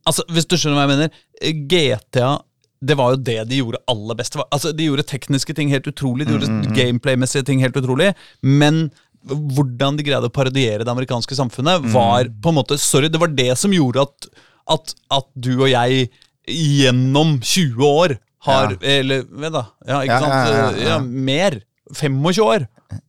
Altså, 0.08 0.24
Hvis 0.32 0.46
du 0.48 0.56
skjønner 0.56 0.78
hva 0.80 0.86
jeg 0.88 0.94
mener. 0.94 1.10
eh, 1.42 1.52
GTA 1.68 2.38
det 2.80 2.94
var 2.96 3.10
jo 3.12 3.18
det 3.20 3.34
de 3.50 3.58
gjorde 3.60 3.76
aller 3.92 4.16
best. 4.16 4.38
Altså, 4.48 4.70
De 4.72 4.86
gjorde 4.86 5.04
tekniske 5.04 5.52
ting 5.54 5.68
helt 5.68 5.84
utrolig, 5.90 6.24
de 6.24 6.32
gjorde 6.38 6.72
gameplay-messige 6.72 7.44
ting 7.44 7.60
helt 7.60 7.76
utrolig, 7.76 8.14
men 8.40 8.86
hvordan 9.28 9.98
de 9.98 10.04
greide 10.06 10.28
å 10.30 10.32
parodiere 10.32 10.84
det 10.86 10.92
amerikanske 10.92 11.36
samfunnet, 11.36 11.84
var 11.92 12.30
på 12.42 12.52
en 12.52 12.56
måte 12.56 12.78
Sorry, 12.80 13.10
det 13.12 13.20
var 13.20 13.32
det 13.36 13.52
som 13.60 13.72
gjorde 13.74 14.06
at, 14.06 14.28
at, 14.76 14.94
at 15.12 15.28
du 15.34 15.52
og 15.58 15.68
jeg 15.70 16.08
gjennom 16.48 17.38
20 17.42 17.84
år 17.84 18.16
har 18.48 18.72
Ja. 18.72 18.78
Eller 18.96 19.26
vet 19.28 19.52
da, 19.52 19.66
ja, 19.86 20.00
ikke 20.06 20.16
Ja, 20.16 20.20
sant? 20.24 20.80
ja, 20.86 20.98
mer. 21.04 21.60
25 21.92 22.44
år. 22.46 22.68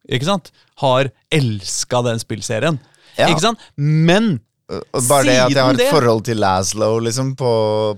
Ikke 0.09 0.28
sant? 0.28 0.51
Har 0.82 1.12
elska 1.32 2.01
den 2.03 2.20
spillserien. 2.20 2.80
Ikke 3.16 3.43
sant? 3.43 3.62
Men 3.78 4.39
bare 5.07 5.24
det 5.28 5.38
at 5.38 5.51
jeg 5.53 5.64
har 5.64 5.80
et 5.80 5.91
forhold 5.91 6.24
til 6.28 6.39
Laszlo 6.41 6.93
liksom, 7.03 7.34
på, 7.39 7.51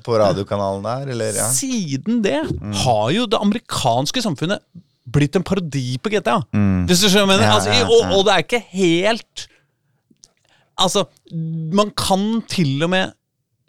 på 0.06 0.18
radiokanalen 0.20 0.86
der, 0.86 1.12
eller 1.14 1.36
ja. 1.38 1.50
siden 1.54 2.22
det 2.26 2.40
har 2.84 3.12
jo 3.14 3.28
det 3.30 3.42
amerikanske 3.42 4.24
samfunnet 4.26 4.64
blitt 5.04 5.36
en 5.36 5.46
parodi 5.46 5.98
på 6.00 6.14
GTA. 6.14 6.38
Hvis 6.88 7.04
du 7.04 7.10
skjønner? 7.12 7.42
Ja, 7.44 7.58
altså, 7.58 7.74
ja, 7.74 7.88
og, 7.88 8.14
og 8.18 8.28
det 8.28 8.36
er 8.36 8.46
ikke 8.46 8.64
helt 8.74 9.50
Altså, 10.74 11.04
man 11.30 11.92
kan 11.94 12.42
til 12.50 12.82
og 12.82 12.90
med 12.90 13.12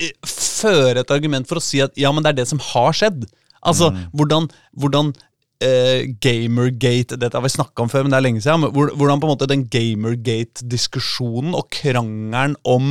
eh, 0.01 0.15
føre 0.25 1.03
et 1.03 1.11
argument 1.13 1.45
for 1.45 1.61
å 1.61 1.63
si 1.63 1.83
at 1.85 1.93
ja, 2.01 2.09
men 2.15 2.25
det 2.25 2.33
er 2.33 2.39
det 2.39 2.47
som 2.49 2.63
har 2.73 2.97
skjedd. 2.97 3.27
Altså, 3.61 3.91
hvordan, 4.17 4.49
hvordan 4.73 5.11
eh, 5.65 6.01
Gamergate 6.25 7.19
Dette 7.21 7.37
har 7.37 7.45
vi 7.45 7.53
snakka 7.53 7.85
om 7.85 7.91
før, 7.93 8.03
men 8.05 8.13
det 8.15 8.19
er 8.19 8.27
lenge 8.27 8.43
siden. 8.45 8.61
Men 8.65 8.73
hvordan 8.73 9.21
på 9.21 9.27
en 9.29 9.35
måte 9.35 9.51
den 9.51 9.67
Gamergate-diskusjonen 9.73 11.53
og 11.57 11.65
krangelen 11.77 12.55
om 12.65 12.85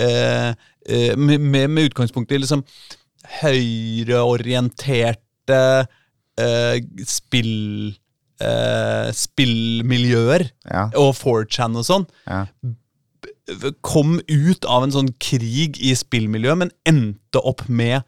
eh, 0.00 0.50
eh, 0.86 1.16
med, 1.18 1.38
med, 1.40 1.70
med 1.70 1.84
utgangspunkt 1.90 2.32
i 2.32 2.38
liksom 2.42 2.62
høyreorienterte 3.40 5.60
spill... 7.06 7.96
Eh, 8.40 9.10
spillmiljøer 9.12 10.46
Ja. 10.64 10.86
og 10.96 11.10
4chan 11.18 11.74
og 11.76 11.84
sånn 11.84 12.06
Ja. 12.24 12.46
kom 13.84 14.14
ut 14.30 14.64
av 14.64 14.84
en 14.86 14.94
sånn 14.94 15.10
krig 15.20 15.76
i 15.82 15.92
spillmiljøet, 15.98 16.56
men 16.62 16.70
endte 16.88 17.42
opp 17.44 17.66
med 17.68 18.00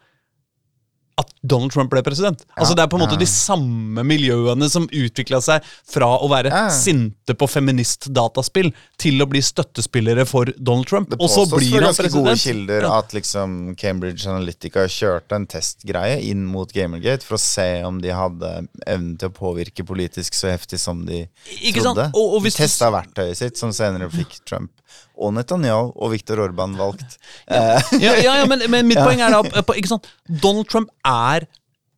at 1.17 1.29
Donald 1.45 1.71
Trump 1.71 1.91
ble 1.91 2.01
president. 2.01 2.41
Altså 2.57 2.73
Det 2.75 2.83
er 2.83 2.87
på 2.89 2.97
en 2.97 3.03
måte 3.05 3.17
ja. 3.17 3.21
de 3.21 3.27
samme 3.29 4.03
miljøene 4.07 4.69
som 4.71 4.87
utvikla 4.87 5.41
seg 5.45 5.61
fra 5.85 6.07
å 6.17 6.29
være 6.31 6.49
Ja. 6.49 6.69
sinte 6.73 7.35
på 7.37 7.45
feminist-dataspill 7.47 8.71
til 8.97 9.21
å 9.21 9.27
bli 9.29 9.41
støttespillere 9.43 10.25
for 10.27 10.45
Donald 10.57 10.87
Trump. 10.89 11.13
Og 11.19 11.29
så 11.29 11.45
blir 11.51 11.81
han 11.83 11.93
president. 11.93 12.13
gode 12.13 12.35
kilder 12.41 12.87
at 12.89 13.13
liksom 13.13 13.75
Cambridge 13.77 14.25
Analytica 14.27 14.87
kjørte 14.89 15.35
en 15.37 15.45
testgreie 15.47 16.19
inn 16.29 16.45
mot 16.49 16.71
Gamergate 16.73 17.23
for 17.23 17.35
å 17.37 17.39
se 17.43 17.83
om 17.83 18.01
de 18.01 18.09
hadde 18.09 18.67
evnen 18.87 19.17
til 19.19 19.29
å 19.29 19.33
påvirke 19.33 19.85
politisk 19.85 20.33
så 20.33 20.49
heftig 20.51 20.79
som 20.79 21.05
de 21.05 21.27
Ikke 21.61 21.81
sant? 21.81 21.95
trodde. 21.97 22.11
Og- 22.15 22.35
og 22.37 22.41
hvis 22.43 22.55
de 22.57 22.63
testa 22.63 22.89
verktøyet 22.91 23.35
sitt, 23.37 23.57
som 23.57 23.71
senere 23.71 24.09
fikk 24.09 24.39
Trump 24.45 24.71
og 25.13 25.33
Netanyahu 25.35 25.91
og 25.95 26.13
Viktor 26.13 26.41
Orban 26.43 26.77
valgt. 26.79 27.17
Ja, 27.49 27.79
ja, 27.99 28.13
ja, 28.39 28.45
men, 28.49 28.63
men 28.71 28.87
mitt 28.89 29.01
poeng 29.05 29.21
er 29.21 29.33
da? 29.33 29.99
Donald 30.27 30.69
Trump 30.71 30.93
er 31.05 31.47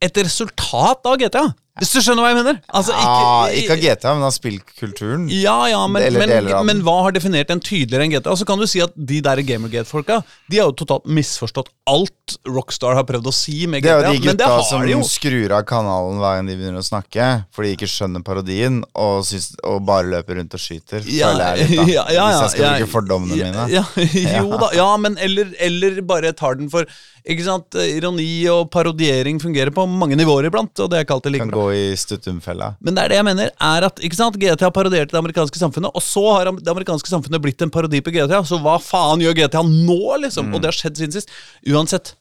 et 0.03 0.17
resultat 0.19 1.07
av 1.07 1.19
GTA. 1.21 1.45
Hvis 1.75 1.89
du 1.91 1.97
skjønner 1.99 2.23
hva 2.23 2.29
jeg 2.31 2.37
mener? 2.37 2.59
Altså, 2.71 2.93
ah, 2.95 3.49
ikke 3.51 3.75
av 3.75 3.81
GTA, 3.83 4.11
men 4.15 4.23
av 4.23 4.31
spillkulturen. 4.31 5.25
Ja, 5.27 5.57
ja, 5.67 5.81
men, 5.91 6.05
Eller 6.05 6.23
men, 6.23 6.31
den. 6.47 6.67
men 6.69 6.83
hva 6.87 6.93
har 7.03 7.15
definert 7.15 7.51
en 7.51 7.59
tydeligere 7.59 8.07
enn 8.07 8.13
GTA? 8.13 8.31
Og 8.31 8.39
så 8.39 8.47
kan 8.47 8.61
du 8.61 8.63
si 8.69 8.79
at 8.83 8.95
de 8.95 9.19
der 9.25 9.41
Gamergate-folka 9.43 10.21
De 10.47 10.61
har 10.61 10.69
jo 10.69 10.75
totalt 10.79 11.03
misforstått 11.11 11.73
alt 11.91 12.37
Rockstar 12.47 12.95
har 12.97 13.03
prøvd 13.05 13.27
å 13.29 13.33
si 13.35 13.67
med 13.69 13.83
GTA. 13.83 13.97
Det 13.99 14.07
er 14.07 14.15
jo 14.15 14.21
de 14.23 14.29
gutta 14.31 14.47
som 14.65 14.85
de 14.87 14.95
skrur 15.05 15.51
av 15.53 15.65
kanalen 15.69 16.21
hver 16.21 16.39
gang 16.39 16.47
de 16.49 16.55
begynner 16.57 16.81
å 16.81 16.85
snakke, 16.85 17.27
for 17.53 17.67
de 17.67 17.73
ikke 17.75 17.89
skjønner 17.91 18.23
parodien, 18.25 18.79
og, 18.97 19.19
syns, 19.27 19.51
og 19.67 19.83
bare 19.85 20.07
løper 20.09 20.39
rundt 20.39 20.55
og 20.57 20.63
skyter. 20.63 21.05
Ja, 21.05 21.33
jeg 21.35 21.67
litt, 21.67 21.75
da. 21.75 21.85
ja, 21.97 22.05
ja, 22.15 22.29
Hvis 22.31 22.39
jeg 22.39 22.53
skal 22.55 22.65
ja, 22.65 22.71
bruke 22.79 22.93
fordommene 22.95 23.37
ja, 23.37 23.51
mine. 23.51 23.67
Ja, 23.75 23.83
jo 24.39 24.61
da, 24.63 24.71
ja, 24.79 24.87
men 25.01 25.19
eller, 25.21 25.51
eller 25.67 26.01
bare 26.07 26.33
tar 26.37 26.57
den 26.57 26.71
for 26.73 26.87
Ikke 27.25 27.45
sant, 27.45 27.77
Ironi 27.81 28.29
og 28.53 28.71
parodiering 28.73 29.41
fungerer 29.41 29.73
på 29.75 29.85
mange 29.89 30.17
nivåer 30.17 30.49
iblant, 30.49 30.73
og 30.79 30.89
det 30.89 31.01
er 31.01 31.05
ikke 31.05 31.19
alltid 31.19 31.37
like 31.37 31.49
bra. 31.51 31.64
I 31.73 31.95
stuttumfella. 31.97 32.73
Men 32.83 32.97
det 32.97 33.05
er 33.05 33.13
det 33.13 33.17
jeg 33.19 33.27
mener, 33.27 33.49
er 33.69 33.87
at 33.87 34.03
ikke 34.03 34.19
sant, 34.19 34.37
GTA 34.41 34.69
parodierte 34.75 35.15
det 35.15 35.21
amerikanske 35.21 35.61
samfunnet, 35.61 35.95
og 35.95 36.03
så 36.03 36.23
har 36.29 36.51
det 36.51 36.71
amerikanske 36.71 37.09
samfunnet 37.09 37.43
blitt 37.43 37.65
en 37.65 37.73
parodi 37.73 38.03
på 38.05 38.13
GTA, 38.13 38.43
så 38.45 38.59
hva 38.61 38.77
faen 38.83 39.23
gjør 39.23 39.37
GTA 39.41 39.63
nå, 39.65 39.99
liksom? 40.25 40.51
Mm. 40.51 40.55
Og 40.55 40.63
det 40.63 40.71
har 40.71 40.77
skjedd 40.77 41.01
siden 41.01 41.17
sist. 41.17 41.33
Uansett, 41.71 42.15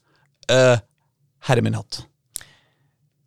uh, 0.52 0.76
herre 1.48 1.64
min 1.64 1.76
hatt. 1.78 2.04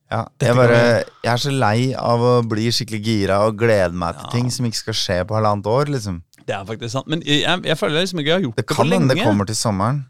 Ja, 0.08 0.22
jeg, 0.40 0.56
bare, 0.56 0.76
jeg 1.20 1.32
er 1.34 1.42
så 1.44 1.52
lei 1.52 1.80
av 2.00 2.22
å 2.24 2.36
bli 2.48 2.70
skikkelig 2.72 3.02
gira 3.04 3.42
og 3.44 3.58
glede 3.60 3.92
meg 4.00 4.16
til 4.16 4.30
ting 4.38 4.52
som 4.54 4.68
ikke 4.70 4.80
skal 4.80 4.96
skje 4.96 5.18
på 5.28 5.36
halvannet 5.36 5.68
år. 5.68 5.92
liksom 5.98 6.22
Det 6.48 6.56
er 6.56 6.64
faktisk 6.70 6.94
sant. 6.94 7.10
Men 7.12 7.26
jeg, 7.28 7.44
jeg, 7.44 7.76
føler 7.76 8.06
liksom 8.06 8.22
ikke 8.24 8.32
jeg 8.32 8.38
har 8.38 8.46
gjort 8.46 8.56
Det 8.56 8.64
det, 8.64 8.70
kan 8.72 8.80
på 8.80 8.88
lenge. 8.88 9.02
hende 9.02 9.18
det 9.20 9.26
kommer 9.28 9.50
til 9.50 9.60
sommeren. 9.60 10.06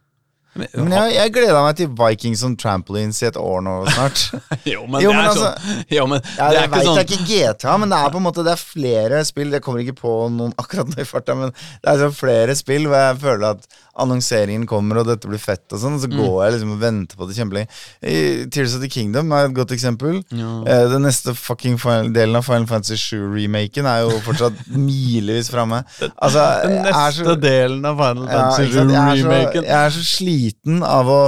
Men, 0.57 0.67
Men 0.75 0.91
jeg, 0.97 1.13
jeg 1.17 1.33
gleda 1.37 1.61
meg 1.63 1.75
til 1.79 1.87
Vikings 1.99 2.43
on 2.47 2.55
trampolines 2.57 3.21
i 3.23 3.27
et 3.29 3.37
år 3.37 3.61
nå 3.65 3.75
snart. 3.91 4.23
jo, 4.73 4.85
men 4.87 5.01
Jo, 5.03 5.11
det 5.11 5.19
er 5.21 5.29
altså- 5.29 5.51
sånn 5.53 5.95
Jo, 5.97 6.07
men 6.07 6.21
Ja, 6.23 6.29
det 6.37 6.45
er 6.47 6.59
jeg 6.61 6.69
ikke 6.71 6.83
sånn 6.87 6.95
det 6.97 7.03
er 7.03 7.09
ikke 7.11 7.27
GTA, 7.31 7.77
men 7.77 7.89
det 7.93 7.97
er 8.01 8.09
på 8.15 8.17
en 8.21 8.25
måte 8.27 8.43
Det 8.47 8.53
er 8.55 8.61
flere 8.61 9.23
spill 9.27 9.51
Jeg 9.53 9.61
kommer 9.65 9.83
ikke 9.85 9.97
på 10.01 10.13
noen 10.33 10.53
akkurat 10.61 10.89
nå 10.89 11.01
i 11.01 11.07
farta, 11.07 11.35
men 11.37 11.51
det 11.53 11.91
er 11.93 12.01
så 12.01 12.09
flere 12.17 12.55
spill 12.57 12.87
hvor 12.89 12.97
jeg 12.97 13.19
føler 13.21 13.51
at 13.55 13.67
annonseringen 13.97 14.67
kommer, 14.69 14.99
og 15.01 15.07
dette 15.09 15.25
blir 15.25 15.39
fett, 15.41 15.63
og 15.73 15.79
sånn, 15.81 15.95
og 15.97 16.03
Mm. 16.03 16.03
så 16.03 16.09
går 16.21 16.43
jeg 16.45 16.51
liksom 16.53 16.71
og 16.75 16.81
venter 16.83 17.17
på 17.17 17.25
det 17.27 17.35
kjempelenge. 17.39 18.49
Tears 18.53 18.75
of 18.77 18.81
the 18.83 18.89
Kingdom 18.93 19.31
er 19.33 19.47
et 19.47 19.55
godt 19.57 19.71
eksempel. 19.73 20.19
Ja. 20.29 20.51
Eh, 20.69 20.83
Den 20.91 21.01
neste 21.01 21.33
fucking 21.33 21.79
final, 21.81 22.11
delen 22.13 22.35
av 22.37 22.45
Final 22.45 22.67
Fantasy 22.69 22.93
7-remaken 22.93 23.89
er 23.89 24.03
jo 24.05 24.19
fortsatt 24.21 24.53
milevis 24.87 25.49
framme. 25.49 25.81
Altså, 26.21 26.43
Den 26.67 26.83
neste 26.85 27.25
så- 27.25 27.35
delen 27.41 27.85
av 27.89 27.97
Final 27.97 28.27
Fantasy 28.29 28.69
7-remaken. 28.77 28.93
Ja, 28.93 29.49
jeg, 29.49 29.65
jeg 29.65 29.85
er 29.87 29.89
så 29.89 30.05
sliten 30.05 30.45
av 30.85 31.13
å 31.13 31.21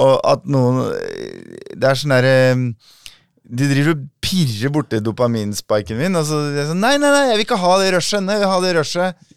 og 0.00 0.22
at 0.24 0.46
noen 0.48 0.86
Det 1.76 1.84
er 1.84 1.98
sånn 2.00 2.14
derre 2.14 2.36
De 3.44 3.66
driver 3.68 3.92
og 3.92 4.06
pirrer 4.24 4.72
borti 4.72 5.02
dopaminspiken 5.04 5.98
min, 5.98 6.16
og 6.16 6.24
så 6.24 6.38
er 6.48 6.70
sånn 6.70 6.80
Nei, 6.80 6.94
nei, 6.96 7.10
nei, 7.12 7.26
jeg 7.28 7.36
vil 7.36 7.44
ikke 7.44 7.60
ha 7.60 7.74
det 7.82 7.90
rushet 7.92 8.24
Nei, 8.24 8.38
Jeg 8.38 8.44
vil 8.44 8.52
ha 8.54 8.62
det 8.64 8.72
rushet 8.78 9.28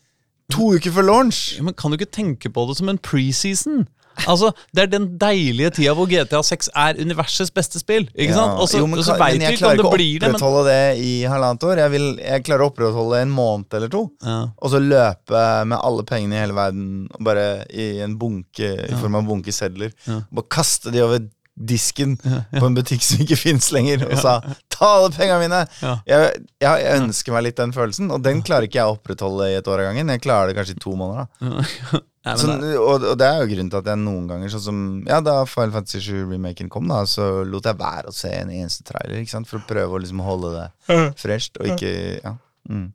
to 0.53 0.75
uker 0.77 0.93
før 0.93 1.07
launch. 1.07 1.55
Ja, 1.57 1.63
men 1.65 1.73
Kan 1.73 1.91
du 1.91 1.97
ikke 1.97 2.11
tenke 2.13 2.51
på 2.53 2.67
det 2.69 2.77
som 2.77 2.91
en 2.91 3.01
preseason? 3.01 3.87
Altså, 4.27 4.51
Det 4.75 4.83
er 4.85 4.91
den 4.91 5.07
deilige 5.21 5.71
tida 5.77 5.93
hvor 5.97 6.07
GTA 6.09 6.41
6 6.43 6.69
er 6.75 6.99
universets 7.01 7.51
beste 7.55 7.81
spill. 7.81 8.07
Ikke? 8.15 8.31
Ja, 8.31 8.39
sant? 8.39 8.59
Også, 8.63 8.79
jo, 8.81 8.87
men 8.87 9.01
og 9.01 9.07
så 9.07 9.17
veit 9.19 9.37
men 9.37 9.45
jeg 9.47 9.59
klarer 9.59 9.79
det 9.79 9.85
ikke 9.85 9.91
å 9.91 9.99
det. 9.99 10.09
Men, 10.21 10.35
opprettholde 10.35 10.65
det 10.69 11.05
i 11.05 11.13
halvannet 11.29 11.67
år. 11.69 11.83
Jeg, 11.83 11.93
vil, 11.95 12.07
jeg 12.23 12.45
klarer 12.47 12.65
å 12.65 12.71
opprettholde 12.71 13.21
en 13.25 13.35
måned 13.35 13.79
eller 13.79 13.93
to. 13.93 14.03
ja. 14.25 14.41
Og 14.61 14.71
så 14.73 14.81
løpe 14.81 15.45
med 15.69 15.77
alle 15.77 16.03
pengene 16.07 16.37
i 16.37 16.41
hele 16.41 16.55
verden 16.57 16.89
bare 17.19 17.47
i 17.69 17.89
en 18.05 18.17
bunke 18.19 18.71
i 18.87 18.99
form 18.99 19.17
av 19.17 19.25
en 19.25 19.31
bunke 19.33 19.53
sedler. 19.55 19.91
Ja. 20.07 20.21
Bare 20.31 20.53
kaste 20.55 20.93
de 20.93 21.03
over 21.05 21.25
disken 21.55 22.17
på 22.19 22.65
en 22.65 22.75
butikk 22.75 23.03
som 23.05 23.21
ikke 23.23 23.37
fins 23.45 23.69
lenger, 23.71 24.03
og 24.09 24.17
sa 24.19 24.41
'ta 24.43 24.89
alle 24.97 25.11
pengene 25.15 25.39
mine'. 25.45 25.61
Ja. 25.81 25.93
Jeg, 26.07 26.41
jeg 26.65 26.97
ønsker 26.99 27.31
meg 27.35 27.45
litt 27.47 27.61
den 27.61 27.71
følelsen, 27.75 28.11
og 28.11 28.23
den 28.25 28.43
klarer 28.43 28.67
ikke 28.67 28.81
jeg 28.81 28.89
å 28.89 28.97
opprettholde 28.97 29.47
i 29.53 29.55
et 29.61 29.67
år 29.71 29.83
av 29.85 29.87
gangen. 29.91 30.11
Jeg 30.11 30.23
klarer 30.25 30.51
det 30.51 30.57
kanskje 30.57 30.75
i 30.75 30.83
to 30.83 30.95
måneder. 30.99 31.27
da 31.39 32.01
Nei, 32.25 32.33
Sånn, 32.41 32.63
og, 32.81 33.03
og 33.11 33.17
det 33.21 33.25
er 33.27 33.41
jo 33.43 33.49
grunnen 33.51 33.69
til 33.69 33.79
at 33.83 33.89
jeg 33.91 33.99
noen 34.01 34.23
ganger, 34.31 34.49
sånn 34.49 34.63
som 34.65 34.77
Ja, 35.05 35.19
da 35.21 35.35
Final 35.45 35.75
Fantasy 35.75 35.99
7-remaken 36.07 36.71
kom, 36.73 36.87
da 36.89 37.03
så 37.09 37.43
lot 37.45 37.67
jeg 37.69 37.77
være 37.77 38.09
å 38.09 38.15
se 38.17 38.31
en 38.33 38.49
eneste 38.49 38.81
trailer, 38.87 39.19
ikke 39.21 39.35
sant, 39.35 39.47
for 39.51 39.61
å 39.61 39.67
prøve 39.69 39.93
å 39.93 40.01
liksom 40.01 40.23
holde 40.25 40.55
det 40.55 40.65
fresht, 41.21 41.59
og 41.61 41.69
ikke 41.75 41.91
Ja. 42.23 42.35
Mm. 42.69 42.87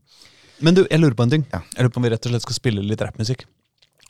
Men 0.61 0.74
du, 0.76 0.83
jeg 0.91 0.99
lurer 1.01 1.14
på 1.16 1.24
en 1.24 1.31
ting. 1.33 1.45
Ja. 1.55 1.62
Jeg 1.76 1.87
lurer 1.87 1.93
på 1.95 2.01
om 2.03 2.05
vi 2.05 2.11
rett 2.12 2.26
og 2.26 2.33
slett 2.35 2.43
skal 2.45 2.57
spille 2.59 2.83
litt 2.85 3.01
rappmusikk. 3.01 3.47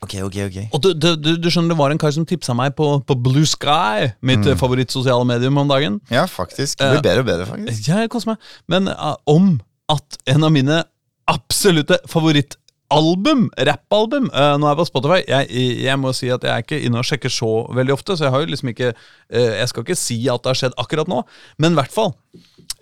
Ok, 0.01 0.15
ok, 0.25 0.37
ok. 0.49 0.57
Og 0.73 0.81
du, 0.83 0.89
du, 0.97 1.11
du, 1.21 1.29
du 1.37 1.49
skjønner, 1.53 1.75
Det 1.75 1.79
var 1.79 1.93
en 1.93 2.01
kar 2.01 2.15
som 2.17 2.25
tipsa 2.27 2.55
meg 2.57 2.73
på, 2.79 2.87
på 3.05 3.17
Blue 3.21 3.45
Sky, 3.47 4.09
mitt 4.25 4.41
Mm. 4.41 4.55
mm. 4.55 4.59
favorittsosiale 4.63 5.27
medium 5.29 5.61
om 5.61 5.69
dagen. 5.69 6.01
Ja, 6.09 6.25
faktisk. 6.27 6.79
Det 6.81 6.89
blir 6.97 7.05
bedre 7.05 7.21
og 7.23 7.29
bedre, 7.29 7.47
faktisk. 7.53 7.85
Ja, 7.93 8.01
jeg 8.01 8.11
koser 8.11 8.33
meg. 8.33 8.49
Men 8.73 8.89
uh, 8.89 9.13
om 9.29 9.59
at 9.93 10.17
en 10.33 10.49
av 10.49 10.55
mine 10.57 10.81
absolutte 11.29 12.01
favorittalbum, 12.91 13.51
rappalbum 13.67 14.31
uh, 14.35 14.57
Nå 14.59 14.67
er 14.67 14.73
jeg 14.75 14.81
på 14.81 14.89
Spotify. 14.89 15.21
Jeg, 15.29 15.67
jeg 15.85 15.99
må 15.99 16.13
si 16.13 16.31
at 16.31 16.43
jeg 16.45 16.53
er 16.53 16.65
ikke 16.65 16.81
inne 16.81 17.01
og 17.01 17.07
sjekker 17.07 17.31
så 17.31 17.67
veldig 17.75 17.95
ofte, 17.95 18.17
så 18.17 18.27
jeg 18.27 18.35
har 18.35 18.41
jo 18.41 18.51
liksom 18.51 18.73
ikke 18.73 18.93
uh, 18.93 19.53
Jeg 19.61 19.69
skal 19.69 19.85
ikke 19.85 19.99
si 19.99 20.19
at 20.29 20.43
det 20.43 20.51
har 20.51 20.59
skjedd 20.59 20.81
akkurat 20.81 21.09
nå, 21.11 21.23
men 21.59 21.73
i 21.73 21.81
hvert 21.81 21.95
fall. 21.95 22.13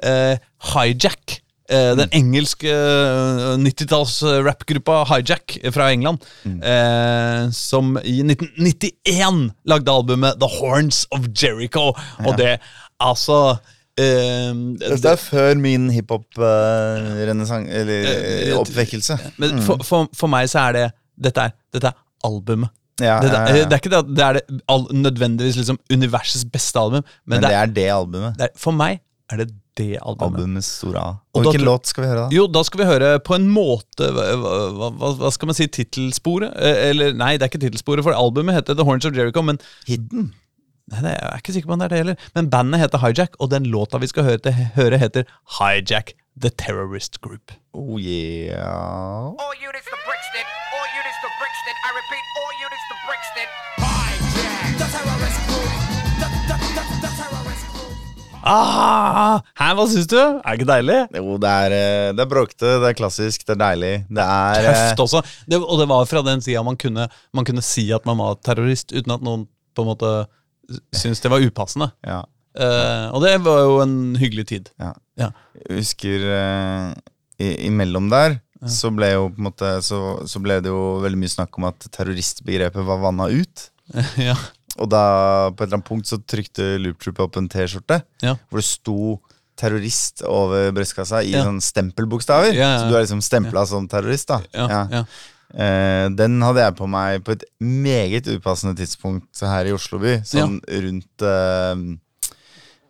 Uh, 0.02 0.36
Hijack. 0.72 1.42
Uh, 1.68 1.92
den 1.98 2.09
engelske 2.16 2.72
uh, 2.72 3.59
90-talls-rappgruppa 3.61 5.02
Hijack 5.11 5.59
fra 5.74 5.90
England. 5.92 6.24
uh, 6.46 7.50
som 7.52 7.98
i 8.00 8.22
1991 8.24 9.50
lagde 9.68 9.92
albumet 9.92 10.40
The 10.40 10.48
Horns 10.59 11.04
of 11.12 11.28
Jericho. 11.36 11.92
Og 12.24 12.38
det, 12.40 12.56
altså 13.00 13.59
uh, 13.99 14.55
Det 14.78 15.11
er 15.12 15.20
før 15.20 15.59
min 15.61 15.88
hiphop-renessanse 15.94 17.70
Eller 17.82 18.09
uh, 18.09 18.11
eh, 18.49 18.57
oppvekkelse. 18.59 19.18
Men 19.42 19.62
for, 19.66 19.82
for, 19.86 20.09
for 20.16 20.30
meg 20.32 20.49
så 20.51 20.68
er 20.68 20.76
det 20.78 20.86
Dette 21.28 21.49
er, 21.49 21.55
dette 21.74 21.90
er 21.90 21.96
albumet. 22.28 22.70
Ja, 23.03 23.20
Det, 23.22 23.30
det, 23.30 23.64
det 23.70 23.74
er 23.76 23.80
ikke 23.80 23.90
det 23.92 23.99
at 23.99 24.09
det 24.11 24.24
er 24.26 24.36
det 24.38 24.61
all, 24.70 24.84
nødvendigvis 24.94 25.57
liksom 25.61 25.78
universets 25.94 26.44
beste 26.51 26.78
album, 26.80 27.05
men, 27.26 27.36
Men 27.38 27.44
det 27.44 27.53
er, 27.55 27.66
det 27.74 27.86
albumet. 27.94 28.40
er, 28.42 28.51
for 28.59 28.74
meg 28.74 29.01
er 29.30 29.42
det 29.44 29.49
det 29.78 29.99
albumet. 30.03 30.40
Albumets 30.40 30.70
store 30.80 30.99
A. 30.99 31.11
Og 31.34 31.38
Og 31.38 31.44
hvilken 31.46 31.66
låt 31.68 31.86
skal 31.86 32.03
vi 32.05 32.09
høre, 32.11 32.24
da? 32.24 32.34
Jo, 32.34 32.46
da 32.51 32.62
skal 32.66 32.80
vi 32.82 32.88
høre 32.88 33.11
på 33.22 33.36
en 33.36 33.46
måte 33.55 34.09
Hva, 34.14 34.24
hva, 34.74 34.90
hva- 35.20 35.30
skal 35.34 35.51
man 35.51 35.59
si? 35.59 35.68
Tittelsporet? 35.70 36.51
Eh, 36.59 36.80
Eller 36.90 37.14
nei, 37.14 37.36
det 37.38 37.46
er 37.46 37.53
ikke 37.53 37.62
tittelsporet, 37.62 38.03
for 38.07 38.16
albumet 38.18 38.57
heter 38.59 38.74
The 38.78 38.86
Horns 38.88 39.07
of 39.07 39.14
Jericho. 39.14 39.42
Men 39.46 39.61
Hidden. 39.86 40.32
Nei, 40.93 41.03
det 41.05 41.11
er 41.12 41.18
jeg 41.18 41.28
er 41.30 41.43
ikke 41.43 41.55
sikker 41.57 41.70
på 41.70 41.76
om 41.76 41.82
det 41.82 41.89
er 41.89 41.93
det 41.93 42.01
heller. 42.03 42.22
Men 42.36 42.49
bandet 42.53 42.80
heter 42.82 43.03
Hijack, 43.03 43.36
og 43.43 43.51
den 43.53 43.68
låta 43.72 44.01
vi 44.01 44.09
skal 44.11 44.24
høre, 44.28 44.41
til, 44.45 44.57
høre 44.78 45.01
heter 45.01 45.28
Hijack 45.59 46.14
The 46.39 46.51
Terrorist 46.51 47.20
Group. 47.20 47.53
Oh 47.74 47.99
yeah. 47.99 49.34
All 49.43 49.55
units 49.68 49.89
to 49.93 49.99
Brixton. 50.07 50.47
All 50.76 50.89
units 51.01 51.18
to 51.24 51.28
Brixton. 51.41 51.76
I 51.89 51.91
repeat, 51.99 52.24
all 52.41 52.53
units 52.66 52.84
to 52.91 52.95
Brixton. 53.07 53.49
Hijack. 53.84 54.78
The 54.78 54.86
terrorist 54.95 55.41
group. 55.51 55.72
The, 56.22 56.28
the, 56.49 56.57
the, 56.76 56.84
the 57.03 57.11
terrorist 57.20 57.66
group. 57.74 57.97
Ah, 58.49 59.43
hæ, 59.59 59.72
hva 59.76 59.86
syns 59.91 60.09
du? 60.09 60.16
Er 60.18 60.41
det 60.47 60.57
ikke 60.61 60.70
deilig? 60.70 60.99
Jo, 61.18 61.36
det 61.43 61.53
er, 61.66 61.76
eh, 61.76 62.09
det 62.16 62.24
er 62.24 62.30
bråkete, 62.30 62.72
det 62.80 62.93
er 62.93 62.97
klassisk, 63.03 63.45
det 63.45 63.57
er 63.59 63.62
deilig. 63.64 63.93
Det 64.09 64.24
er 64.24 64.62
eh, 64.62 64.80
Tøft 64.95 65.05
også. 65.09 65.24
Det, 65.51 65.59
og 65.61 65.82
det 65.82 65.89
var 65.91 66.09
fra 66.09 66.24
den 66.24 66.45
sida 66.45 66.62
man, 66.64 66.78
man 67.34 67.49
kunne 67.49 67.66
si 67.66 67.91
at 67.93 68.07
man 68.09 68.22
var 68.22 68.39
terrorist 68.47 68.95
uten 68.95 69.18
at 69.18 69.26
noen 69.26 69.49
på 69.74 69.84
en 69.84 69.91
måte 69.91 70.12
syntes 70.94 71.20
det 71.24 71.30
var 71.32 71.44
upassende. 71.44 71.90
Ja. 72.06 72.24
Uh, 72.58 73.08
og 73.14 73.22
det 73.22 73.36
var 73.44 73.60
jo 73.62 73.78
en 73.84 73.96
hyggelig 74.18 74.46
tid. 74.50 74.70
ja. 74.80 74.94
Ja. 75.18 75.32
Jeg 75.68 75.80
husker 75.80 76.24
uh, 76.30 76.92
i, 77.42 77.66
imellom 77.66 78.06
der 78.10 78.38
så 78.66 78.90
ble 78.94 79.12
jo 79.12 79.28
på 79.30 79.38
en 79.38 79.46
måte 79.46 79.68
så, 79.86 79.98
så 80.26 80.40
ble 80.42 80.56
det 80.62 80.70
jo 80.70 80.98
veldig 81.02 81.18
mye 81.20 81.30
snakk 81.30 81.58
om 81.60 81.68
at 81.68 81.86
terroristbegrepet 81.94 82.86
var 82.86 82.98
vanna 83.02 83.28
ut. 83.30 83.68
ja. 84.28 84.34
Og 84.78 84.90
da 84.90 85.02
på 85.54 85.62
et 85.62 85.68
eller 85.68 85.78
annet 85.78 85.88
punkt 85.88 86.10
så 86.10 86.18
trykte 86.22 86.76
Loop 86.82 86.98
Troop 87.02 87.20
opp 87.24 87.38
en 87.38 87.48
T-skjorte 87.50 88.00
Ja. 88.22 88.34
hvor 88.50 88.60
det 88.62 88.66
sto 88.66 88.98
terrorist 89.58 90.22
over 90.26 90.70
brystkassa 90.74 91.22
i 91.26 91.32
Ja. 91.34 91.44
sånn 91.46 91.58
stempelbokstaver. 91.62 92.52
Ja, 92.54 92.60
ja. 92.60 92.78
Så 92.82 92.90
du 92.90 92.94
er 92.98 93.02
liksom 93.06 93.22
stempla 93.22 93.64
som 93.66 93.88
terrorist, 93.90 94.28
da. 94.30 94.40
Ja, 94.54 94.84
ja. 94.90 95.04
Eh, 95.55 96.09
den 96.12 96.40
hadde 96.44 96.61
jeg 96.61 96.74
på 96.76 96.86
meg 96.92 97.22
på 97.24 97.32
et 97.32 97.44
meget 97.64 98.26
upassende 98.28 98.76
tidspunkt 98.76 99.40
her 99.40 99.64
i 99.64 99.72
Oslo 99.72 99.99
by. 100.03 100.18
Sånn 100.28 100.59
rundt 100.68 101.24
eh, 101.24 101.86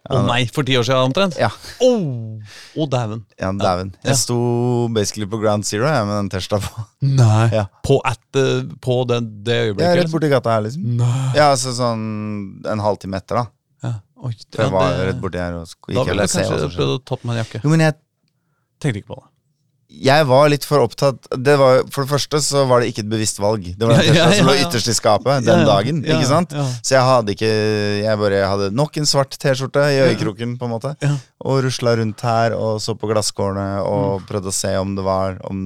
Å 0.09 0.23
nei, 0.25 0.41
for 0.49 0.65
ti 0.65 0.73
år 0.79 0.87
siden 0.89 1.11
omtrent? 1.11 1.37
Ja, 1.39 1.51
Oh, 1.85 2.41
oh, 2.81 2.87
dæven. 2.89 3.21
ja 3.39 3.51
dæven. 3.53 3.91
Ja. 4.01 4.09
Jeg 4.11 4.17
sto 4.23 4.39
basically 4.97 5.27
på 5.29 5.37
ground 5.43 5.67
zero 5.69 5.85
jeg, 5.87 6.07
med 6.09 6.17
den 6.17 6.31
T-skjorta 6.33 6.63
på. 6.65 6.85
Nei. 7.19 7.45
Ja. 7.53 7.67
På, 7.85 7.99
at, 8.09 8.23
eh, 8.41 8.63
på 8.81 8.97
det, 9.11 9.19
det 9.45 9.59
øyeblikket? 9.69 9.85
Ja, 9.85 10.01
rett 10.01 10.11
borti 10.15 10.31
gata 10.33 10.55
her, 10.57 10.65
liksom. 10.65 10.87
Nei. 10.99 11.27
Ja, 11.37 11.51
altså 11.53 11.75
sånn 11.77 12.07
en 12.73 12.81
halvtime 12.83 13.21
etter, 13.21 13.43
da. 13.43 13.47
Ja. 13.85 13.93
Oi, 14.25 14.33
For 14.49 14.65
jeg 14.65 14.71
ja, 14.73 14.75
var 14.75 14.89
det- 14.97 15.07
rett 15.13 15.21
borti 15.23 15.39
her 15.45 15.59
og 15.61 15.69
sk- 15.71 15.93
Da 15.93 16.01
gikk 16.01 16.09
ville 16.15 16.27
se 16.33 16.41
kanskje 16.49 16.71
prøvd 16.75 16.95
å 16.97 17.01
ta 17.05 17.17
på 17.21 17.29
meg 17.29 17.37
en 17.37 17.45
jakke. 17.45 17.61
Jo, 17.63 17.71
men 17.77 17.85
jeg 17.87 17.95
Tenkte 18.81 19.01
ikke 19.03 19.11
på 19.13 19.21
det. 19.21 19.29
Jeg 19.89 20.27
var 20.29 20.51
litt 20.53 20.65
for 20.69 20.83
opptatt 20.85 21.25
det 21.33 21.55
var, 21.57 21.79
For 21.91 22.05
det 22.05 22.11
første 22.11 22.39
så 22.45 22.67
var 22.69 22.83
det 22.83 22.91
ikke 22.91 23.01
et 23.07 23.09
bevisst 23.09 23.39
valg. 23.41 23.65
Det 23.73 23.87
var 23.89 23.97
det 23.99 24.11
Ja, 24.13 24.13
ja, 24.13 24.27
T-skjorta 24.29 24.37
som 24.39 24.47
lå 24.51 24.55
ja, 24.55 24.61
ja. 24.61 24.67
ytterst 24.69 24.91
i 24.93 24.95
skapet 24.99 25.31
den 25.33 25.49
Ja, 25.49 25.55
ja. 25.63 25.67
dagen. 25.71 26.03
Ja, 26.05 26.19
ikke 26.19 26.29
sant? 26.29 26.53
ja. 26.53 26.65
Så 26.85 26.95
jeg 26.95 27.05
hadde 27.09 27.33
ikke 27.35 27.51
Jeg 28.05 28.19
bare 28.21 28.41
hadde 28.53 28.69
nok 28.77 28.99
en 29.01 29.09
svart 29.09 29.39
T-skjorte 29.41 29.87
i 29.95 30.01
øyekroken, 30.11 30.57
på 30.61 30.69
en 30.69 30.75
måte. 30.75 30.93
Ja. 31.01 31.15
Og 31.41 31.63
rusla 31.65 31.95
rundt 31.97 32.21
her 32.21 32.57
og 32.59 32.83
så 32.85 32.95
på 33.01 33.09
glasskårene 33.11 33.65
Mm. 33.79 33.87
og 33.89 34.27
prøvde 34.29 34.53
å 34.53 34.59
se 34.59 34.75
om 34.77 34.93
det 34.99 35.05
var 35.07 35.39
Om, 35.49 35.63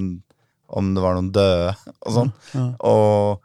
om 0.71 0.93
det 0.95 1.03
var 1.03 1.19
noen 1.19 1.33
døde 1.35 1.75
og 2.07 2.13
sånn. 2.15 2.31
Ja. 2.55 2.69
Og, 2.89 3.43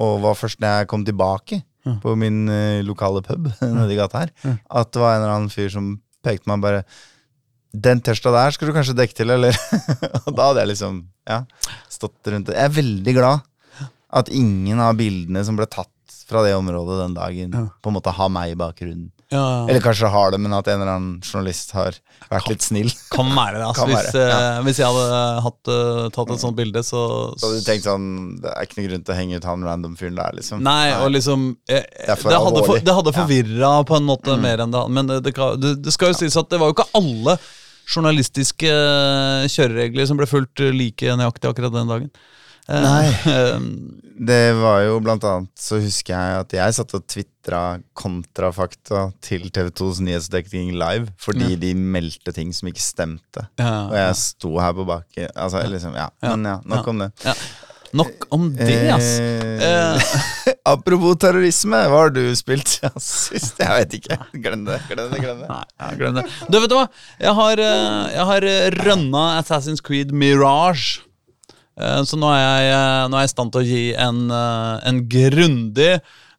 og 0.00 0.20
var 0.22 0.38
først 0.38 0.60
når 0.62 0.78
jeg 0.84 0.90
kom 0.94 1.04
tilbake 1.04 1.62
Ja. 1.86 1.94
på 2.02 2.12
min 2.14 2.44
eh, 2.52 2.82
lokale 2.84 3.22
pub 3.24 3.50
nede 3.62 3.92
i 3.92 3.96
gata 3.98 4.18
her, 4.26 4.30
at 4.70 4.92
det 4.92 5.00
var 5.00 5.16
en 5.16 5.22
eller 5.24 5.34
annen 5.34 5.50
fyr 5.52 5.70
som 5.72 5.94
pekte 6.22 6.46
meg 6.52 6.60
bare 6.60 6.82
den 7.72 8.00
T-skjorta 8.02 8.32
der 8.34 8.56
skal 8.56 8.68
du 8.70 8.74
kanskje 8.74 8.96
dekke 8.98 9.14
til, 9.14 9.30
eller? 9.30 9.54
og 10.26 10.32
da 10.34 10.48
hadde 10.50 10.64
jeg 10.64 10.72
liksom 10.74 11.04
ja, 11.30 11.42
stått 11.92 12.32
rundt 12.32 12.50
det. 12.50 12.56
Jeg 12.58 12.70
er 12.70 12.76
veldig 12.80 13.14
glad 13.20 13.46
at 14.10 14.28
ingen 14.34 14.80
av 14.82 14.96
bildene 14.98 15.44
som 15.46 15.54
ble 15.58 15.68
tatt 15.70 15.88
fra 16.30 16.42
det 16.46 16.52
området 16.54 16.96
den 17.04 17.14
dagen, 17.16 17.54
Ja. 17.54 17.64
på 17.82 17.90
en 17.90 17.96
måte 17.96 18.10
har 18.14 18.28
meg 18.30 18.52
i 18.52 18.58
bakgrunnen. 18.58 19.08
Ja, 19.30 19.62
Eller 19.70 19.78
kanskje 19.82 20.08
har 20.10 20.32
det, 20.34 20.38
men 20.42 20.50
at 20.54 20.66
en 20.66 20.80
eller 20.80 20.90
annen 20.96 21.20
journalist 21.22 21.70
har 21.74 21.94
vært 22.30 22.48
litt 22.50 22.62
snill. 22.66 22.90
kan 23.14 23.28
være 23.34 23.58
det. 23.60 23.66
Altså, 23.66 23.84
Kan 23.84 23.90
hvis, 23.92 24.08
være, 24.14 24.38
eh, 24.58 24.62
hvis 24.66 24.78
jeg 24.82 24.86
hadde 24.90 25.20
hatt, 25.46 25.70
eh, 25.70 26.08
tatt 26.16 26.30
et 26.34 26.42
sånt 26.42 26.56
bilde, 26.58 26.82
så, 26.86 27.02
Så 27.38 27.46
hadde 27.46 27.60
du 27.60 27.66
tenkt 27.68 27.86
sånn 27.86 28.08
Det 28.42 28.50
er 28.50 28.66
ikke 28.66 28.78
noe 28.80 28.88
grunn 28.88 29.04
til 29.06 29.14
å 29.14 29.18
henge 29.20 29.36
ut 29.38 29.44
han 29.46 29.62
random 29.70 29.94
fyren 29.98 30.18
der, 30.18 30.32
liksom. 30.38 30.62
Nei, 30.66 30.90
og 30.98 31.10
liksom 31.14 31.56
jeg, 31.70 31.86
er 31.86 32.06
Det 32.14 32.18
hadde, 32.18 32.42
for, 32.42 32.50
alvorlig. 32.50 32.84
det 32.84 32.94
hadde 32.98 33.12
Ja. 33.14 33.14
Mm. 33.14 33.22
forvirra 33.22 33.72
på 33.86 33.96
en 34.00 34.06
måte 34.10 34.38
mer 34.42 34.58
enn 34.66 34.70
det 34.74 34.82
Men 34.90 35.06
det, 35.06 35.20
det, 35.22 35.74
det 35.86 35.92
skal 35.94 36.08
jo 36.10 36.18
sies 36.18 36.36
at 36.36 36.50
det 36.50 36.58
var 36.58 36.70
jo 36.70 36.74
ikke 36.74 36.90
alle 36.98 37.38
journalistiske 37.90 38.70
eh, 38.70 39.46
kjøreregler 39.50 40.06
som 40.10 40.20
ble 40.20 40.28
fulgt 40.30 40.62
eh, 40.62 40.70
like 40.74 41.16
nøyaktig 41.18 41.50
akkurat 41.50 41.74
den 41.74 41.90
dagen. 41.90 42.10
Eh, 42.70 42.84
Nei. 42.84 43.06
eh, 43.34 43.64
Det 44.20 44.52
var 44.60 44.82
jo 44.84 44.98
blant 45.02 45.24
annet 45.24 45.48
Så 45.58 45.78
husker 45.80 46.12
jeg 46.12 46.42
at 46.44 46.52
jeg 46.54 46.74
satt 46.76 46.92
og 46.94 47.06
tvitra 47.08 47.62
kontrafakta 47.98 49.06
til 49.24 49.48
TV2s 49.50 50.02
nyhetsdekning 50.04 50.74
live 50.78 51.08
fordi 51.18 51.56
de 51.58 51.72
meldte 51.74 52.34
ting 52.36 52.52
som 52.54 52.68
ikke 52.70 52.84
stemte. 52.84 53.46
ja, 53.58 53.72
Og 53.88 53.96
jeg 53.96 54.18
sto 54.20 54.52
her 54.60 54.76
på 54.76 54.84
bakken 54.86 55.32
Altså, 55.34 55.64
liksom, 55.72 55.96
ja. 55.98 56.10
Men 56.22 56.44
ja, 56.46 56.56
nok 56.64 56.84
Ja. 56.84 56.90
om 56.92 57.02
det. 57.02 57.10
Nok 57.96 58.26
om 58.30 58.44
det, 58.54 58.76
ass. 58.94 59.08
Eh, 59.18 60.10
apropos 60.72 61.16
terrorisme, 61.18 61.80
hva 61.90 62.04
har 62.04 62.12
du 62.14 62.22
spilt 62.38 62.70
sist? 63.02 63.58
Jeg 63.58 63.72
vet 63.80 63.96
ikke. 63.98 64.18
Glem 64.44 64.62
det. 64.68 64.76
glem 64.86 65.10
det, 65.10 65.18
glem 65.24 65.40
det. 65.42 65.48
Nei, 65.50 65.64
ja, 65.82 65.88
glem 65.98 66.18
det. 66.20 66.24
Du, 66.46 66.58
vet 66.62 66.70
du 66.70 66.76
hva? 66.78 66.84
Jeg 67.18 67.34
har, 67.40 67.62
eh, 67.66 68.02
jeg 68.14 68.26
har 68.30 68.46
eh, 68.52 68.66
rønna 68.84 69.24
Assassin's 69.40 69.82
Creed 69.82 70.14
Mirage. 70.14 71.00
Eh, 71.80 72.00
Så 72.06 72.18
nå 72.20 72.30
er, 72.30 72.40
jeg, 72.44 72.70
eh, 72.76 73.08
nå 73.10 73.18
er 73.18 73.26
jeg 73.26 73.32
i 73.32 73.34
stand 73.34 73.54
til 73.56 73.64
å 73.64 73.68
gi 73.72 73.84
en, 74.06 74.22
eh, 74.38 74.74
en 74.92 75.02
grundig, 75.10 75.90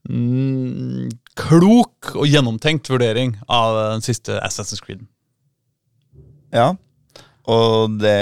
mm, 0.07 1.11
klok 1.41 2.13
og 2.15 2.25
gjennomtenkt 2.31 2.87
vurdering 2.91 3.35
av 3.51 3.75
eh, 3.75 3.89
den 3.97 4.07
siste 4.07 4.39
Assassin's 4.39 4.79
Creed. 4.83 5.03
Ja. 6.55 6.71
Og 7.51 7.99
det 7.99 8.17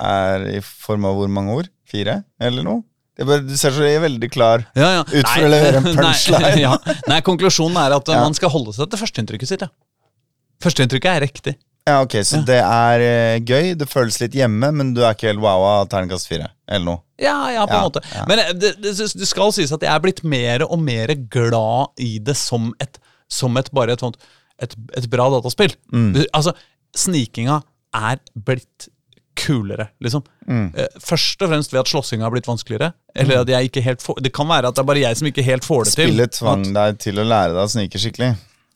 er 0.00 0.44
i 0.56 0.60
form 0.64 1.04
av 1.08 1.16
hvor 1.20 1.28
mange 1.32 1.56
ord? 1.60 1.72
Fire, 1.86 2.20
eller 2.42 2.66
noe? 2.66 2.82
Det 3.16 3.24
bare, 3.24 3.40
du 3.48 3.54
ser 3.56 3.72
så 3.72 3.80
veldig 3.80 4.28
klar 4.28 4.66
Ja, 4.76 4.88
ja. 4.98 5.04
Ut 5.08 5.24
for 5.30 5.46
å 5.46 5.48
levere 5.48 5.80
en 5.80 5.86
punchline. 5.96 6.42
Nei, 6.42 6.58
ja. 6.66 6.74
Nei, 7.08 7.20
konklusjonen 7.24 7.78
er 7.80 7.94
at 7.96 8.10
man 8.12 8.36
skal 8.36 8.52
holde 8.52 8.74
seg 8.76 8.90
til 8.92 9.00
førsteinntrykket 9.00 9.52
sitt. 9.54 9.64
Ja. 9.64 9.72
Førsteinntrykket 10.64 11.14
er 11.14 11.24
riktig. 11.24 11.54
Ja, 11.86 12.00
ok, 12.02 12.16
Så 12.26 12.40
det 12.42 12.58
er 12.58 13.02
eh, 13.04 13.36
gøy, 13.46 13.76
det 13.78 13.86
føles 13.86 14.16
litt 14.18 14.34
hjemme, 14.34 14.72
men 14.74 14.88
du 14.96 15.04
er 15.04 15.14
ikke 15.14 15.28
helt 15.30 15.42
wow 15.44 15.62
av 15.68 15.84
terningkast 15.92 16.26
fire? 16.26 16.48
Eller 16.66 16.82
noe? 16.88 17.00
Ja, 17.22 17.36
ja, 17.54 17.62
på 17.70 17.76
en 17.78 17.84
måte. 17.86 18.02
Men 18.26 18.42
eh, 18.42 18.50
det, 18.58 18.72
det, 18.82 18.94
det 18.98 19.28
skal 19.30 19.52
sies 19.54 19.70
at 19.72 19.86
jeg 19.86 19.92
er 19.92 20.02
blitt 20.02 20.24
mer 20.26 20.64
og 20.66 20.80
mer 20.82 21.12
glad 21.30 22.02
i 22.02 22.16
det 22.18 22.34
som 22.40 22.72
et, 22.82 22.98
som 23.30 23.54
et 23.60 23.70
bare 23.76 23.94
et, 23.94 24.02
sånt, 24.02 24.18
et, 24.58 24.74
et 24.98 25.06
bra 25.12 25.28
dataspill. 25.36 25.76
Mm. 25.94 26.10
Altså, 26.34 26.56
snikinga 26.98 27.60
er 27.94 28.18
blitt 28.34 28.90
kulere, 29.38 29.88
liksom. 30.02 30.22
Mm. 30.48 30.68
Eh, 30.74 31.00
Først 31.02 31.42
og 31.42 31.50
fremst 31.52 31.72
ved 31.74 31.82
at 31.82 31.90
slåssinga 31.90 32.26
har 32.26 32.34
blitt 32.34 32.48
vanskeligere. 32.48 32.92
Eller 33.16 33.42
at 33.42 33.50
jeg 33.52 33.70
ikke 33.70 33.82
helt 33.84 34.04
får, 34.04 34.20
Det 34.24 34.32
kan 34.36 34.48
være 34.48 34.68
at 34.70 34.76
det 34.76 34.82
er 34.82 34.88
bare 34.90 35.02
jeg 35.02 35.18
som 35.20 35.28
ikke 35.30 35.44
helt 35.46 35.66
får 35.66 35.84
det 35.84 35.92
til. 35.94 36.08
Spillet 36.10 36.38
tvang 36.38 36.64
deg 36.76 37.02
til 37.02 37.20
å 37.20 37.26
lære 37.26 37.52
deg 37.56 37.62
å 37.64 37.72
snike 37.72 38.00
skikkelig. 38.02 38.32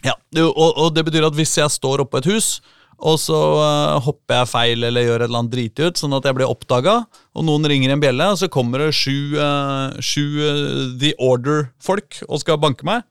Ja, 0.06 0.14
og, 0.46 0.68
og 0.70 0.94
det 0.96 1.04
betyr 1.08 1.26
at 1.28 1.36
hvis 1.36 1.58
jeg 1.60 1.72
står 1.72 2.04
oppå 2.06 2.22
et 2.22 2.28
hus, 2.30 2.60
og 3.00 3.16
så 3.20 3.36
uh, 3.56 3.98
hopper 4.04 4.42
jeg 4.42 4.48
feil 4.50 4.84
eller 4.84 5.06
gjør 5.06 5.22
et 5.22 5.28
eller 5.28 5.40
annet 5.40 5.54
driti 5.54 5.86
ut, 5.88 6.00
sånn 6.00 6.16
at 6.16 6.26
jeg 6.28 6.36
blir 6.36 6.50
oppdaga, 6.50 6.98
og 7.32 7.46
noen 7.48 7.64
ringer 7.68 7.94
en 7.94 8.02
bjelle, 8.02 8.26
og 8.32 8.36
så 8.40 8.48
kommer 8.52 8.84
det 8.84 8.90
sju, 8.96 9.36
uh, 9.40 9.96
sju 10.04 10.24
uh, 10.36 10.98
The 11.00 11.14
Order-folk 11.16 12.20
og 12.28 12.42
skal 12.42 12.60
banke 12.60 12.84
meg, 12.88 13.08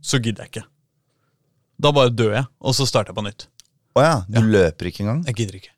så 0.00 0.20
gidder 0.22 0.46
jeg 0.46 0.54
ikke. 0.54 0.64
Da 1.76 1.92
bare 1.92 2.12
dør 2.16 2.32
jeg, 2.38 2.48
og 2.64 2.76
så 2.76 2.88
starter 2.88 3.12
jeg 3.12 3.20
på 3.20 3.26
nytt. 3.26 3.48
Å 3.96 4.04
ja, 4.04 4.16
du 4.28 4.40
løper 4.44 4.88
ikke 4.88 5.04
engang? 5.04 5.22
Jeg 5.28 5.36
gidder 5.42 5.60
ikke. 5.60 5.75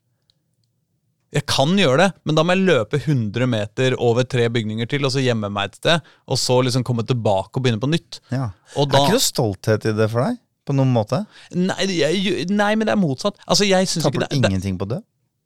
Jeg 1.35 1.45
kan 1.51 1.75
gjøre 1.77 1.99
det, 2.01 2.09
men 2.25 2.39
da 2.39 2.45
må 2.47 2.55
jeg 2.57 2.65
løpe 2.65 3.01
100 3.03 3.49
meter 3.53 3.97
over 4.01 4.25
tre 4.25 4.47
bygninger 4.53 4.89
til, 4.89 5.05
og 5.05 5.13
så 5.13 5.21
gjemme 5.21 5.51
meg 5.53 5.69
et 5.69 5.79
sted, 5.83 6.11
og 6.25 6.41
så 6.41 6.57
liksom 6.65 6.87
komme 6.89 7.05
tilbake 7.09 7.53
og 7.53 7.65
begynne 7.67 7.83
på 7.83 7.91
nytt. 7.91 8.23
Ja. 8.33 8.51
Og 8.81 8.89
Er 8.89 9.05
ikke 9.05 9.19
noe 9.19 9.27
stolthet 9.27 9.85
i 9.91 9.93
det 9.99 10.09
for 10.13 10.25
deg? 10.25 10.41
På 10.69 10.77
noen 10.77 10.91
måte? 10.93 11.23
nei, 11.57 11.85
jeg, 11.97 12.49
nei, 12.53 12.75
men 12.77 12.89
det 12.89 12.93
er 12.97 13.01
motsatt. 13.01 13.37
Altså, 13.47 13.69
jeg 13.69 13.89
synes 13.89 14.05
ikke 14.09 14.19
Taper 14.19 14.25
det, 14.27 14.31
du 14.33 14.43
det, 14.43 14.51
ingenting 14.53 14.81
på 14.81 14.89
det? 14.89 15.03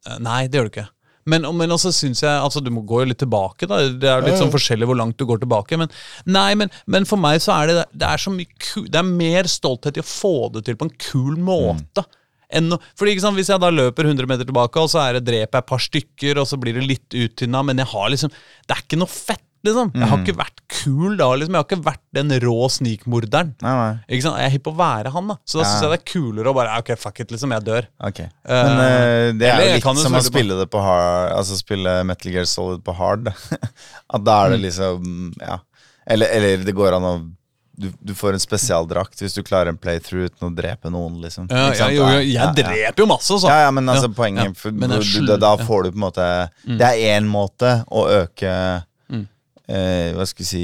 Eh, 0.06 0.18
Nei, 0.22 0.46
det 0.50 0.58
gjør 0.58 0.68
du 0.68 0.72
ikke. 0.72 0.88
Men, 1.30 1.46
men 1.54 1.70
også 1.70 1.92
synes 1.94 2.18
jeg 2.24 2.30
Altså, 2.34 2.58
du 2.58 2.72
må 2.74 2.82
gå 2.86 3.04
litt 3.06 3.20
tilbake, 3.22 3.68
da. 3.70 3.78
Det 3.94 4.08
er 4.10 4.18
jo 4.18 4.26
litt 4.26 4.40
sånn 4.40 4.50
forskjellig 4.54 4.88
hvor 4.90 4.98
langt 4.98 5.18
du 5.20 5.26
går 5.28 5.42
tilbake. 5.44 5.78
Men 5.78 5.92
nei, 6.26 6.48
men, 6.58 6.72
men 6.90 7.06
for 7.06 7.22
meg 7.22 7.38
så 7.44 7.54
er 7.60 7.70
det 7.70 7.84
Det 7.94 8.08
er 8.08 8.22
så 8.22 8.32
mye 8.34 8.82
Det 8.88 8.98
er 8.98 9.06
mer 9.06 9.50
stolthet 9.50 9.98
i 9.98 10.02
å 10.02 10.06
få 10.08 10.50
det 10.56 10.64
til 10.66 10.78
på 10.80 10.88
en 10.88 10.96
kul 11.10 11.38
måte. 11.38 12.06
Enn 12.52 12.74
fordi 12.98 13.14
ikke 13.16 13.24
sant, 13.24 13.36
Hvis 13.38 13.48
jeg 13.48 13.60
da 13.62 13.70
løper 13.72 14.04
100 14.10 14.26
meter 14.28 14.44
tilbake, 14.48 14.76
og 14.82 14.90
så 14.92 15.00
er 15.06 15.16
det 15.18 15.24
dreper 15.30 15.58
jeg 15.58 15.64
et 15.64 15.70
par 15.72 15.80
stykker, 15.80 16.38
og 16.42 16.46
så 16.50 16.58
blir 16.60 16.74
det 16.78 16.84
litt 16.88 17.16
uttynna, 17.16 17.62
men 17.64 17.78
jeg 17.80 17.86
har 17.94 18.10
liksom 18.12 18.30
Det 18.68 18.76
er 18.76 18.82
ikke 18.84 18.98
noe 19.00 19.08
fett, 19.12 19.42
liksom. 19.64 19.92
Jeg 19.94 20.08
har 20.10 20.18
ikke 20.24 20.34
vært 20.40 20.60
kul 20.82 21.16
da, 21.16 21.28
liksom. 21.38 21.54
Jeg 21.54 21.62
har 21.62 21.66
ikke 21.68 21.84
vært 21.86 22.02
den 22.18 22.32
rå 22.42 22.56
snikmorderen. 22.74 23.52
Nei, 23.62 23.72
nei. 23.78 23.92
Ikke 24.10 24.24
sant? 24.26 24.38
Jeg 24.42 24.48
er 24.50 24.54
hypp 24.56 24.64
på 24.66 24.72
å 24.74 24.78
være 24.80 25.12
han, 25.14 25.28
da. 25.30 25.36
Så 25.46 25.60
da 25.60 25.64
Ja. 25.64 25.70
syns 25.70 25.82
jeg 25.86 25.92
det 25.92 25.98
er 26.00 26.08
kulere 26.12 26.50
å 26.50 26.54
bare 26.56 26.78
Ok, 26.80 26.90
fuck 26.98 27.20
it, 27.20 27.30
liksom. 27.30 27.52
Jeg 27.56 27.64
dør. 27.68 27.86
Ok. 28.02 28.18
Men 28.48 28.72
uh, 28.80 29.32
det 29.38 29.48
er 29.48 29.60
jo 29.62 29.74
litt 29.78 30.00
som 30.02 30.18
å 30.18 30.22
spille 30.26 30.58
det 30.58 30.68
på 30.72 30.82
hard 30.82 31.32
Altså 31.38 31.56
spille 31.60 32.04
Metal 32.04 32.32
Gear 32.32 32.44
Solid 32.50 32.82
på 32.84 32.94
hard. 32.98 33.28
At 34.14 34.24
da 34.24 34.40
Mm. 34.42 34.44
er 34.44 34.50
det 34.56 34.60
liksom 34.66 35.32
Ja. 35.40 35.58
Eller, 36.06 36.26
eller 36.34 36.64
det 36.66 36.74
går 36.74 36.96
an 36.98 37.06
å 37.06 37.14
du, 37.74 37.88
du 38.04 38.12
får 38.14 38.36
en 38.36 38.42
spesialdrakt 38.42 39.22
hvis 39.22 39.34
du 39.36 39.42
klarer 39.42 39.70
en 39.72 39.78
playthrough 39.80 40.26
uten 40.28 40.48
å 40.48 40.52
drepe 40.54 40.90
noen, 40.92 41.20
liksom. 41.24 41.46
Ja, 41.50 41.70
jeg, 41.72 41.96
jo, 41.96 42.04
jeg 42.20 42.28
ja. 42.34 42.50
dreper 42.52 43.02
jo 43.04 43.06
masse, 43.08 43.32
så. 43.40 43.48
Ja, 43.48 43.62
ja, 43.66 43.70
men 43.74 43.88
altså 43.88 44.10
poenget 44.12 44.58
for, 44.60 44.74
Men 44.76 44.92
du, 44.92 44.98
jeg 45.00 45.24
du, 45.26 45.32
Da 45.40 45.54
får 45.56 45.88
du 45.88 45.94
på 45.94 45.98
en 46.00 46.04
måte 46.04 46.26
Det 46.68 46.90
er 46.92 47.16
én 47.16 47.28
måte 47.32 47.80
å 47.90 48.06
øke 48.22 48.52
Mm. 49.12 49.26
eh, 49.68 50.12
Hva 50.16 50.24
skal 50.28 50.44
vi 50.44 50.48
si 50.48 50.62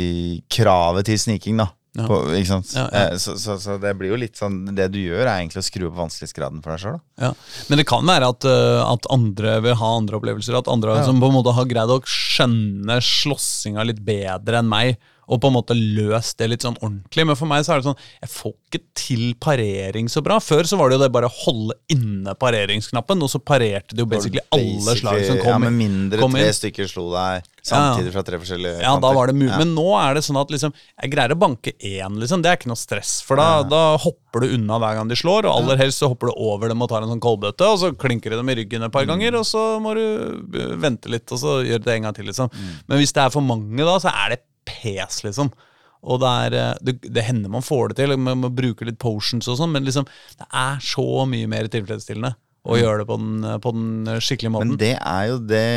kravet 0.52 1.08
til 1.08 1.18
sniking, 1.20 1.58
da. 1.64 1.70
På, 1.98 2.20
ikke 2.36 2.46
sant? 2.52 2.70
Eh, 2.94 3.16
Så, 3.18 3.34
så, 3.40 3.56
så 3.58 3.74
det 3.82 3.90
blir 3.98 4.12
jo 4.12 4.18
litt 4.20 4.36
sånn 4.38 4.60
Det 4.76 4.86
du 4.94 5.00
gjør, 5.00 5.24
er 5.24 5.40
egentlig 5.40 5.64
å 5.64 5.66
skru 5.66 5.88
opp 5.88 5.96
vanskelighetsgraden 5.98 6.60
for 6.62 6.70
deg 6.76 6.82
sjøl. 6.84 6.98
Ja. 7.18 7.32
Men 7.68 7.80
det 7.80 7.86
kan 7.90 8.06
være 8.06 8.28
at, 8.30 8.46
uh, 8.46 8.84
at 8.92 9.08
andre 9.10 9.56
vil 9.64 9.74
ha 9.80 9.90
andre 9.96 10.20
opplevelser. 10.20 10.60
At 10.60 10.70
andre 10.70 11.00
som 11.08 11.18
på 11.18 11.30
en 11.32 11.34
måte 11.40 11.56
har 11.56 11.66
greid 11.70 11.90
å 11.90 11.98
skjønne 12.06 13.00
slåssinga 13.02 13.86
litt 13.88 14.04
bedre 14.06 14.60
enn 14.62 14.70
meg. 14.70 14.98
Og 15.28 15.40
på 15.42 15.50
en 15.50 15.56
måte 15.58 15.74
løst 15.76 16.38
det 16.40 16.48
litt 16.48 16.64
sånn 16.64 16.78
ordentlig. 16.80 17.26
Men 17.28 17.36
for 17.36 17.50
meg 17.50 17.66
så 17.66 17.74
er 17.74 17.82
det 17.82 17.88
sånn 17.90 17.98
Jeg 18.22 18.30
får 18.32 18.54
ikke 18.68 18.80
til 18.96 19.24
parering 19.44 20.08
så 20.08 20.22
bra. 20.24 20.38
Før 20.40 20.64
så 20.68 20.78
var 20.80 20.88
det 20.90 20.96
jo 20.98 21.02
det 21.04 21.10
bare 21.12 21.28
å 21.28 21.34
holde 21.44 21.76
inne 21.92 22.34
pareringsknappen, 22.38 23.20
og 23.24 23.30
så 23.32 23.38
parerte 23.40 23.94
det 23.96 24.02
jo 24.04 24.08
basically 24.08 24.40
alle 24.54 24.96
slag 24.98 25.22
som 25.28 25.38
kom, 25.42 25.44
inn. 25.44 25.52
Ja, 25.52 25.58
med 25.68 25.76
mindre 25.78 26.20
kom 26.22 26.36
tre 26.36 26.48
stykker 26.56 26.88
slo 26.90 27.10
deg 27.12 27.46
samtidig 27.68 28.12
fra 28.14 28.22
tre 28.24 28.38
forskjellige 28.40 28.80
Ja, 28.80 28.94
da 29.02 29.10
var 29.12 29.28
det 29.28 29.34
mulig. 29.36 29.50
Ja. 29.52 29.58
Men 29.60 29.74
nå 29.76 29.84
er 30.00 30.16
det 30.16 30.22
sånn 30.24 30.38
at 30.40 30.48
liksom, 30.52 30.72
jeg 31.02 31.10
greier 31.12 31.34
å 31.34 31.38
banke 31.40 31.74
én, 31.84 32.16
liksom. 32.20 32.40
Det 32.44 32.48
er 32.52 32.56
ikke 32.60 32.70
noe 32.72 32.80
stress. 32.80 33.18
For 33.26 33.36
da, 33.40 33.60
da 33.68 33.82
hopper 34.00 34.46
du 34.46 34.54
unna 34.56 34.78
hver 34.80 34.96
gang 34.96 35.10
de 35.12 35.18
slår, 35.18 35.44
og 35.48 35.58
aller 35.60 35.82
helst 35.82 36.00
så 36.00 36.08
hopper 36.08 36.30
du 36.32 36.38
over 36.48 36.72
dem 36.72 36.80
og 36.84 36.88
tar 36.88 37.04
en 37.04 37.12
sånn 37.12 37.20
koldbøtte, 37.24 37.68
og 37.68 37.80
så 37.82 37.92
klinker 37.92 38.32
du 38.32 38.38
dem 38.40 38.48
i 38.54 38.56
ryggen 38.62 38.86
et 38.88 38.92
par 38.94 39.04
Mm. 39.08 39.12
ganger, 39.14 39.36
og 39.38 39.44
så 39.48 39.60
må 39.80 39.92
du 39.96 40.02
uh, 40.04 40.74
vente 40.80 41.08
litt, 41.12 41.28
og 41.32 41.38
så 41.40 41.58
gjør 41.64 41.84
det 41.84 41.94
en 41.98 42.08
gang 42.08 42.16
til, 42.16 42.26
liksom. 42.28 42.48
Mm. 42.52 42.72
Men 42.88 42.98
hvis 43.02 43.12
det 43.16 43.22
er 43.26 43.30
for 43.32 43.44
mange, 43.44 43.78
da, 43.84 43.94
så 44.02 44.10
er 44.12 44.34
det 44.34 44.40
pes, 44.68 45.22
liksom. 45.26 45.50
Og 45.98 46.20
det, 46.22 46.32
er, 46.46 46.54
uh, 46.54 46.82
det, 46.84 46.98
det 47.10 47.24
hender 47.26 47.50
man 47.50 47.64
får 47.64 47.90
det 47.90 48.02
til, 48.04 48.14
man 48.22 48.44
må 48.44 48.52
bruke 48.54 48.86
litt 48.86 49.00
potions 49.02 49.48
og 49.50 49.58
sånn, 49.58 49.72
men 49.74 49.88
liksom, 49.88 50.06
det 50.38 50.46
er 50.54 50.78
så 50.84 51.24
mye 51.26 51.48
mer 51.50 51.70
tilfredsstillende 51.72 52.36
å 52.68 52.76
gjøre 52.78 53.02
det 53.02 53.08
på 53.08 53.16
den, 53.20 53.48
på 53.64 53.72
den 53.74 54.20
skikkelige 54.20 54.52
måten. 54.54 54.74
Mm. 54.74 54.76
Men 54.76 54.82
det 54.82 54.94
er 54.98 55.24
jo 55.30 55.38
det 55.48 55.68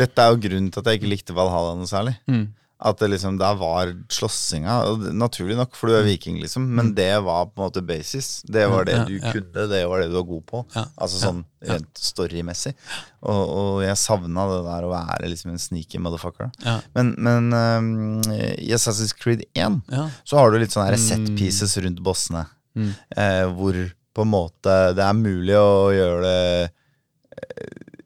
Dette 0.00 0.22
er 0.22 0.32
jo 0.32 0.40
grunnen 0.44 0.70
til 0.70 0.80
at 0.80 0.88
jeg 0.88 1.00
ikke 1.00 1.10
likte 1.10 1.34
Valhalla 1.34 1.74
noe 1.76 1.90
særlig. 1.90 2.14
Mm. 2.30 2.44
At 2.80 2.96
det 3.02 3.10
liksom 3.12 3.36
der 3.36 3.58
var 3.60 3.90
slåssinga. 4.08 4.74
Naturlig 5.12 5.56
nok, 5.58 5.74
for 5.76 5.90
du 5.90 5.98
er 5.98 6.06
viking, 6.06 6.38
liksom. 6.40 6.64
Men 6.78 6.94
det 6.96 7.10
var 7.26 7.50
på 7.50 7.60
en 7.60 7.66
måte 7.66 7.82
basis. 7.84 8.40
Det 8.48 8.62
var 8.72 8.84
det 8.88 8.94
Mm. 9.00 9.06
Du 9.10 9.18
kunne, 9.20 9.66
det 9.68 9.82
var 9.88 10.00
det 10.00 10.08
du 10.08 10.14
var 10.16 10.24
god 10.30 10.46
på. 10.48 10.62
Altså 10.96 11.20
sånn 11.20 11.42
rent 11.68 12.00
storymessig. 12.00 12.72
Og, 13.20 13.42
og 13.60 13.82
jeg 13.84 13.96
savna 14.00 14.46
det 14.48 14.62
der 14.64 14.86
å 14.88 14.94
være 14.94 15.28
liksom 15.28 15.52
en 15.52 15.60
sneaky 15.60 16.00
motherfucker. 16.00 16.48
Men, 16.96 17.12
men 17.18 17.52
um, 17.52 18.20
i 18.56 18.72
Assassin's 18.72 19.12
Creed 19.16 19.44
1 19.52 19.82
Ja. 19.92 20.08
så 20.24 20.40
har 20.40 20.50
du 20.50 20.58
litt 20.58 20.72
sånne 20.72 20.96
set 20.98 21.20
Mm. 21.20 21.36
pieces 21.36 21.76
rundt 21.84 22.00
bossene. 22.00 22.46
Eh, 22.80 23.44
hvor 23.52 23.76
på 24.16 24.22
en 24.24 24.30
måte 24.32 24.94
det 24.96 25.04
er 25.04 25.12
mulig 25.20 25.54
å 25.54 25.90
gjøre 25.92 26.20
det 26.24 26.70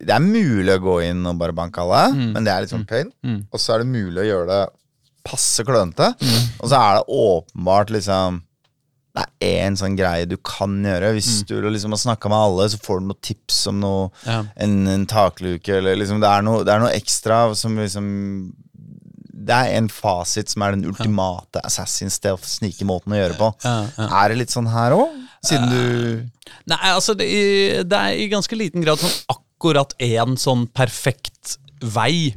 Det 0.05 0.13
er 0.15 0.21
mulig 0.25 0.75
å 0.77 0.83
gå 0.85 0.97
inn 1.09 1.25
og 1.27 1.39
bare 1.41 1.55
banke 1.57 1.81
alle, 1.83 2.03
men 2.15 2.45
det 2.45 2.53
er 2.53 2.65
litt 2.65 2.73
sånn 2.75 2.87
pain. 2.89 3.11
Mm. 3.25 3.47
Og 3.51 3.61
så 3.63 3.75
er 3.75 3.83
det 3.85 3.89
mulig 3.93 4.21
å 4.23 4.27
gjøre 4.29 4.49
det 4.51 4.63
passe 5.25 5.65
klønete. 5.65 6.11
Og 6.61 6.69
så 6.69 6.77
er 6.81 6.99
det 6.99 7.07
åpenbart 7.09 7.91
liksom 7.95 8.43
Det 9.15 9.23
er 9.23 9.61
én 9.69 9.77
sånn 9.79 9.95
greie 9.97 10.27
du 10.27 10.35
kan 10.43 10.73
gjøre. 10.83 11.13
Hvis 11.15 11.45
du 11.47 11.55
liksom 11.71 11.93
har 11.95 12.01
snakka 12.03 12.29
med 12.29 12.37
alle, 12.49 12.65
så 12.73 12.81
får 12.83 12.99
du 12.99 13.05
noen 13.13 13.21
tips 13.23 13.61
om 13.71 13.79
noe 13.81 14.09
Ja. 14.27 14.41
en, 14.57 14.75
en 14.91 15.07
takluke, 15.07 15.77
eller 15.79 15.95
liksom 16.01 16.19
det 16.21 16.29
er, 16.29 16.43
noe, 16.43 16.65
det 16.67 16.73
er 16.75 16.83
noe 16.83 16.91
ekstra 16.99 17.55
som 17.55 17.77
liksom 17.79 18.09
Det 19.45 19.55
er 19.55 19.77
en 19.79 19.89
fasit 19.93 20.49
som 20.51 20.63
er 20.67 20.75
den 20.75 20.85
ultimate 20.89 21.61
assassin 21.65 22.11
stealth 22.11 22.45
snike 22.49 22.85
måten 22.89 23.13
å 23.15 23.19
gjøre 23.21 23.37
på. 23.39 23.53
Ja, 23.65 23.77
ja. 23.99 24.09
Er 24.25 24.29
det 24.33 24.39
litt 24.43 24.51
sånn 24.55 24.67
her 24.73 24.93
òg? 24.97 25.15
Siden 25.45 25.69
du 25.71 26.31
Nei, 26.67 26.79
altså 26.91 27.15
det, 27.17 27.29
det 27.89 27.99
er 27.99 28.19
i 28.19 28.29
ganske 28.33 28.57
liten 28.57 28.83
grad 28.85 28.99
sånn 28.99 29.13
akkurat 29.29 29.44
én 29.99 30.37
sånn 30.37 30.67
perfekt 30.69 31.57
vei. 31.81 32.35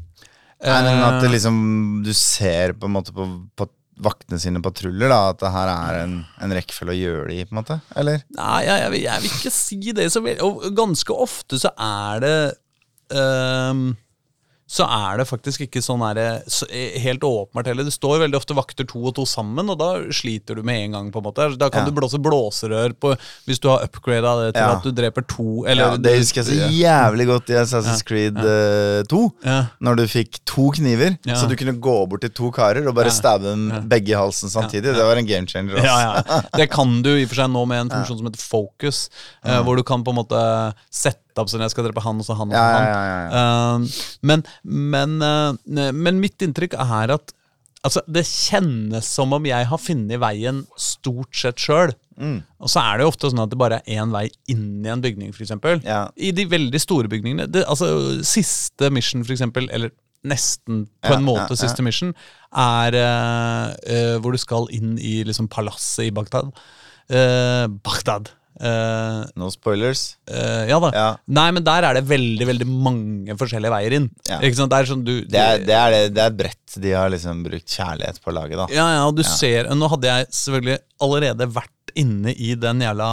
Nei, 0.63 0.82
men 0.82 1.03
at 1.05 1.19
det 1.21 1.28
Eh, 1.28 1.34
liksom 1.36 1.57
Du 2.03 2.13
ser 2.13 2.73
på 2.73 2.88
en 2.88 2.93
måte 2.95 3.11
på, 3.13 3.28
på 3.55 3.67
vaktene 4.01 4.39
sine 4.39 4.61
patruljer, 4.61 5.09
da, 5.09 5.30
at 5.30 5.39
det 5.41 5.51
her 5.53 5.69
er 5.73 5.99
en, 6.03 6.15
en 6.41 6.51
rekkefølge 6.53 6.93
å 6.93 6.97
gjøre 6.97 7.28
det 7.30 7.36
i, 7.38 7.45
på 7.45 7.53
en 7.55 7.59
måte? 7.63 7.78
Eller? 7.97 8.23
Nei, 8.38 8.63
jeg, 8.65 8.80
jeg, 8.82 8.91
vil- 8.93 9.03
jeg 9.03 9.21
vil 9.21 9.32
ikke 9.38 9.51
si 9.53 9.80
det 9.97 10.07
så 10.13 10.21
Og 10.45 10.65
ganske 10.78 11.13
ofte 11.13 11.57
så 11.61 11.71
er 11.78 12.19
det 12.21 12.36
ehm, 13.17 13.95
så 14.68 14.84
er 14.84 15.22
det 15.22 15.26
faktisk 15.30 15.61
ikke 15.63 15.80
sånn 15.80 16.01
her, 16.03 16.41
helt 16.99 17.24
åpenbart 17.24 17.70
heller. 17.72 17.86
Det 17.88 17.93
står 17.95 18.20
veldig 18.26 18.36
ofte 18.36 18.55
vakter 18.57 18.88
to 18.89 18.99
og 19.07 19.13
to 19.15 19.24
sammen, 19.26 19.70
og 19.72 19.78
da 19.80 19.89
sliter 20.11 20.57
du 20.59 20.63
med 20.68 20.82
en 20.86 20.91
gang. 20.97 21.11
på 21.11 21.22
en 21.22 21.24
måte 21.30 21.57
Da 21.57 21.70
kan 21.70 21.86
Ja. 21.86 21.89
du 21.89 21.95
blåse 21.95 22.20
blåserør 22.20 22.93
på 22.99 23.13
hvis 23.47 23.59
du 23.63 23.70
har 23.70 23.86
upgrada 23.88 24.34
det 24.45 24.53
til 24.55 24.63
Ja. 24.63 24.76
at 24.76 24.84
du 24.84 24.91
dreper 24.91 25.24
to. 25.28 25.63
Eller, 25.65 25.91
Ja, 25.91 25.97
det 25.97 26.18
husker 26.20 26.43
jeg 26.43 26.45
så 26.51 26.68
jævlig 26.68 27.28
godt 27.28 27.49
i 27.49 27.53
Assassin's 27.53 28.03
Creed 28.03 28.36
uh, 28.38 29.03
2. 29.07 29.22
Ja. 29.45 29.68
Når 29.82 29.95
du 29.95 30.03
fikk 30.07 30.39
to 30.45 30.70
kniver, 30.72 31.18
så 31.24 31.47
du 31.47 31.55
kunne 31.55 31.80
gå 31.80 31.95
bort 32.09 32.22
til 32.22 32.30
to 32.32 32.51
karer 32.51 32.86
og 32.88 32.95
bare 32.95 33.09
stabbe 33.09 33.43
dem 33.47 33.70
begge 33.88 34.09
i 34.11 34.20
halsen 34.20 34.49
samtidig. 34.51 34.93
Det 34.95 35.05
var 35.07 35.15
en 35.15 35.26
game 35.26 35.47
changer. 35.47 35.76
Også. 35.78 35.86
Ja, 35.86 36.24
ja. 36.28 36.41
Det 36.57 36.70
kan 36.70 37.01
du 37.01 37.09
i 37.15 37.24
og 37.24 37.30
for 37.30 37.36
seg 37.36 37.49
nå 37.55 37.65
med 37.65 37.80
en 37.86 37.89
funksjon 37.95 38.18
som 38.20 38.28
heter 38.28 38.43
focus, 38.43 39.09
eh, 39.45 39.61
hvor 39.63 39.78
du 39.78 39.84
kan 39.84 40.03
på 40.03 40.11
en 40.11 40.20
måte 40.26 40.74
sette 40.91 41.24
opp 41.43 41.51
sånn 41.51 41.65
jeg 41.65 41.73
skal 41.73 41.88
drepe 41.88 42.03
han 42.05 42.21
og 42.21 42.27
så 42.27 42.38
han 42.39 42.51
og 42.51 42.57
så 42.57 42.63
Ja, 42.63 42.93
han. 43.31 43.88
Eh, 43.88 44.05
men, 44.29 44.45
men, 44.63 45.17
uh, 45.21 45.91
men 45.93 46.21
mitt 46.23 46.43
inntrykk 46.43 46.77
er 46.81 47.17
at 47.17 47.33
altså, 47.85 48.03
det 48.09 48.25
kjennes 48.27 49.07
som 49.07 49.33
om 49.35 49.47
jeg 49.47 49.69
har 49.69 49.81
funnet 49.81 50.21
veien 50.21 50.63
stort 50.81 51.35
sett 51.38 51.61
sjøl. 51.61 51.93
Mm. 52.17 52.41
Og 52.63 52.71
så 52.71 52.81
er 52.81 52.97
det 52.97 53.05
jo 53.05 53.11
ofte 53.11 53.29
sånn 53.31 53.43
at 53.43 53.53
det 53.53 53.59
bare 53.61 53.79
er 53.83 54.01
én 54.01 54.13
vei 54.13 54.25
inn 54.51 54.81
i 54.85 54.91
en 54.91 55.03
bygning, 55.03 55.33
f.eks. 55.35 55.53
Ja. 55.85 56.07
I 56.15 56.33
de 56.35 56.47
veldig 56.49 56.81
store 56.81 57.11
bygningene. 57.11 57.47
Det, 57.51 57.63
altså, 57.69 57.89
siste 58.27 58.91
mission, 58.93 59.25
f.eks., 59.25 59.45
eller 59.67 59.93
nesten 60.27 60.88
på 61.05 61.13
Ja, 61.13 61.19
en 61.19 61.27
måte 61.27 61.53
ja. 61.53 61.59
siste 61.61 61.85
mission, 61.85 62.15
er 62.57 62.97
uh, 62.97 63.69
uh, 63.77 64.17
hvor 64.23 64.33
du 64.33 64.41
skal 64.41 64.67
inn 64.75 64.97
i 64.97 65.21
liksom 65.27 65.49
palasset 65.51 66.09
i 66.09 66.15
Bagdad. 66.15 66.51
Uh, 67.07 67.67
Bagdad. 67.85 68.33
Eh, 68.57 69.19
No 69.37 69.49
spoilers. 69.53 70.15
Uh, 70.29 70.65
ja 70.69 70.79
da. 70.81 70.89
Ja. 70.95 71.07
Nei, 71.37 71.47
men 71.53 71.65
der 71.65 71.85
er 71.85 71.97
det 71.99 72.05
veldig 72.09 72.47
veldig 72.49 72.67
mange 72.67 73.37
forskjellige 73.37 73.73
veier 73.73 73.97
inn. 73.99 74.09
Ja. 74.29 74.39
Ikke 74.41 74.59
sant? 74.59 74.73
Det 74.73 74.79
er 74.81 74.89
sånn 74.89 75.05
du 75.05 75.13
Det 75.29 75.41
er, 75.41 75.61
det, 75.61 75.77
er 75.77 75.93
det, 75.93 76.03
det 76.17 76.23
er 76.25 76.37
bredt. 76.41 76.77
De 76.81 76.93
har 76.93 77.11
liksom 77.13 77.43
brukt 77.45 77.77
kjærlighet 77.77 78.21
på 78.23 78.33
laget, 78.35 78.57
da. 78.59 78.67
Ja, 78.73 78.87
ja, 78.97 79.03
og 79.07 79.17
du 79.17 79.23
ser 79.27 79.69
Nå 79.77 79.89
hadde 79.93 80.09
jeg 80.09 80.29
selvfølgelig 80.39 80.79
allerede 81.05 81.49
vært 81.53 81.93
inne 81.97 82.33
i 82.33 82.53
den 82.59 82.81
jævla 82.83 83.09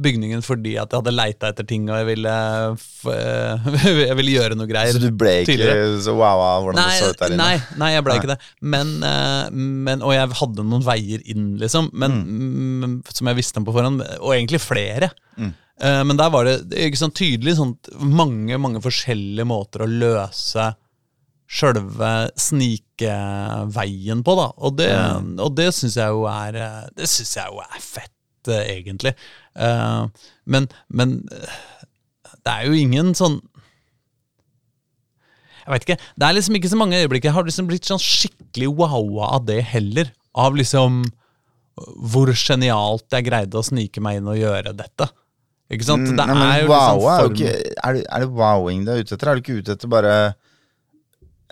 bygningen 0.00 0.42
fordi 0.44 0.74
at 0.80 0.92
jeg 0.92 1.00
hadde 1.02 1.14
leita 1.14 1.50
etter 1.52 1.66
ting, 1.68 1.86
og 1.90 2.00
jeg 2.00 2.08
ville, 2.08 2.34
f 2.74 3.08
jeg 4.08 4.16
ville 4.18 4.34
gjøre 4.34 4.58
noe 4.58 4.70
greier. 4.70 4.96
Så 4.96 5.02
du 5.02 5.10
ble 5.14 5.40
ikke 5.42 5.52
tidligere. 5.52 5.88
så 6.04 6.16
wow 6.18 6.44
av 6.44 6.66
hvordan 6.66 6.80
Nei, 6.80 6.92
det 6.92 7.00
så 7.00 7.10
ut 7.12 7.24
der 7.24 7.34
inne? 7.34 7.48
nei, 7.48 7.80
nei, 7.82 7.90
jeg 7.94 8.06
ble 8.06 8.14
Nei. 8.14 8.20
ikke 8.22 8.32
det. 8.32 8.38
Men, 8.74 8.94
eh, 9.10 9.58
men, 9.88 10.04
og 10.06 10.14
jeg 10.16 10.38
hadde 10.42 10.68
noen 10.70 10.86
veier 10.86 11.26
inn, 11.34 11.50
liksom, 11.62 11.90
men, 11.94 12.16
mm, 12.24 12.96
som 13.14 13.30
jeg 13.30 13.40
visste 13.40 13.62
om 13.62 13.68
på 13.68 13.74
forhånd. 13.76 14.04
Og 14.20 14.32
egentlig 14.36 14.62
flere. 14.64 15.12
Mm. 15.34 15.52
men 16.06 16.14
der 16.14 16.28
var 16.30 16.46
det 16.46 16.60
ikke 16.86 17.00
sånn 17.00 17.12
tydelig 17.18 17.56
sånn, 17.58 17.72
mange 17.98 18.54
mange 18.62 18.78
forskjellige 18.78 19.46
måter 19.50 19.82
å 19.82 19.88
løse 19.90 20.68
sjølve 21.50 22.12
snikeveien 22.40 24.22
på, 24.24 24.34
da. 24.38 24.46
Og 24.64 24.76
det, 24.78 24.90
og 25.42 25.54
det 25.58 25.68
syns 25.76 25.98
jeg 26.00 26.14
jo 26.14 26.24
er 26.30 26.58
eh, 26.58 26.84
Det 26.96 27.08
synes 27.10 27.34
jeg 27.36 27.52
jo 27.52 27.60
er 27.62 27.82
fett, 27.84 28.13
eh, 28.52 28.62
egentlig. 28.76 29.14
Eh, 29.56 30.28
men, 30.50 30.68
men 30.88 31.16
eh, 31.32 31.58
det 32.44 32.54
er 32.54 32.68
jo 32.68 32.76
ingen 32.76 33.14
sånn 33.16 33.40
Jeg 35.64 35.72
vet 35.72 35.84
ikke. 35.86 35.98
Det 36.20 36.26
er 36.26 36.36
liksom 36.36 36.56
ikke 36.58 36.68
så 36.68 36.76
mange 36.76 36.98
øyeblikk. 37.00 37.24
Jeg 37.24 37.32
har 37.32 37.46
liksom 37.46 37.68
blitt 37.70 37.88
sånn 37.88 38.02
skikkelig 38.02 38.68
wowa 38.76 39.30
av 39.38 39.46
det 39.48 39.62
heller. 39.70 40.10
Av 40.36 40.52
liksom 40.58 41.06
hvor 41.74 42.30
genialt 42.36 43.08
jeg 43.10 43.26
greide 43.26 43.58
å 43.58 43.64
snike 43.64 44.02
meg 44.04 44.20
inn 44.20 44.28
og 44.30 44.36
gjøre 44.38 44.74
dette. 44.76 45.08
Ikke 45.72 45.86
sant? 45.88 46.04
Mm, 46.10 46.18
Det 46.18 46.26
nei, 46.28 46.34
men 46.36 46.44
er 46.50 46.58
jo 46.60 46.68
wow, 46.68 46.98
liksom 46.98 47.08
er, 47.08 47.22
jo 47.22 47.32
ikke, 47.32 47.54
er, 47.80 47.96
det, 47.96 48.04
er 48.04 48.24
det 48.24 48.28
wowing 48.36 48.84
du 48.84 48.92
er 48.92 49.00
ute 49.00 49.16
etter? 49.16 49.30
Er 49.30 49.38
du 49.38 49.42
ikke 49.42 49.56
ute 49.62 49.76
etter 49.78 49.90
bare 49.90 50.14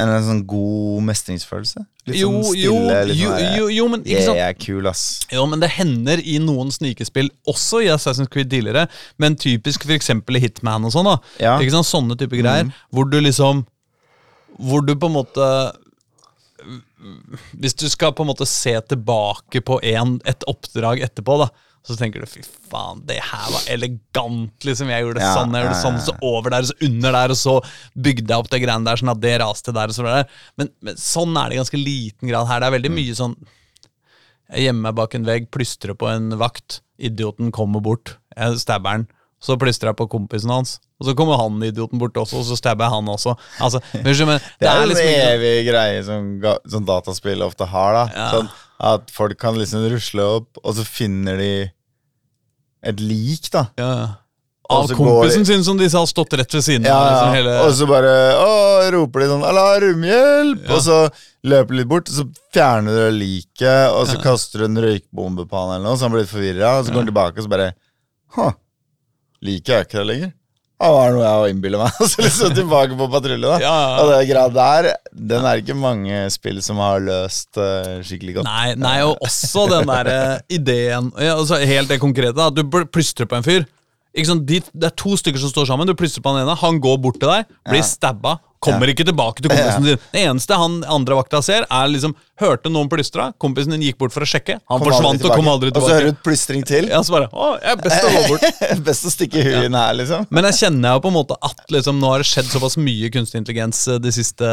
en, 0.01 0.09
en 0.09 0.25
sånn 0.25 0.41
god 0.49 1.03
mestringsfølelse? 1.09 1.83
Litt 2.09 2.17
Jo, 2.19 2.31
sånn 2.43 2.57
jo, 2.59 2.73
stille, 2.79 3.01
litt 3.11 3.21
jo, 3.21 3.29
sånn 3.31 3.57
jo, 3.59 3.67
jo, 3.77 3.85
men 3.93 4.01
ikke 4.03 4.15
Jeg 4.17 4.25
sant? 4.27 4.41
er 4.43 4.57
kul, 4.59 4.89
ass. 4.91 5.03
Jo, 5.31 5.45
men 5.51 5.61
det 5.63 5.69
hender 5.77 6.23
i 6.25 6.39
noen 6.43 6.73
snikespill, 6.75 7.29
også 7.51 7.83
i 7.85 7.91
Assassin's 7.95 8.31
Creed 8.33 8.51
tidligere, 8.51 8.87
men 9.23 9.37
typisk 9.39 9.85
eksempel 9.95 10.41
i 10.41 10.43
Hitman 10.47 10.89
og 10.89 10.95
sånn, 10.97 11.11
da. 11.13 11.19
Ja. 11.43 11.55
Ikke 11.63 11.77
sant? 11.77 11.91
Sånne 11.91 12.17
type 12.19 12.41
greier, 12.41 12.73
hvor 12.91 13.07
du 13.13 13.21
liksom 13.21 13.65
Hvor 14.59 14.83
du 14.85 14.93
på 15.01 15.09
en 15.09 15.15
måte 15.17 15.47
Hvis 17.59 17.75
du 17.81 17.89
skal 17.91 18.13
på 18.15 18.23
en 18.25 18.31
måte 18.31 18.47
se 18.47 18.75
tilbake 18.93 19.63
på 19.67 19.79
en, 19.93 20.19
et 20.29 20.45
oppdrag 20.51 21.01
etterpå, 21.03 21.39
da, 21.43 21.49
så 21.83 21.97
tenker 21.99 22.21
du 22.23 22.27
fy 22.31 22.43
faen, 22.71 23.01
det 23.09 23.17
her 23.27 23.49
var 23.51 23.65
elegant, 23.75 24.53
liksom. 24.63 24.89
Jeg 24.93 25.03
gjorde 25.03 25.19
det 25.19 25.25
Ja, 25.27 25.33
sånn, 25.35 25.53
jeg 25.57 25.65
gjorde 25.65 25.75
det 25.75 25.83
sånn, 25.83 25.99
så 26.05 26.15
over 26.23 26.51
der, 26.55 26.63
og 26.63 26.71
så 26.71 26.77
under 26.87 27.13
der, 27.17 27.35
og 27.35 27.37
så 27.41 27.55
bygde 27.99 28.29
jeg 28.31 28.39
opp 28.45 28.51
det 28.53 28.61
greiene 28.63 28.87
der, 28.87 28.97
sånn 29.03 29.11
at 29.11 29.21
det 29.25 29.35
raste 29.43 29.75
der, 29.75 29.91
og 29.91 29.97
så 29.97 30.07
der. 30.07 30.29
Men, 30.57 30.71
men 30.81 30.95
sånn 31.01 31.35
er 31.37 31.49
det 31.51 31.57
i 31.57 31.63
ganske 31.63 31.81
liten 31.83 32.29
grad 32.31 32.47
her. 32.47 32.61
Det 32.61 32.67
er 32.69 32.71
Mm. 32.71 32.79
veldig 32.79 32.95
mye 33.01 33.19
sånn 33.19 33.35
jeg 34.53 34.67
gjemmer 34.69 34.91
meg 34.91 34.95
bak 34.99 35.15
en 35.17 35.25
vegg, 35.25 35.51
plystrer 35.55 35.95
på 35.97 36.09
en 36.13 36.31
vakt. 36.39 36.81
Idioten 37.01 37.51
kommer 37.55 37.81
bort. 37.81 38.19
Jeg 38.37 38.59
stabber 38.61 38.91
han. 38.99 39.07
Så 39.43 39.57
plystrer 39.59 39.91
jeg 39.91 39.97
på 39.99 40.07
kompisen 40.13 40.53
hans. 40.53 40.77
Og 41.01 41.09
så 41.09 41.15
kommer 41.19 41.39
han 41.41 41.57
idioten 41.67 41.99
bort 41.99 42.15
også, 42.21 42.39
og 42.39 42.45
så 42.47 42.55
stabber 42.61 42.85
jeg 42.87 42.93
han 42.95 43.09
også. 43.11 43.33
Altså, 43.65 43.81
men, 43.95 44.05
Det 44.61 44.69
er 44.69 44.83
jo 44.85 44.91
liksom 44.93 45.09
en 45.09 45.25
evig 45.33 45.55
greie 45.67 46.03
som, 46.07 46.29
som 46.71 46.85
dataspill 46.87 47.43
ofte 47.43 47.67
har. 47.67 47.93
da 47.97 48.05
Ja. 48.15 48.29
sånn, 48.37 48.51
At 48.83 49.13
folk 49.15 49.39
kan 49.39 49.55
liksom 49.59 49.85
rusle 49.93 50.25
opp, 50.41 50.59
og 50.65 50.75
så 50.75 50.83
finner 50.87 51.39
de 51.39 51.53
et 52.83 52.99
lik, 53.01 53.47
da. 53.55 53.69
Ja. 53.79 53.93
Av 54.73 54.89
kompisen 54.89 55.43
går- 55.43 55.47
sin 55.47 55.65
som 55.67 55.77
disse 55.79 55.99
har 55.99 56.07
stått 56.09 56.33
rett 56.39 56.55
ved 56.55 56.65
siden 56.65 56.87
Ja, 56.89 56.97
av. 56.97 57.11
Liksom, 57.13 57.35
hele... 57.37 57.55
Og 57.67 57.75
så 57.77 57.87
bare 57.91 58.13
å, 58.41 58.51
roper 58.95 59.21
de 59.21 59.27
sånn 59.29 59.45
'alarm, 59.45 60.03
hjelp!' 60.09 60.65
Ja. 60.67 60.75
Og 60.75 60.81
så 60.87 60.99
løper 61.45 61.75
de 61.75 61.79
litt 61.83 61.91
bort, 61.91 62.09
og 62.09 62.15
så 62.17 62.25
fjerner 62.55 62.97
du 62.97 63.19
liket, 63.19 63.93
og 63.93 64.07
så 64.09 64.19
kaster 64.23 64.63
du 64.63 64.69
en 64.71 64.83
røykbombe 64.83 65.47
på 65.51 65.59
han 65.61 65.75
eller 65.77 65.87
noe, 65.91 65.99
så 65.99 66.07
han 66.09 66.15
blir 66.15 66.25
litt 66.25 66.33
forvirra, 66.33 66.79
og 66.79 66.87
så 66.87 66.95
går 66.95 67.03
han 67.05 67.11
tilbake 67.13 67.39
og 67.39 67.45
så 67.47 67.53
bare 67.53 67.73
'Hå, 68.35 68.49
liket 69.43 69.75
er 69.77 69.85
ikke 69.85 69.99
der 70.01 70.09
lenger'. 70.11 70.33
Det 70.83 70.91
var 70.91 71.13
noe 71.15 71.23
jeg 71.23 71.55
innbiller 71.55 71.79
meg. 71.85 71.99
Så 72.11 72.23
liksom 72.25 72.55
tilbake 72.57 72.97
på 72.99 73.07
patrulje, 73.13 73.43
da. 73.47 73.59
Ja, 73.63 73.75
ja. 73.83 73.99
Og 74.03 74.11
det 74.11 74.23
grad 74.33 74.57
der, 74.57 74.89
den 75.33 75.47
er 75.47 75.61
ikke 75.63 75.77
mange 75.79 76.25
spill 76.35 76.59
som 76.65 76.81
har 76.83 76.99
løst 77.05 77.61
uh, 77.61 78.01
skikkelig 78.03 78.41
godt. 78.41 78.49
Nei, 78.49 78.73
nei, 78.81 78.97
og 79.07 79.23
også 79.23 79.69
den 79.71 79.87
der 79.93 80.11
eh, 80.11 80.35
ideen 80.59 81.13
ja, 81.23 81.37
altså 81.37 81.61
Helt 81.63 81.93
det 81.93 82.01
konkrete, 82.03 82.35
da, 82.35 82.51
du 82.51 82.65
plystrer 82.91 83.31
på 83.31 83.39
en 83.39 83.47
fyr. 83.47 83.69
Sant? 84.27 84.43
De, 84.49 84.59
det 84.75 84.91
er 84.91 84.97
to 84.99 85.15
stykker 85.17 85.41
som 85.41 85.53
står 85.55 85.71
sammen. 85.71 85.89
Du 85.89 85.95
plystrer 85.97 86.25
på 86.25 86.35
han 86.35 86.43
ene, 86.43 86.57
han 86.61 86.81
går 86.83 86.99
bort 87.01 87.21
til 87.23 87.31
deg, 87.31 87.47
blir 87.71 87.81
Ja. 87.81 87.87
stabba, 87.89 88.35
kommer 88.63 88.91
Ja. 88.91 88.93
ikke 88.97 89.07
tilbake 89.09 89.41
til 89.41 89.51
kompisen 89.55 89.87
din. 89.87 90.03
Det 90.13 90.27
eneste 90.27 90.59
han 90.59 90.83
andre 90.85 91.17
vakta 91.23 91.41
ser, 91.47 91.65
er 91.71 91.89
liksom 91.95 92.13
Hørte 92.43 92.71
noen 92.73 92.89
plystra, 92.91 93.29
kompisen 93.41 93.73
din 93.77 93.85
gikk 93.87 93.99
bort 94.03 94.13
for 94.15 94.25
å 94.25 94.29
sjekke, 94.29 94.59
han 94.59 94.81
Kom 94.83 94.89
forsvant 94.89 95.23
og 95.29 95.35
kom 95.39 95.49
aldri 95.53 95.71
tilbake. 95.71 95.83
Og 95.85 95.89
så 95.89 95.95
hører 95.97 96.09
du 96.11 96.13
et 96.17 96.23
plystring 96.27 96.65
til. 96.67 96.89
Ja, 96.91 97.01
så 97.07 97.15
bare 97.15 97.29
Å, 97.33 97.51
jeg 97.63 97.77
er 97.77 97.83
best 97.85 98.05
å 98.05 98.13
gå 98.17 98.23
bort. 98.33 98.47
Best 98.89 99.07
å 99.07 99.13
stikke 99.15 99.43
huet 99.47 99.67
inn 99.69 99.77
her, 99.79 99.93
liksom. 99.99 100.27
Men 100.35 100.49
jeg 100.51 100.59
kjenner 100.65 100.97
jo 100.97 101.03
på 101.05 101.11
en 101.13 101.17
måte 101.21 101.37
at 101.47 101.63
liksom, 101.71 102.01
nå 102.03 102.11
har 102.13 102.23
det 102.25 102.29
skjedd 102.29 102.49
såpass 102.51 102.77
mye 102.83 103.11
kunstig 103.15 103.39
intelligens 103.43 103.85
eh, 103.93 104.01
det 104.03 104.13
siste, 104.17 104.49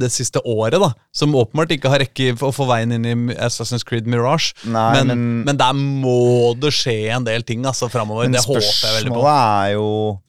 det 0.00 0.10
siste 0.14 0.40
året, 0.48 0.80
da 0.80 0.92
som 1.16 1.32
åpenbart 1.32 1.70
ikke 1.72 1.88
har 1.88 2.02
rekke 2.02 2.34
å 2.44 2.50
få 2.52 2.66
veien 2.68 2.90
inn 2.92 3.06
i 3.08 3.14
Assassin's 3.40 3.84
Creed 3.88 4.04
Mirage. 4.10 4.50
Nei, 4.68 4.90
men, 4.98 5.08
men- 5.08 5.44
men 5.46 5.56
der 5.60 5.72
må 5.78 6.52
det 6.60 6.72
skje 6.76 6.96
en 7.16 7.24
del 7.24 7.40
ting 7.46 7.64
altså, 7.64 7.88
framover. 7.92 8.28
Det 8.28 8.42
håper 8.44 8.60
jeg 8.60 8.96
veldig 8.98 9.12
på. 9.14 9.20
spørsmålet 9.22 9.38
er 9.64 9.72
jo 9.78 9.86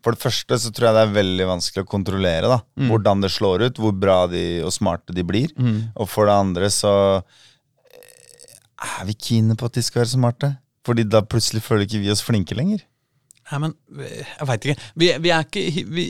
For 0.07 0.15
det 0.15 0.21
første 0.23 0.59
så 0.63 0.71
tror 0.71 0.87
jeg 0.87 0.95
det 0.95 1.01
er 1.03 1.11
veldig 1.17 1.47
vanskelig 1.49 1.83
å 1.83 1.89
kontrollere 1.91 2.47
da 2.53 2.59
Mm. 2.77 2.91
hvordan 2.91 3.21
det 3.25 3.31
slår 3.33 3.63
ut, 3.67 3.79
hvor 3.81 3.91
bra 3.97 4.17
de 4.29 4.61
og 4.63 4.71
smarte 4.71 5.11
de 5.17 5.23
blir. 5.25 5.49
Og 5.97 6.07
for 6.07 6.29
det 6.29 6.35
andre 6.37 6.69
så 6.71 6.91
er 8.77 9.07
vi 9.07 9.15
keene 9.17 9.57
på 9.57 9.69
at 9.69 9.77
de 9.77 9.83
skal 9.85 10.03
være 10.03 10.13
smarte. 10.15 10.53
Fordi 10.87 11.03
da 11.07 11.23
plutselig 11.25 11.63
føler 11.65 11.87
ikke 11.87 12.03
vi 12.03 12.13
oss 12.13 12.23
flinke 12.23 12.55
lenger. 12.55 12.85
Nei, 13.47 13.59
men 13.63 13.73
eh, 14.03 14.23
jeg 14.23 14.47
veit 14.49 14.65
ikke. 14.67 14.89
Vi, 14.99 15.09
vi 15.23 15.31
er 15.31 15.45
ikke 15.45 15.85
vi, 15.87 16.05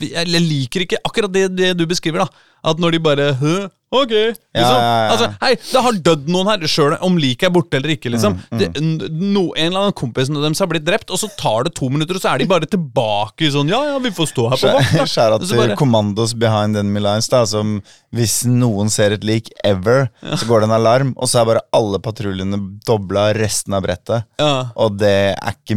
vi, 0.00 0.08
Jeg 0.14 0.42
liker 0.42 0.84
ikke 0.84 1.00
akkurat 1.06 1.34
det, 1.34 1.44
det 1.54 1.72
du 1.78 1.86
beskriver, 1.90 2.24
da. 2.24 2.46
At 2.72 2.82
når 2.82 2.96
de 2.96 3.02
bare 3.02 3.28
Hø, 3.38 3.54
ok. 3.92 4.12
Liksom. 4.12 4.38
Ja, 4.56 4.68
ja, 4.72 4.96
ja. 5.04 5.10
Altså, 5.12 5.26
hei, 5.42 5.52
det 5.70 5.82
har 5.86 5.98
dødd 6.08 6.28
noen 6.32 6.48
her, 6.50 6.64
sjøl 6.68 6.96
om 7.04 7.16
liket 7.20 7.48
er 7.48 7.52
borte 7.54 7.78
eller 7.78 7.92
ikke. 7.94 8.10
liksom 8.12 8.38
Mm, 8.52 8.58
Det, 8.58 8.68
no, 9.12 9.42
En 9.56 9.68
eller 9.70 9.80
annen 9.86 9.96
kompisen 9.96 10.34
dem 10.40 10.54
har 10.58 10.70
blitt 10.70 10.84
drept, 10.86 11.10
og 11.12 11.18
så 11.20 11.28
tar 11.38 11.64
det 11.68 11.74
to 11.78 11.88
minutter, 11.92 12.16
og 12.16 12.22
så 12.24 12.32
er 12.34 12.42
de 12.42 12.46
bare 12.50 12.66
tilbake 12.68 13.50
sånn 13.52 13.68
Ja, 13.72 13.82
ja, 13.92 13.98
vi 14.02 14.10
får 14.14 14.30
stå 14.32 14.48
her 14.52 14.60
på 14.60 14.72
vakt. 14.76 15.12
Skjæra 15.12 15.38
til 15.42 15.56
bare- 15.60 15.76
Commandos 15.76 16.32
behind 16.34 16.76
enemy 16.76 17.00
lines. 17.04 17.28
da 17.32 17.44
Som 17.48 17.82
Hvis 18.12 18.42
noen 18.48 18.90
ser 18.92 19.12
et 19.16 19.24
lik 19.24 19.48
ever, 19.64 20.08
så 20.22 20.44
går 20.48 20.60
det 20.64 20.68
en 20.70 20.76
alarm, 20.80 21.14
og 21.16 21.28
så 21.28 21.40
er 21.42 21.48
bare 21.52 21.64
alle 21.72 21.98
patruljene 22.04 22.58
dobla 22.86 23.30
resten 23.36 23.74
av 23.74 23.82
brettet. 23.86 24.24
Ja. 24.40 24.70
Og 24.76 24.98
det 25.00 25.14
er 25.36 25.52
ikke 25.56 25.76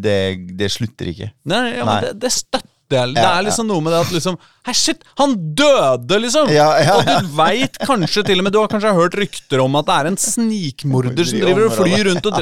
Det, 0.00 0.18
det 0.58 0.70
slutter 0.72 1.10
ikke. 1.12 1.30
Nei, 1.50 1.76
ja, 1.76 1.84
Nei. 1.84 1.94
men 1.94 2.04
det, 2.08 2.12
det 2.26 2.32
støtter 2.34 2.66
Det 2.90 2.98
Ja, 3.22 3.36
er 3.38 3.44
liksom 3.46 3.68
noe 3.70 3.82
med 3.84 3.92
det 3.94 4.00
at 4.02 4.10
liksom 4.14 4.36
Hei, 4.66 4.74
shit, 4.76 5.04
han 5.20 5.36
døde, 5.56 6.18
liksom! 6.24 6.50
Og 6.98 7.06
du 7.06 7.28
veit 7.38 7.78
kanskje 7.86 8.24
til 8.26 8.42
og 8.42 8.46
med 8.46 8.54
Du 8.54 8.58
har 8.60 8.70
kanskje 8.72 8.92
hørt 8.96 9.16
rykter 9.20 9.62
om 9.64 9.78
at 9.80 9.86
det 9.88 9.96
er 10.00 10.10
en 10.10 10.18
snikmorder 10.20 11.28
som 11.30 11.44
driver 11.44 11.68
og 11.68 11.76
flyr 11.78 12.10
rundt 12.10 12.28
og 12.30 12.40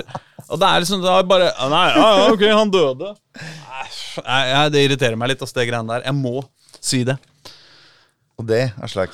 Og 0.49 0.61
det 0.63 0.71
er 0.73 0.85
liksom 0.85 1.05
det 1.05 1.15
er 1.15 1.29
bare 1.29 1.51
Nei, 1.71 1.85
ja, 1.93 2.09
ja, 2.23 2.29
ok, 2.33 2.45
han 2.63 2.73
døde. 2.73 3.13
Nei, 4.25 4.69
det 4.73 4.85
irriterer 4.89 5.19
meg 5.21 5.35
litt, 5.35 5.45
ass, 5.45 5.53
det 5.55 5.69
greiene 5.69 5.93
der. 5.93 6.07
Jeg 6.09 6.17
må 6.17 6.41
si 6.81 7.05
det. 7.07 7.19
Og 8.39 8.47
det, 8.49 8.69
Aslak 8.83 9.13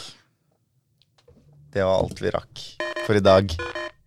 Det 1.75 1.83
var 1.83 1.99
alt 2.05 2.21
vi 2.23 2.33
rakk 2.35 2.69
for 3.05 3.19
i 3.19 3.25
dag. 3.25 3.51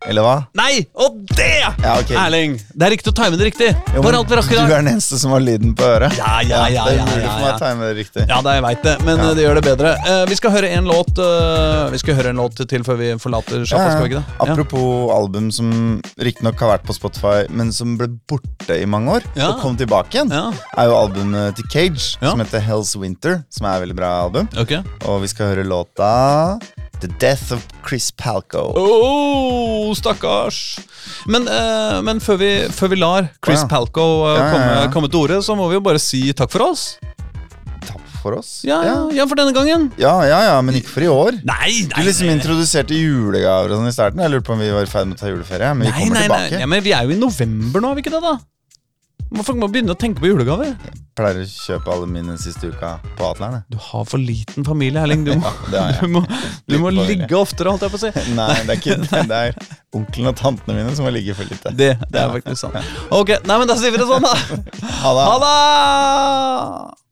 Eller 0.06 0.22
hva? 0.22 0.34
Nei! 0.54 0.84
Og 0.94 1.16
det! 1.34 1.58
Ja, 1.82 1.96
okay. 1.98 2.14
Erling! 2.14 2.54
Det 2.70 2.86
er 2.86 2.92
riktig 2.94 3.10
å 3.10 3.14
time 3.18 3.38
det 3.38 3.48
riktig. 3.48 3.70
Jo, 3.96 4.02
Bare 4.04 4.20
alt 4.20 4.30
vi 4.30 4.36
rakk 4.38 4.52
i 4.52 4.58
Du 4.58 4.60
er 4.62 4.84
den 4.84 4.92
eneste 4.92 5.18
som 5.18 5.32
har 5.34 5.42
lyden 5.42 5.72
på 5.78 5.82
øret. 5.88 6.14
Ja, 6.20 6.36
ja, 6.46 6.60
ja, 6.70 6.76
ja 6.76 6.84
Det 6.86 6.94
er 6.94 7.08
mulig 7.08 7.24
for 7.24 7.42
meg 7.42 7.48
å 7.50 7.58
time 7.64 7.88
det 7.88 7.96
riktig. 7.98 8.26
Ja, 8.30 8.38
det 8.46 8.54
jeg 8.54 8.64
vet 8.68 8.86
det, 8.86 8.94
men 9.08 9.24
eh, 9.24 9.32
det 9.34 9.44
gjør 9.44 9.58
det 9.58 9.64
bedre. 9.66 9.94
Uh, 10.06 10.22
vi 10.30 10.38
skal 10.38 10.54
høre 10.54 10.70
en 10.76 10.86
låt 10.86 11.18
uh, 11.18 11.90
Vi 11.90 12.00
skal 12.04 12.18
høre 12.20 12.30
en 12.30 12.42
låt 12.44 12.62
til 12.70 12.86
før 12.86 13.00
vi 13.02 13.10
forlater 13.18 13.66
sjappa, 13.66 13.90
skal 13.96 14.06
vi 14.06 14.12
ikke 14.12 14.22
det? 14.22 14.38
Ja. 14.38 14.46
Apropos 14.46 15.12
album 15.16 15.50
som 15.54 15.74
riktignok 16.22 16.62
har 16.62 16.76
vært 16.76 16.86
på 16.86 16.94
Spotify, 16.94 17.42
men 17.50 17.74
som 17.74 17.98
ble 17.98 18.12
borte 18.30 18.78
i 18.78 18.86
mange 18.86 19.18
år, 19.18 19.30
og 19.48 19.62
kom 19.64 19.78
tilbake 19.80 20.14
igjen, 20.14 20.30
er 20.30 20.90
jo 20.90 20.98
albumet 20.98 21.58
til 21.58 21.66
Cage, 21.74 22.14
som 22.22 22.38
heter 22.38 22.62
Hell's 22.62 22.94
Winter, 23.00 23.42
som 23.50 23.66
er 23.66 23.80
et 23.80 23.88
veldig 23.88 23.98
bra 23.98 24.14
album. 24.28 24.50
Okay. 24.62 24.84
Og 25.10 25.24
vi 25.26 25.32
skal 25.34 25.56
høre 25.56 25.66
låta 25.66 26.12
The 27.00 27.08
Death 27.22 27.52
of 27.54 27.62
Chris 27.86 28.10
Palco. 28.10 28.72
Oh, 28.76 29.92
stakkars. 29.94 30.78
Men, 31.30 31.46
eh, 31.48 32.00
men 32.02 32.18
før, 32.20 32.38
vi, 32.40 32.48
før 32.74 32.90
vi 32.92 32.98
lar 32.98 33.28
Chris 33.44 33.62
Ja. 33.62 33.68
Palco 33.70 34.06
eh, 34.26 34.38
Ja, 34.40 34.48
komme, 34.52 34.88
komme 34.96 35.10
til 35.12 35.20
orde, 35.22 35.38
så 35.46 35.54
må 35.58 35.68
vi 35.70 35.78
jo 35.78 35.84
bare 35.84 36.00
si 36.02 36.24
takk 36.36 36.50
for 36.50 36.66
oss. 36.72 36.88
Takk 37.86 38.02
for 38.18 38.34
oss. 38.40 38.50
Ja, 38.66 38.80
ja, 39.14 39.26
for 39.30 39.38
denne 39.38 39.54
gangen. 39.54 39.92
ja, 39.96 40.16
ja, 40.26 40.40
ja, 40.50 40.58
men 40.60 40.74
ikke 40.80 40.90
for 40.96 41.06
i 41.06 41.10
år. 41.12 41.38
Nei, 41.46 41.70
Du 41.94 42.02
liksom 42.02 42.28
introduserte 42.34 42.98
julegaver 42.98 43.70
og 43.72 43.78
sånn 43.78 43.88
i 43.92 43.94
starten. 43.94 44.20
Jeg 44.26 44.34
lurte 44.34 44.48
på 44.50 44.56
om 44.58 44.62
vi 44.66 44.72
var 44.74 44.82
i 44.82 44.90
ferd 44.90 45.06
med 45.12 45.20
å 45.20 45.22
ta 45.22 45.30
juleferie, 45.30 45.70
men 45.78 45.86
vi 45.86 45.92
nei, 45.94 46.02
kommer 46.02 46.18
nei, 46.18 46.26
nei. 46.26 46.28
tilbake. 46.28 46.62
Ja, 46.66 46.66
men 46.74 46.82
vi 46.84 46.96
er 46.98 47.06
jo 47.06 47.14
i 47.14 47.20
november 47.22 47.84
nå, 47.86 47.92
er 47.94 48.00
vi 48.00 48.06
ikke 48.08 48.16
det, 48.18 48.24
da? 48.26 48.36
Må 49.34 49.44
folk 49.44 49.58
må 49.60 49.66
begynne 49.68 49.92
å 49.92 49.98
tenke 49.98 50.22
på 50.22 50.30
julegaver. 50.30 50.70
Jeg 50.72 51.02
Pleier 51.18 51.40
å 51.42 51.46
kjøpe 51.50 51.90
alle 51.92 52.06
mine 52.08 52.36
siste 52.40 52.70
uka 52.70 52.94
på 53.18 53.26
Atleren. 53.26 53.64
Du 53.68 53.76
har 53.88 54.04
for 54.08 54.22
liten 54.22 54.64
familie, 54.64 55.02
Erling. 55.02 55.24
Du 55.26 55.32
må, 55.40 55.42
Ja, 55.50 55.52
det 55.72 55.80
har 55.82 55.90
jeg. 55.92 55.98
du 56.00 56.14
må, 56.14 56.22
du 56.70 56.76
må 56.84 56.92
ligge 56.94 57.36
oftere, 57.36 57.72
holdt 57.74 57.84
jeg 57.84 57.92
på 57.92 57.98
å 57.98 58.02
si. 58.06 58.12
Nei, 58.38 58.48
det 58.68 58.76
er 58.76 58.80
ikke 58.80 58.96
det. 59.04 59.24
Det 59.32 59.40
er 59.50 59.74
onkelen 59.98 60.30
og 60.32 60.38
tantene 60.38 60.78
mine 60.78 60.94
som 60.96 61.08
må 61.08 61.12
ligge 61.12 61.34
for 61.36 61.50
lite. 61.50 61.74
Det, 61.76 61.90
det 62.08 62.22
er 62.22 62.32
faktisk 62.38 62.62
sant. 62.62 62.94
Ok, 63.18 63.34
nei, 63.44 63.58
men 63.60 63.68
da 63.68 63.76
sier 63.80 63.92
vi 63.92 64.00
det 64.00 64.08
sånn, 64.08 64.24
da. 64.24 64.34
Ha 65.02 65.12
det. 65.18 65.28
Ha 65.28 65.36
det! 65.44 67.07